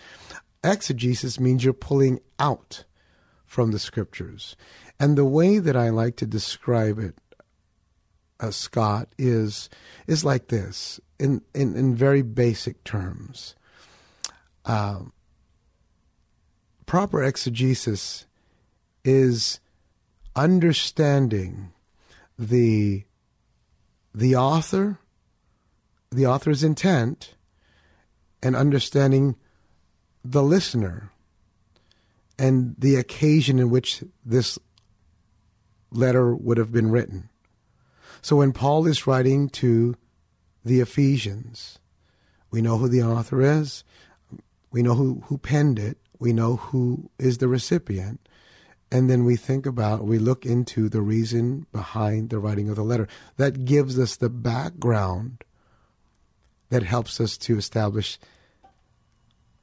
Exegesis 0.62 1.40
means 1.40 1.64
you're 1.64 1.72
pulling 1.72 2.20
out 2.38 2.84
from 3.46 3.70
the 3.70 3.78
scriptures. 3.78 4.54
And 5.00 5.16
the 5.16 5.24
way 5.24 5.58
that 5.58 5.76
I 5.76 5.88
like 5.88 6.16
to 6.16 6.26
describe 6.26 6.98
it, 6.98 7.16
uh, 8.40 8.50
Scott, 8.50 9.08
is 9.16 9.68
is 10.06 10.24
like 10.24 10.48
this 10.48 11.00
in 11.18 11.42
in, 11.54 11.74
in 11.74 11.94
very 11.94 12.22
basic 12.22 12.84
terms. 12.84 13.54
Uh, 14.64 15.00
proper 16.86 17.22
exegesis 17.22 18.26
is 19.04 19.60
understanding 20.36 21.72
the 22.38 23.04
the 24.14 24.36
author, 24.36 24.98
the 26.10 26.26
author's 26.26 26.64
intent, 26.64 27.34
and 28.42 28.54
understanding 28.54 29.36
the 30.24 30.42
listener 30.42 31.10
and 32.38 32.76
the 32.78 32.94
occasion 32.96 33.58
in 33.58 33.68
which 33.68 34.04
this 34.24 34.58
letter 35.90 36.34
would 36.34 36.58
have 36.58 36.70
been 36.70 36.90
written. 36.90 37.28
So 38.22 38.36
when 38.36 38.52
Paul 38.52 38.86
is 38.86 39.06
writing 39.06 39.48
to 39.50 39.96
the 40.64 40.80
Ephesians, 40.80 41.78
we 42.50 42.62
know 42.62 42.78
who 42.78 42.88
the 42.88 43.02
author 43.02 43.42
is, 43.42 43.84
we 44.70 44.82
know 44.82 44.94
who, 44.94 45.22
who 45.26 45.38
penned 45.38 45.78
it, 45.78 45.98
we 46.18 46.32
know 46.32 46.56
who 46.56 47.10
is 47.18 47.38
the 47.38 47.48
recipient, 47.48 48.20
and 48.90 49.08
then 49.10 49.24
we 49.24 49.36
think 49.36 49.66
about, 49.66 50.04
we 50.04 50.18
look 50.18 50.46
into 50.46 50.88
the 50.88 51.00
reason 51.00 51.66
behind 51.72 52.30
the 52.30 52.38
writing 52.38 52.68
of 52.68 52.76
the 52.76 52.82
letter. 52.82 53.08
That 53.36 53.64
gives 53.64 53.98
us 53.98 54.16
the 54.16 54.30
background 54.30 55.44
that 56.70 56.82
helps 56.82 57.20
us 57.20 57.36
to 57.38 57.56
establish 57.56 58.18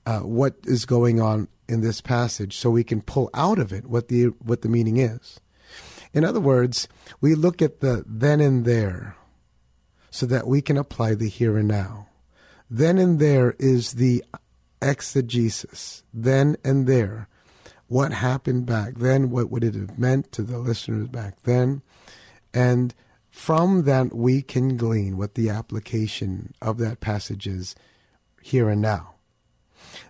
uh, 0.05 0.19
what 0.19 0.55
is 0.63 0.85
going 0.85 1.19
on 1.19 1.47
in 1.67 1.81
this 1.81 2.01
passage 2.01 2.57
so 2.57 2.69
we 2.69 2.83
can 2.83 3.01
pull 3.01 3.29
out 3.33 3.57
of 3.57 3.73
it 3.73 3.85
what 3.85 4.07
the 4.07 4.25
what 4.43 4.61
the 4.61 4.69
meaning 4.69 4.97
is. 4.97 5.39
In 6.13 6.23
other 6.23 6.39
words, 6.39 6.87
we 7.19 7.35
look 7.35 7.61
at 7.61 7.79
the 7.79 8.03
then 8.07 8.39
and 8.39 8.65
there 8.65 9.15
so 10.09 10.25
that 10.25 10.47
we 10.47 10.61
can 10.61 10.77
apply 10.77 11.15
the 11.15 11.27
here 11.27 11.57
and 11.57 11.67
now. 11.67 12.07
Then 12.69 12.97
and 12.97 13.19
there 13.19 13.55
is 13.59 13.93
the 13.93 14.23
exegesis. 14.81 16.03
Then 16.13 16.55
and 16.63 16.87
there. 16.87 17.27
What 17.87 18.13
happened 18.13 18.65
back 18.65 18.95
then? 18.95 19.29
What 19.29 19.51
would 19.51 19.63
it 19.63 19.75
have 19.75 19.99
meant 19.99 20.31
to 20.31 20.41
the 20.41 20.57
listeners 20.57 21.07
back 21.07 21.41
then? 21.43 21.81
And 22.53 22.95
from 23.35 23.83
that, 23.83 24.15
we 24.15 24.41
can 24.41 24.77
glean 24.77 25.17
what 25.17 25.35
the 25.35 25.49
application 25.49 26.53
of 26.61 26.77
that 26.77 27.01
passage 27.01 27.45
is 27.47 27.75
here 28.41 28.69
and 28.69 28.81
now. 28.81 29.15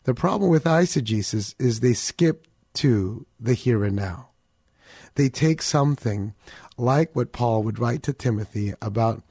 The 0.04 0.14
problem 0.14 0.52
with 0.52 0.66
eisegesis 0.66 1.56
is 1.58 1.80
they 1.80 1.94
skip 1.94 2.46
to 2.76 3.26
the 3.40 3.56
here 3.56 3.84
and 3.84 3.96
now. 3.96 4.30
They 5.16 5.30
take 5.30 5.64
something 5.64 6.36
like 6.78 7.16
what 7.16 7.32
Paul 7.32 7.64
would 7.64 7.80
write 7.80 8.04
to 8.04 8.14
Timothy 8.14 8.76
about, 8.80 9.24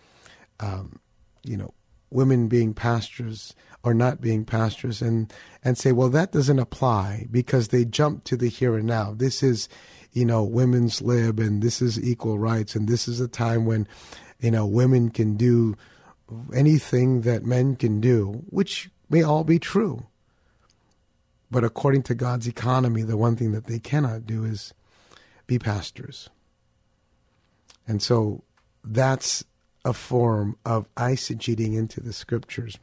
um, 0.58 0.98
you 1.44 1.56
know, 1.56 1.72
women 2.10 2.48
being 2.48 2.74
pastors 2.74 3.54
or 3.84 3.94
not 3.94 4.20
being 4.20 4.44
pastors, 4.44 5.02
and 5.02 5.32
and 5.62 5.78
say, 5.78 5.92
well, 5.92 6.08
that 6.08 6.32
doesn't 6.32 6.58
apply 6.58 7.28
because 7.30 7.68
they 7.68 7.84
jump 7.84 8.24
to 8.24 8.36
the 8.36 8.48
here 8.48 8.76
and 8.76 8.88
now. 8.88 9.14
This 9.14 9.40
is, 9.40 9.68
you 10.14 10.24
know, 10.24 10.44
women's 10.44 11.02
lib, 11.02 11.38
and 11.40 11.60
this 11.60 11.82
is 11.82 12.02
equal 12.02 12.38
rights, 12.38 12.74
and 12.74 12.88
this 12.88 13.06
is 13.08 13.20
a 13.20 13.28
time 13.28 13.66
when, 13.66 13.86
you 14.40 14.50
know, 14.50 14.64
women 14.64 15.10
can 15.10 15.36
do 15.36 15.76
anything 16.54 17.22
that 17.22 17.44
men 17.44 17.76
can 17.76 18.00
do, 18.00 18.44
which 18.48 18.88
may 19.10 19.22
all 19.22 19.44
be 19.44 19.58
true. 19.58 20.06
But 21.50 21.64
according 21.64 22.04
to 22.04 22.14
God's 22.14 22.46
economy, 22.46 23.02
the 23.02 23.16
one 23.16 23.36
thing 23.36 23.52
that 23.52 23.66
they 23.66 23.78
cannot 23.78 24.24
do 24.24 24.44
is 24.44 24.72
be 25.46 25.58
pastors. 25.58 26.30
And 27.86 28.00
so 28.00 28.44
that's 28.82 29.44
a 29.84 29.92
form 29.92 30.56
of 30.64 30.92
eisegeting 30.94 31.76
into 31.76 32.00
the 32.00 32.12
scriptures. 32.12 32.78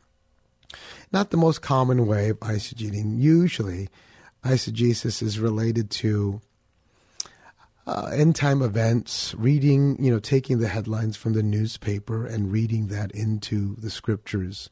Not 1.11 1.31
the 1.31 1.37
most 1.37 1.61
common 1.61 2.05
way 2.05 2.29
of 2.29 2.39
eisegeting. 2.41 3.19
Usually, 3.19 3.89
eisegesis 4.43 5.23
is 5.23 5.39
related 5.39 5.89
to 5.91 6.41
uh, 7.87 8.09
end 8.13 8.35
time 8.35 8.61
events, 8.61 9.33
reading, 9.37 10.01
you 10.03 10.11
know, 10.11 10.19
taking 10.19 10.59
the 10.59 10.67
headlines 10.67 11.17
from 11.17 11.33
the 11.33 11.43
newspaper 11.43 12.25
and 12.25 12.51
reading 12.51 12.87
that 12.87 13.11
into 13.11 13.75
the 13.77 13.89
scriptures. 13.89 14.69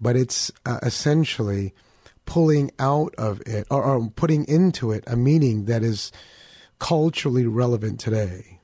But 0.00 0.16
it's 0.16 0.52
uh, 0.66 0.78
essentially 0.82 1.74
pulling 2.26 2.70
out 2.78 3.14
of 3.16 3.40
it 3.46 3.66
or, 3.70 3.82
or 3.82 4.10
putting 4.10 4.44
into 4.44 4.92
it 4.92 5.02
a 5.06 5.16
meaning 5.16 5.64
that 5.64 5.82
is 5.82 6.12
culturally 6.78 7.46
relevant 7.46 7.98
today. 7.98 8.60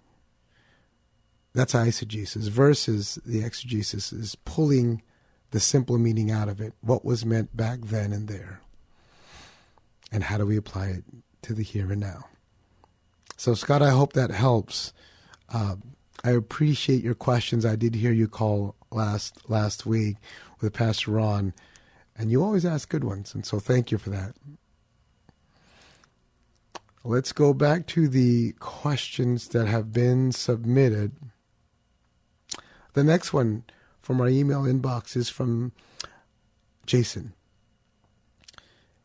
That's 1.53 1.73
eisegesis 1.73 2.49
versus 2.49 3.19
the 3.25 3.43
exegesis 3.43 4.13
is 4.13 4.37
pulling 4.45 5.03
the 5.53 5.61
simple 5.61 5.97
meaning 5.97 6.31
out 6.31 6.49
of 6.49 6.61
it, 6.61 6.75
what 6.81 7.05
was 7.05 7.25
meant 7.25 7.57
back 7.57 7.81
then 7.81 8.13
and 8.13 8.29
there. 8.29 8.61
And 10.13 10.25
how 10.25 10.39
do 10.39 10.47
we 10.47 10.57
apply 10.57 10.89
it 10.89 11.05
to 11.43 11.55
the 11.55 11.63
here 11.63 11.91
and 11.91 12.01
now? 12.01 12.27
So, 13.37 13.55
Scott, 13.55 13.83
I 13.83 13.91
hope 13.91 14.15
that 14.15 14.31
helps. 14.31 14.93
Uh, 15.49 15.77
I 16.25 16.31
appreciate 16.31 17.05
your 17.05 17.15
questions. 17.15 17.65
I 17.65 17.77
did 17.77 17.95
hear 17.95 18.13
you 18.13 18.29
call 18.29 18.75
last 18.91 19.49
last 19.49 19.87
week 19.87 20.17
with 20.61 20.73
Pastor 20.73 21.13
Ron 21.13 21.53
and 22.19 22.31
you 22.31 22.43
always 22.43 22.65
ask 22.65 22.89
good 22.89 23.05
ones. 23.05 23.35
And 23.35 23.45
so 23.45 23.59
thank 23.59 23.91
you 23.91 23.99
for 23.99 24.11
that. 24.11 24.35
Let's 27.05 27.33
go 27.33 27.53
back 27.53 27.87
to 27.89 28.09
the 28.09 28.53
questions 28.59 29.49
that 29.49 29.67
have 29.67 29.93
been 29.93 30.33
submitted. 30.33 31.13
The 32.95 33.05
next 33.05 33.33
one 33.33 33.65
from 34.01 34.21
our 34.21 34.29
email 34.29 34.63
inbox 34.63 35.17
is 35.17 35.29
from 35.29 35.73
Jason. 36.85 37.35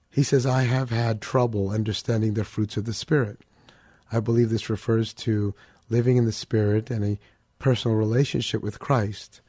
He 0.09 0.23
says, 0.23 0.45
I 0.45 0.63
have 0.63 0.89
had 0.89 1.21
trouble 1.21 1.69
understanding 1.69 2.33
the 2.33 2.43
fruits 2.43 2.75
of 2.75 2.85
the 2.85 2.93
Spirit. 2.93 3.39
I 4.11 4.19
believe 4.19 4.49
this 4.49 4.69
refers 4.69 5.13
to 5.13 5.53
living 5.89 6.17
in 6.17 6.25
the 6.25 6.31
Spirit 6.31 6.89
and 6.89 7.03
a 7.03 7.19
personal 7.59 7.97
relationship 7.97 8.61
with 8.61 8.79
Christ. 8.79 9.41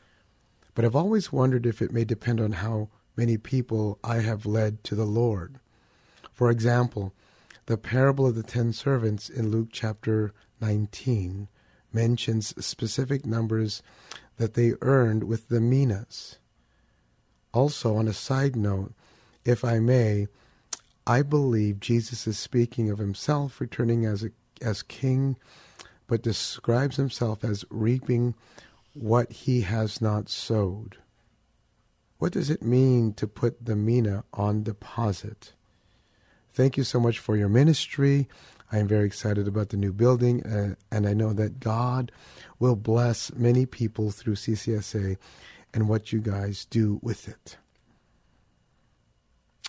But 0.74 0.84
I've 0.84 0.96
always 0.96 1.32
wondered 1.32 1.66
if 1.66 1.82
it 1.82 1.92
may 1.92 2.04
depend 2.04 2.40
on 2.40 2.52
how 2.52 2.88
many 3.16 3.36
people 3.36 3.98
I 4.02 4.20
have 4.20 4.46
led 4.46 4.84
to 4.84 4.94
the 4.94 5.04
Lord. 5.04 5.58
For 6.32 6.50
example, 6.50 7.12
the 7.66 7.76
parable 7.76 8.26
of 8.26 8.34
the 8.34 8.42
ten 8.42 8.72
servants 8.72 9.28
in 9.28 9.50
Luke 9.50 9.68
chapter 9.70 10.32
19 10.60 11.48
mentions 11.92 12.54
specific 12.64 13.26
numbers 13.26 13.82
that 14.36 14.54
they 14.54 14.72
earned 14.80 15.24
with 15.24 15.48
the 15.48 15.60
minas. 15.60 16.38
Also, 17.52 17.96
on 17.96 18.08
a 18.08 18.14
side 18.14 18.56
note, 18.56 18.94
if 19.44 19.64
I 19.64 19.78
may, 19.78 20.26
I 21.06 21.22
believe 21.22 21.80
Jesus 21.80 22.26
is 22.26 22.38
speaking 22.38 22.88
of 22.90 22.98
himself 22.98 23.60
returning 23.60 24.06
as 24.06 24.24
a, 24.24 24.30
as 24.62 24.82
king, 24.82 25.36
but 26.06 26.22
describes 26.22 26.96
himself 26.96 27.44
as 27.44 27.64
reaping 27.70 28.34
what 28.94 29.32
he 29.32 29.62
has 29.62 30.00
not 30.00 30.28
sowed. 30.28 30.98
What 32.18 32.32
does 32.32 32.50
it 32.50 32.62
mean 32.62 33.14
to 33.14 33.26
put 33.26 33.64
the 33.64 33.74
mina 33.74 34.24
on 34.32 34.62
deposit? 34.62 35.54
Thank 36.52 36.76
you 36.76 36.84
so 36.84 37.00
much 37.00 37.18
for 37.18 37.36
your 37.36 37.48
ministry. 37.48 38.28
I 38.70 38.78
am 38.78 38.88
very 38.88 39.06
excited 39.06 39.48
about 39.48 39.70
the 39.70 39.76
new 39.76 39.92
building, 39.92 40.44
uh, 40.44 40.76
and 40.90 41.06
I 41.06 41.14
know 41.14 41.32
that 41.32 41.60
God 41.60 42.12
will 42.58 42.76
bless 42.76 43.32
many 43.34 43.66
people 43.66 44.10
through 44.10 44.36
CCSA 44.36 45.16
and 45.74 45.88
what 45.88 46.12
you 46.12 46.20
guys 46.20 46.64
do 46.66 47.00
with 47.02 47.28
it. 47.28 47.56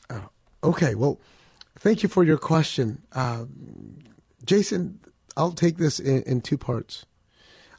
Uh, 0.10 0.28
okay, 0.64 0.96
well, 0.96 1.20
thank 1.80 2.04
you 2.04 2.10
for 2.10 2.24
your 2.24 2.38
question. 2.38 3.02
Uh, 3.14 3.46
Jason, 4.46 5.00
I'll 5.38 5.52
take 5.52 5.78
this 5.78 6.00
in, 6.00 6.24
in 6.24 6.42
two 6.42 6.58
parts. 6.58 7.06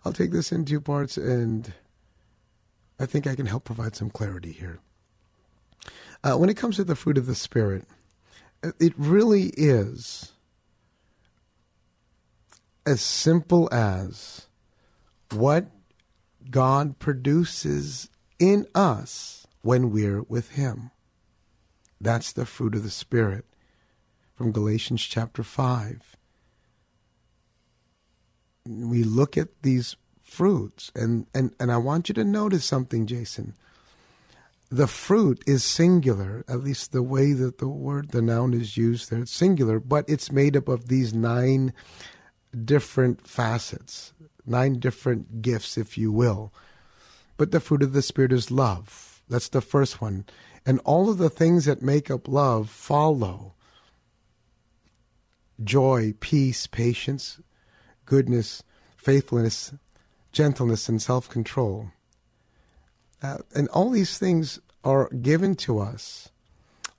I'll 0.05 0.13
take 0.13 0.33
this 0.33 0.53
in 0.53 0.65
two 0.65 0.81
parts, 0.81 1.17
and 1.17 1.73
I 2.99 3.07
think 3.07 3.27
I 3.27 3.35
can 3.35 3.47
help 3.47 3.65
provide 3.65 3.97
some 3.97 4.11
clarity 4.11 4.53
here. 4.53 4.81
Uh, 6.23 6.37
when 6.37 6.49
it 6.49 6.57
comes 6.57 6.77
to 6.77 6.85
the 6.85 6.97
fruit 6.97 7.19
of 7.19 7.27
the 7.27 7.35
Spirit, 7.35 7.87
it 8.79 8.95
really 8.97 9.53
is 9.57 10.33
as 12.87 13.01
simple 13.01 13.69
as 13.73 14.47
what 15.33 15.67
God 16.51 16.99
produces 16.99 18.09
in 18.39 18.67
us 18.75 19.47
when 19.63 19.91
we're 19.91 20.23
with 20.23 20.53
Him. 20.53 20.91
That's 22.01 22.33
the 22.33 22.47
fruit 22.47 22.75
of 22.75 22.83
the 22.83 22.91
Spirit 22.91 23.45
from 24.35 24.53
Galatians 24.53 25.03
chapter 25.03 25.43
5. 25.43 26.17
We 28.67 29.05
look 29.05 29.37
at 29.37 29.63
these 29.63 29.97
fruits, 30.23 30.91
and, 30.95 31.27
and, 31.35 31.53
and 31.61 31.71
I 31.71 31.77
want 31.77 32.09
you 32.09 32.15
to 32.15 32.25
notice 32.25 32.65
something, 32.65 33.07
Jason. 33.07 33.55
The 34.71 34.87
fruit 34.87 35.43
is 35.47 35.63
singular, 35.63 36.45
at 36.49 36.65
least 36.65 36.93
the 36.93 37.03
way 37.03 37.33
that 37.33 37.59
the 37.59 37.69
word, 37.69 38.11
the 38.11 38.23
noun 38.23 38.55
is 38.55 38.77
used 38.77 39.11
there, 39.11 39.21
it's 39.21 39.33
singular, 39.33 39.79
but 39.79 40.05
it's 40.09 40.33
made 40.33 40.57
up 40.57 40.69
of 40.69 40.89
these 40.89 41.15
nine 41.15 41.73
different 42.65 43.27
facets, 43.27 44.13
nine 44.47 44.81
different 44.81 45.43
gifts, 45.43 45.77
if 45.77 45.97
you 45.97 46.11
will. 46.11 46.53
But 47.37 47.51
the 47.51 47.61
fruit 47.61 47.83
of 47.83 47.93
the 47.93 48.03
Spirit 48.03 48.33
is 48.33 48.51
love. 48.51 49.23
That's 49.29 49.49
the 49.49 49.61
first 49.61 50.01
one. 50.01 50.25
And 50.67 50.81
all 50.81 51.11
of 51.11 51.19
the 51.19 51.31
things 51.31 51.67
that 51.67 51.83
make 51.83 52.11
up 52.11 52.29
love 52.29 52.71
follow 52.71 53.55
joy, 55.63 56.15
peace, 56.19 56.67
patience, 56.67 57.41
goodness, 58.07 58.63
faithfulness, 58.97 59.73
gentleness, 60.33 60.89
and 60.89 61.01
self 61.01 61.29
control. 61.29 61.91
Uh, 63.23 63.39
and 63.55 63.69
all 63.69 63.91
these 63.91 64.19
things 64.19 64.61
are 64.83 65.09
given 65.11 65.55
to 65.55 65.79
us 65.79 66.31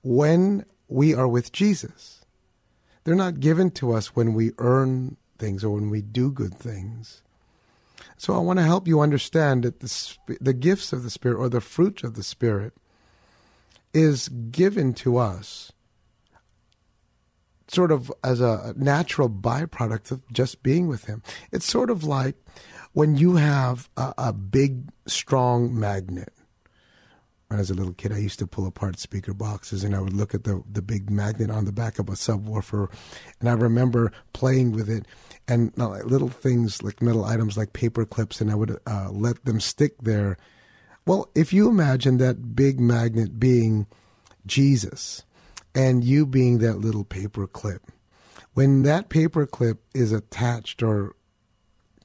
when 0.02 0.64
we 0.88 1.14
are 1.14 1.28
with 1.28 1.52
Jesus. 1.52 2.24
They're 3.04 3.14
not 3.14 3.40
given 3.40 3.70
to 3.72 3.92
us 3.92 4.16
when 4.16 4.34
we 4.34 4.50
earn 4.58 5.16
things 5.38 5.62
or 5.62 5.70
when 5.70 5.90
we 5.90 6.02
do 6.02 6.32
good 6.32 6.54
things. 6.54 7.22
So 8.16 8.34
I 8.34 8.38
want 8.38 8.58
to 8.58 8.64
help 8.64 8.88
you 8.88 9.00
understand 9.00 9.62
that 9.62 9.80
the, 9.80 10.16
the 10.40 10.52
gifts 10.52 10.92
of 10.92 11.02
the 11.02 11.10
Spirit 11.10 11.38
or 11.38 11.48
the 11.48 11.60
fruit 11.60 12.02
of 12.02 12.14
the 12.14 12.22
Spirit 12.22 12.74
is 13.92 14.28
given 14.28 14.94
to 14.94 15.18
us 15.18 15.72
sort 17.68 17.90
of 17.90 18.12
as 18.22 18.40
a 18.40 18.74
natural 18.76 19.28
byproduct 19.28 20.10
of 20.10 20.22
just 20.32 20.62
being 20.62 20.88
with 20.88 21.04
Him. 21.04 21.22
It's 21.52 21.66
sort 21.66 21.90
of 21.90 22.04
like 22.04 22.36
when 22.92 23.16
you 23.16 23.36
have 23.36 23.88
a, 23.96 24.14
a 24.18 24.32
big, 24.32 24.88
strong 25.06 25.78
magnet 25.78 26.32
when 27.48 27.58
I 27.58 27.60
was 27.60 27.70
a 27.70 27.74
little 27.74 27.92
kid, 27.92 28.12
I 28.12 28.18
used 28.18 28.40
to 28.40 28.46
pull 28.46 28.66
apart 28.66 28.98
speaker 28.98 29.32
boxes 29.32 29.84
and 29.84 29.94
I 29.94 30.00
would 30.00 30.12
look 30.12 30.34
at 30.34 30.44
the, 30.44 30.64
the 30.70 30.82
big 30.82 31.10
magnet 31.10 31.50
on 31.50 31.64
the 31.64 31.72
back 31.72 31.98
of 31.98 32.08
a 32.08 32.12
subwoofer. 32.12 32.90
And 33.38 33.48
I 33.48 33.52
remember 33.52 34.10
playing 34.32 34.72
with 34.72 34.90
it 34.90 35.06
and 35.46 35.72
uh, 35.78 35.98
little 35.98 36.28
things 36.28 36.82
like 36.82 37.00
metal 37.00 37.24
items 37.24 37.56
like 37.56 37.72
paper 37.72 38.04
clips, 38.04 38.40
and 38.40 38.50
I 38.50 38.56
would 38.56 38.76
uh, 38.84 39.10
let 39.12 39.44
them 39.44 39.60
stick 39.60 39.94
there. 40.02 40.36
Well, 41.06 41.30
if 41.36 41.52
you 41.52 41.68
imagine 41.68 42.16
that 42.18 42.56
big 42.56 42.80
magnet 42.80 43.38
being 43.38 43.86
Jesus 44.44 45.22
and 45.76 46.02
you 46.02 46.26
being 46.26 46.58
that 46.58 46.78
little 46.78 47.04
paper 47.04 47.46
clip, 47.46 47.82
when 48.54 48.82
that 48.82 49.10
paper 49.10 49.46
clip 49.46 49.82
is 49.94 50.10
attached 50.10 50.82
or 50.82 51.14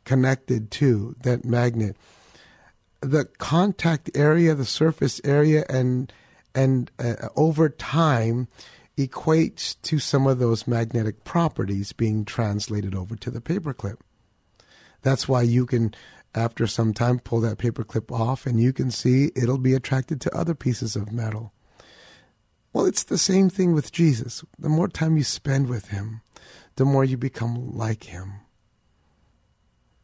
connected 0.03 0.69
to 0.71 1.15
that 1.23 1.45
magnet, 1.45 1.95
the 2.99 3.25
contact 3.37 4.11
area, 4.13 4.53
the 4.53 4.65
surface 4.65 5.21
area, 5.23 5.65
and 5.69 6.11
and 6.53 6.91
uh, 6.99 7.29
over 7.37 7.69
time 7.69 8.49
equates 8.97 9.81
to 9.83 9.99
some 9.99 10.27
of 10.27 10.39
those 10.39 10.67
magnetic 10.67 11.23
properties 11.23 11.93
being 11.93 12.25
translated 12.25 12.93
over 12.93 13.15
to 13.15 13.31
the 13.31 13.39
paperclip. 13.39 13.97
That's 15.01 15.29
why 15.29 15.43
you 15.43 15.65
can, 15.65 15.95
after 16.35 16.67
some 16.67 16.93
time, 16.93 17.19
pull 17.19 17.39
that 17.41 17.57
paperclip 17.57 18.11
off 18.11 18.45
and 18.45 18.59
you 18.59 18.73
can 18.73 18.91
see 18.91 19.31
it'll 19.35 19.57
be 19.57 19.73
attracted 19.73 20.19
to 20.21 20.37
other 20.37 20.53
pieces 20.53 20.97
of 20.97 21.11
metal. 21.11 21.53
Well, 22.73 22.85
it's 22.85 23.03
the 23.03 23.17
same 23.17 23.49
thing 23.49 23.73
with 23.73 23.91
Jesus. 23.91 24.43
The 24.57 24.69
more 24.69 24.87
time 24.87 25.17
you 25.17 25.23
spend 25.23 25.67
with 25.67 25.89
him, 25.89 26.21
the 26.75 26.85
more 26.85 27.03
you 27.03 27.17
become 27.17 27.77
like 27.77 28.05
him. 28.05 28.33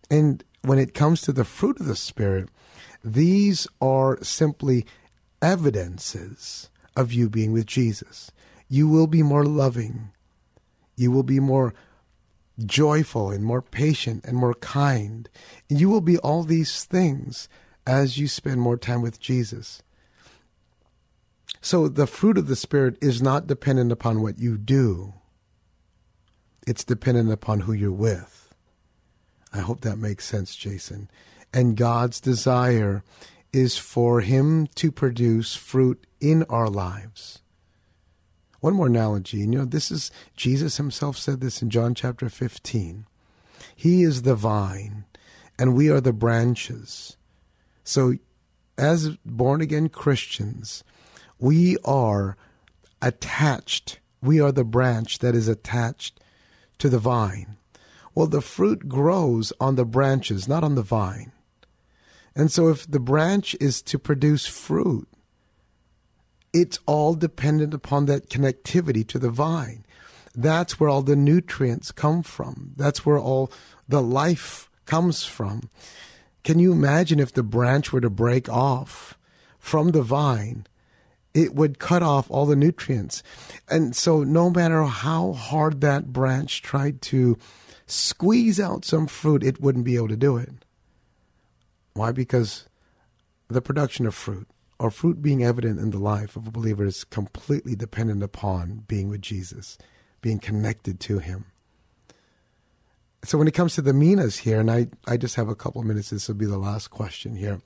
And 0.10 0.44
when 0.64 0.80
it 0.80 0.94
comes 0.94 1.22
to 1.22 1.32
the 1.32 1.46
fruit 1.46 1.80
of 1.80 1.86
the 1.86 1.96
Spirit, 1.96 2.50
these 3.04 3.68
are 3.82 4.22
simply 4.22 4.86
evidences 5.42 6.70
of 6.96 7.14
you 7.14 7.30
being 7.30 7.54
with 7.54 7.66
Jesus. 7.66 8.32
You 8.68 8.88
will 8.88 9.08
be 9.08 9.24
more 9.24 9.46
loving. 9.46 10.10
You 10.98 11.12
will 11.12 11.24
be 11.24 11.40
more 11.40 11.74
joyful 12.66 13.30
and 13.30 13.46
more 13.46 13.62
patient 13.62 14.26
and 14.26 14.36
more 14.36 14.56
kind. 14.56 15.30
You 15.70 15.90
will 15.90 16.02
be 16.02 16.18
all 16.18 16.44
these 16.44 16.84
things 16.84 17.48
as 17.86 18.18
you 18.18 18.28
spend 18.28 18.60
more 18.60 18.78
time 18.78 19.02
with 19.02 19.20
Jesus. 19.20 19.82
So 21.68 21.90
the 21.90 22.08
fruit 22.08 22.38
of 22.38 22.48
the 22.48 22.56
Spirit 22.56 22.98
is 23.02 23.22
not 23.22 23.46
dependent 23.46 23.92
upon 23.92 24.22
what 24.22 24.40
you 24.40 24.58
do, 24.58 25.16
it's 26.66 26.86
dependent 26.86 27.30
upon 27.30 27.60
who 27.60 27.74
you're 27.74 27.92
with. 27.92 28.56
I 29.52 29.60
hope 29.60 29.82
that 29.82 29.98
makes 29.98 30.24
sense, 30.24 30.56
Jason. 30.56 31.10
And 31.54 31.76
God's 31.76 32.22
desire 32.22 33.04
is 33.52 33.78
for 33.78 34.22
Him 34.22 34.68
to 34.76 34.94
produce 34.94 35.56
fruit 35.56 36.08
in 36.22 36.44
our 36.44 36.70
lives. 36.70 37.40
One 38.62 38.76
more 38.76 38.88
analogy. 38.88 39.40
You 39.40 39.48
know, 39.48 39.66
this 39.66 39.92
is 39.92 40.10
Jesus 40.38 40.78
himself 40.78 41.18
said 41.18 41.42
this 41.42 41.62
in 41.62 41.70
John 41.70 41.94
chapter 41.94 42.30
15. 42.30 43.06
He 43.76 44.04
is 44.04 44.22
the 44.22 44.36
vine, 44.36 45.04
and 45.60 45.76
we 45.76 45.90
are 45.90 46.00
the 46.00 46.14
branches. 46.14 47.18
So, 47.84 48.14
as 48.78 49.18
born 49.26 49.60
again 49.60 49.90
Christians, 49.90 50.86
we 51.40 51.78
are 51.86 52.38
attached. 53.02 54.00
We 54.22 54.40
are 54.40 54.52
the 54.52 54.64
branch 54.64 55.20
that 55.20 55.36
is 55.36 55.48
attached 55.48 56.20
to 56.80 56.90
the 56.90 57.00
vine. 57.00 57.58
Well, 58.16 58.28
the 58.28 58.42
fruit 58.42 58.90
grows 58.90 59.54
on 59.60 59.76
the 59.76 59.86
branches, 59.86 60.48
not 60.48 60.64
on 60.64 60.76
the 60.76 60.82
vine. 60.82 61.32
And 62.36 62.52
so, 62.52 62.70
if 62.70 62.90
the 62.90 63.00
branch 63.00 63.56
is 63.60 63.82
to 63.84 64.00
produce 64.00 64.46
fruit, 64.46 65.08
it's 66.54 66.80
all 66.86 67.14
dependent 67.14 67.74
upon 67.74 68.06
that 68.06 68.30
connectivity 68.30 69.08
to 69.08 69.20
the 69.20 69.30
vine. 69.30 69.86
That's 70.36 70.80
where 70.80 70.90
all 70.90 71.02
the 71.02 71.16
nutrients 71.16 71.92
come 71.92 72.24
from. 72.24 72.74
That's 72.76 73.06
where 73.06 73.18
all 73.18 73.52
the 73.88 74.02
life 74.02 74.70
comes 74.86 75.24
from. 75.24 75.70
Can 76.44 76.60
you 76.60 76.72
imagine 76.72 77.20
if 77.20 77.34
the 77.34 77.44
branch 77.44 77.92
were 77.92 78.02
to 78.02 78.10
break 78.10 78.48
off 78.48 79.18
from 79.60 79.92
the 79.92 80.04
vine? 80.04 80.66
It 81.38 81.54
would 81.54 81.78
cut 81.78 82.02
off 82.02 82.32
all 82.32 82.48
the 82.48 82.56
nutrients. 82.56 83.22
And 83.70 83.96
so, 83.96 84.24
no 84.24 84.50
matter 84.50 84.84
how 84.86 85.34
hard 85.34 85.82
that 85.82 86.12
branch 86.12 86.64
tried 86.64 87.00
to 87.04 87.38
squeeze 87.86 88.60
out 88.60 88.84
some 88.84 89.06
fruit, 89.06 89.44
it 89.44 89.62
wouldn't 89.62 89.86
be 89.86 89.98
able 89.98 90.08
to 90.08 90.18
do 90.18 90.38
it. 90.38 90.50
Why? 91.94 92.12
Because 92.12 92.66
the 93.50 93.62
production 93.62 94.08
of 94.08 94.16
fruit 94.16 94.48
or 94.80 94.90
fruit 94.90 95.22
being 95.22 95.44
evident 95.44 95.80
in 95.80 95.92
the 95.92 96.00
life 96.00 96.36
of 96.36 96.48
a 96.48 96.52
believer 96.52 96.86
is 96.86 97.04
completely 97.04 97.76
dependent 97.76 98.24
upon 98.24 98.86
being 98.88 99.08
with 99.08 99.22
Jesus, 99.22 99.78
being 100.22 100.40
connected 100.40 101.00
to 101.02 101.20
Him. 101.20 101.46
so 103.24 103.38
when 103.38 103.48
it 103.48 103.54
comes 103.54 103.76
to 103.76 103.84
the 103.84 103.94
minas 103.94 104.38
here, 104.38 104.60
and 104.60 104.72
I, 104.72 104.88
I 105.06 105.18
just 105.18 105.36
have 105.36 105.50
a 105.50 105.56
couple 105.56 105.84
minutes, 105.84 106.10
this 106.10 106.28
will 106.28 106.36
be 106.36 106.48
the 106.48 106.58
last 106.58 106.88
question 106.88 107.36
here. 107.36 107.62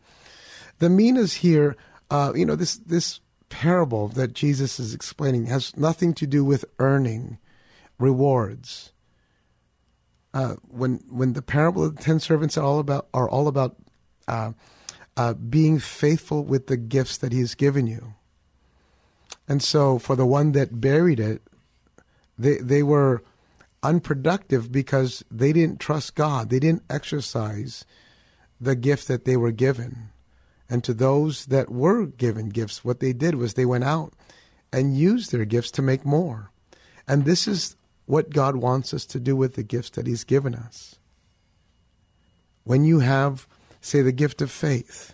The 0.80 0.89
minas 0.89 1.36
here, 1.36 1.78
uh, 2.09 2.34
you 2.36 2.45
know, 2.45 2.57
this 2.57 2.76
this 2.76 3.22
parable 3.52 4.08
that 4.08 4.34
Jesus 4.34 4.80
is 4.80 4.95
explaining 4.95 5.45
has 5.45 5.78
nothing 5.78 6.16
to 6.16 6.26
do 6.26 6.43
with 6.43 6.66
earning 6.80 7.38
rewards. 7.99 8.91
Uh, 10.34 10.56
when 10.68 11.04
when 11.10 11.34
the 11.34 11.41
parable 11.41 11.84
of 11.84 11.97
the 11.97 12.02
ten 12.02 12.20
servants 12.20 12.58
are 12.58 12.64
all 12.64 12.80
about 12.80 13.08
are 13.14 13.30
all 13.30 13.47
about 13.47 13.76
uh, 14.28 14.54
uh, 15.18 15.34
being 15.34 15.78
faithful 15.78 16.43
with 16.43 16.68
the 16.68 16.78
gifts 16.78 17.18
that 17.18 17.34
He's 17.34 17.54
given 17.54 17.86
you. 17.86 18.14
And 19.47 19.62
so, 19.62 19.99
for 19.99 20.16
the 20.16 20.26
one 20.26 20.54
that 20.54 20.80
buried 20.80 21.20
it, 21.20 21.41
they 22.39 22.58
they 22.58 22.82
were 22.82 23.22
unproductive 23.84 24.72
because 24.72 25.24
they 25.30 25.52
didn't 25.52 25.80
trust 25.80 26.16
God. 26.16 26.49
They 26.49 26.60
didn't 26.60 26.84
exercise 26.89 27.86
the 28.60 28.76
gift 28.76 29.08
that 29.10 29.26
they 29.26 29.36
were 29.36 29.52
given. 29.52 30.10
And 30.72 30.86
to 30.86 30.93
those 30.93 31.47
that 31.47 31.69
were 31.69 32.05
given 32.05 32.47
gifts, 32.47 32.86
what 32.86 33.01
they 33.01 33.11
did 33.11 33.36
was 33.36 33.53
they 33.53 33.65
went 33.65 33.84
out 33.84 34.13
and 34.72 34.97
used 34.97 35.34
their 35.34 35.43
gifts 35.43 35.69
to 35.72 35.82
make 35.82 36.05
more. 36.05 36.49
And 37.05 37.26
this 37.26 37.45
is 37.45 37.76
what 38.05 38.30
God 38.30 38.55
wants 38.55 38.93
us 38.93 39.05
to 39.07 39.19
do 39.19 39.36
with 39.36 39.55
the 39.55 39.63
gifts 39.63 39.89
that 39.91 40.07
He's 40.07 40.24
given 40.24 40.55
us. 40.55 40.95
When 42.63 42.86
you 42.86 42.99
have, 42.99 43.47
say, 43.82 44.01
the 44.01 44.13
gift 44.13 44.41
of 44.41 44.49
faith, 44.49 45.13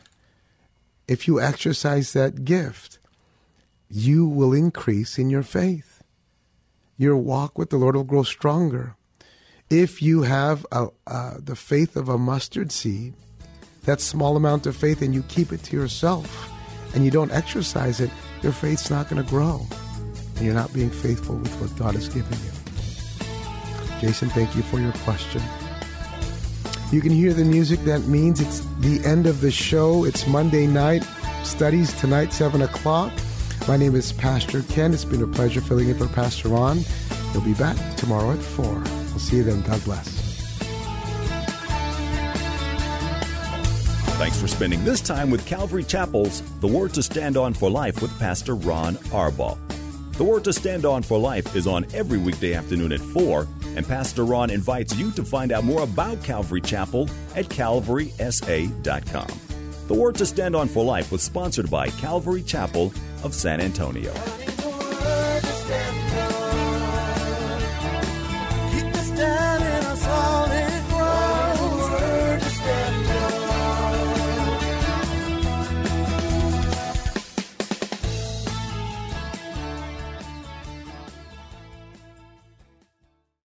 if 1.08 1.28
you 1.28 1.42
exercise 1.42 2.14
that 2.14 2.46
gift, 2.46 3.00
you 3.90 4.28
will 4.28 4.54
increase 4.54 5.18
in 5.18 5.32
your 5.32 5.42
faith. 5.42 6.04
Your 7.00 7.18
walk 7.18 7.58
with 7.58 7.72
the 7.72 7.78
Lord 7.78 7.96
will 7.96 8.04
grow 8.04 8.22
stronger. 8.22 8.96
If 9.72 10.04
you 10.04 10.22
have 10.22 10.68
a, 10.72 10.90
uh, 11.08 11.38
the 11.40 11.56
faith 11.56 11.96
of 11.96 12.10
a 12.10 12.18
mustard 12.20 12.72
seed, 12.72 13.16
that 13.88 14.00
small 14.02 14.38
amount 14.38 14.68
of 14.68 14.76
faith, 14.76 15.02
and 15.02 15.16
you 15.16 15.24
keep 15.24 15.52
it 15.52 15.64
to 15.64 15.76
yourself, 15.76 16.52
and 16.94 17.04
you 17.04 17.10
don't 17.10 17.32
exercise 17.32 18.00
it, 18.00 18.12
your 18.44 18.52
faith's 18.52 18.92
not 18.92 19.10
going 19.10 19.24
to 19.24 19.28
grow. 19.28 19.66
And 20.36 20.46
you're 20.46 20.54
not 20.54 20.72
being 20.74 20.92
faithful 20.92 21.38
with 21.38 21.54
what 21.60 21.76
God 21.80 21.96
has 21.96 22.08
given 22.08 22.38
you. 22.44 22.52
Jason, 24.00 24.30
thank 24.30 24.56
you 24.56 24.62
for 24.62 24.80
your 24.80 24.92
question. 25.04 25.42
You 26.92 27.02
can 27.02 27.12
hear 27.12 27.34
the 27.34 27.44
music. 27.44 27.80
That 27.86 28.02
means 28.02 28.40
it's 28.40 28.60
the 28.80 29.04
end 29.04 29.26
of 29.26 29.42
the 29.42 29.52
show. 29.52 30.04
It's 30.04 30.28
Monday 30.28 30.68
night. 30.68 31.04
Studies 31.44 31.92
tonight, 32.00 32.34
7 32.34 32.62
o'clock. 32.62 33.12
My 33.68 33.78
name 33.78 33.96
is 33.96 34.12
Pastor 34.14 34.64
Ken. 34.64 34.94
It's 34.94 35.06
been 35.06 35.24
a 35.24 35.28
pleasure 35.28 35.62
filling 35.62 35.90
in 35.90 35.98
for 35.98 36.08
Pastor 36.08 36.50
Ron. 36.50 36.80
He'll 37.32 37.42
be 37.42 37.54
back 37.54 37.78
tomorrow 37.96 38.32
at 38.32 38.40
4. 38.40 38.66
We'll 38.66 39.20
see 39.20 39.38
you 39.38 39.44
then. 39.44 39.62
God 39.62 39.84
bless. 39.84 40.17
Thanks 44.18 44.42
for 44.42 44.48
spending 44.48 44.84
this 44.84 45.00
time 45.00 45.30
with 45.30 45.46
Calvary 45.46 45.84
Chapel's 45.84 46.42
The 46.60 46.68
Word 46.68 46.92
to 46.96 47.04
Stand 47.04 47.38
On 47.38 47.54
for 47.54 47.70
Life 47.70 48.02
with 48.02 48.18
Pastor 48.18 48.56
Ron 48.56 48.96
Arbaugh. 49.14 49.56
The 50.14 50.24
Word 50.24 50.44
to 50.46 50.54
Stand 50.54 50.86
On 50.86 51.04
for 51.04 51.20
Life 51.20 51.56
is 51.56 51.68
on 51.68 51.86
every 51.94 52.18
weekday 52.18 52.56
afternoon 52.56 52.94
at 52.94 53.00
4, 53.00 53.48
and 53.76 53.88
Pastor 53.88 54.26
Ron 54.26 54.50
invites 54.50 54.96
you 54.96 55.12
to 55.12 55.24
find 55.24 55.52
out 55.52 55.66
more 55.66 55.84
about 55.84 56.24
Calvary 56.24 56.62
Chapel 56.62 57.08
at 57.36 57.46
calvarysa.com. 57.46 59.28
The 59.88 59.94
Word 59.94 60.16
to 60.16 60.26
Stand 60.26 60.56
On 60.56 60.68
for 60.68 60.84
Life 60.84 61.12
was 61.12 61.22
sponsored 61.22 61.70
by 61.70 61.90
Calvary 61.90 62.42
Chapel 62.42 62.92
of 63.24 63.36
San 63.36 63.62
Antonio. 63.62 64.12
Keep 64.14 64.24
us 68.96 69.12
down 69.12 69.62
in 69.62 69.86
our. 70.08 70.77